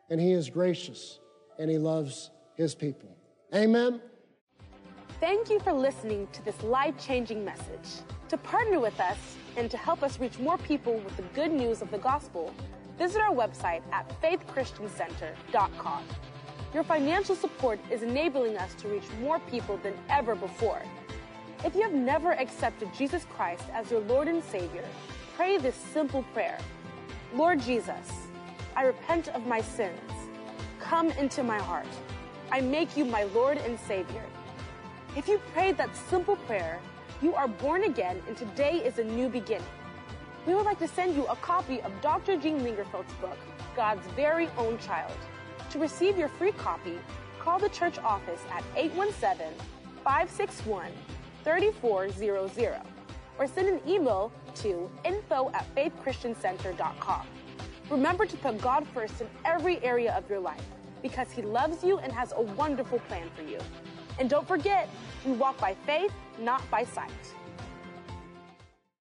and 0.08 0.20
He 0.20 0.32
is 0.32 0.50
gracious 0.50 1.18
and 1.58 1.70
He 1.70 1.78
loves 1.78 2.30
His 2.56 2.74
people. 2.74 3.16
Amen. 3.54 4.00
Thank 5.20 5.50
you 5.50 5.60
for 5.60 5.72
listening 5.72 6.28
to 6.32 6.44
this 6.44 6.62
life 6.62 6.94
changing 6.98 7.44
message. 7.44 8.04
To 8.28 8.38
partner 8.38 8.80
with 8.80 8.98
us 9.00 9.18
and 9.56 9.70
to 9.70 9.76
help 9.76 10.02
us 10.02 10.18
reach 10.18 10.38
more 10.38 10.56
people 10.58 10.94
with 10.98 11.16
the 11.16 11.24
good 11.34 11.50
news 11.50 11.82
of 11.82 11.90
the 11.90 11.98
gospel, 11.98 12.54
visit 12.96 13.20
our 13.20 13.34
website 13.34 13.82
at 13.92 14.08
faithchristiancenter.com. 14.22 16.04
Your 16.72 16.84
financial 16.84 17.34
support 17.34 17.80
is 17.90 18.02
enabling 18.04 18.56
us 18.56 18.74
to 18.74 18.88
reach 18.88 19.02
more 19.20 19.40
people 19.50 19.76
than 19.78 19.92
ever 20.08 20.36
before. 20.36 20.80
If 21.64 21.74
you 21.74 21.82
have 21.82 21.92
never 21.92 22.32
accepted 22.32 22.94
Jesus 22.94 23.26
Christ 23.34 23.64
as 23.72 23.90
your 23.90 24.00
Lord 24.02 24.28
and 24.28 24.42
Savior, 24.44 24.84
pray 25.34 25.58
this 25.58 25.74
simple 25.74 26.22
prayer 26.32 26.58
Lord 27.34 27.60
Jesus, 27.60 28.12
I 28.76 28.84
repent 28.84 29.28
of 29.28 29.46
my 29.46 29.60
sins. 29.60 30.00
Come 30.78 31.10
into 31.12 31.42
my 31.42 31.58
heart. 31.58 31.86
I 32.52 32.60
make 32.60 32.96
you 32.96 33.04
my 33.04 33.24
Lord 33.24 33.58
and 33.58 33.78
Savior. 33.78 34.24
If 35.16 35.26
you 35.26 35.38
prayed 35.52 35.76
that 35.76 35.94
simple 36.08 36.36
prayer, 36.36 36.80
you 37.20 37.34
are 37.34 37.48
born 37.48 37.84
again 37.84 38.22
and 38.28 38.36
today 38.36 38.76
is 38.84 38.98
a 38.98 39.04
new 39.04 39.28
beginning. 39.28 39.66
We 40.46 40.54
would 40.54 40.66
like 40.66 40.78
to 40.78 40.88
send 40.88 41.16
you 41.16 41.26
a 41.26 41.36
copy 41.36 41.82
of 41.82 41.92
Dr. 42.00 42.36
Gene 42.36 42.60
Lingerfelt's 42.60 43.12
book, 43.14 43.38
God's 43.74 44.06
Very 44.14 44.48
Own 44.56 44.78
Child. 44.78 45.16
To 45.70 45.78
receive 45.78 46.18
your 46.18 46.28
free 46.28 46.50
copy, 46.50 46.98
call 47.38 47.60
the 47.60 47.68
church 47.68 47.98
office 47.98 48.40
at 48.50 48.64
817 48.74 49.54
561 50.02 50.90
3400 51.44 52.80
or 53.38 53.46
send 53.46 53.68
an 53.68 53.80
email 53.88 54.32
to 54.56 54.90
info 55.04 55.50
at 55.54 55.64
faithchristiancenter.com. 55.76 57.26
Remember 57.88 58.26
to 58.26 58.36
put 58.36 58.60
God 58.60 58.86
first 58.92 59.20
in 59.20 59.28
every 59.44 59.82
area 59.84 60.12
of 60.16 60.28
your 60.28 60.40
life 60.40 60.64
because 61.02 61.30
He 61.30 61.42
loves 61.42 61.84
you 61.84 61.98
and 61.98 62.12
has 62.12 62.32
a 62.36 62.42
wonderful 62.42 62.98
plan 63.08 63.30
for 63.36 63.42
you. 63.42 63.58
And 64.18 64.28
don't 64.28 64.46
forget, 64.46 64.88
we 65.24 65.32
walk 65.32 65.58
by 65.58 65.74
faith, 65.86 66.12
not 66.40 66.68
by 66.70 66.84
sight. 66.84 67.10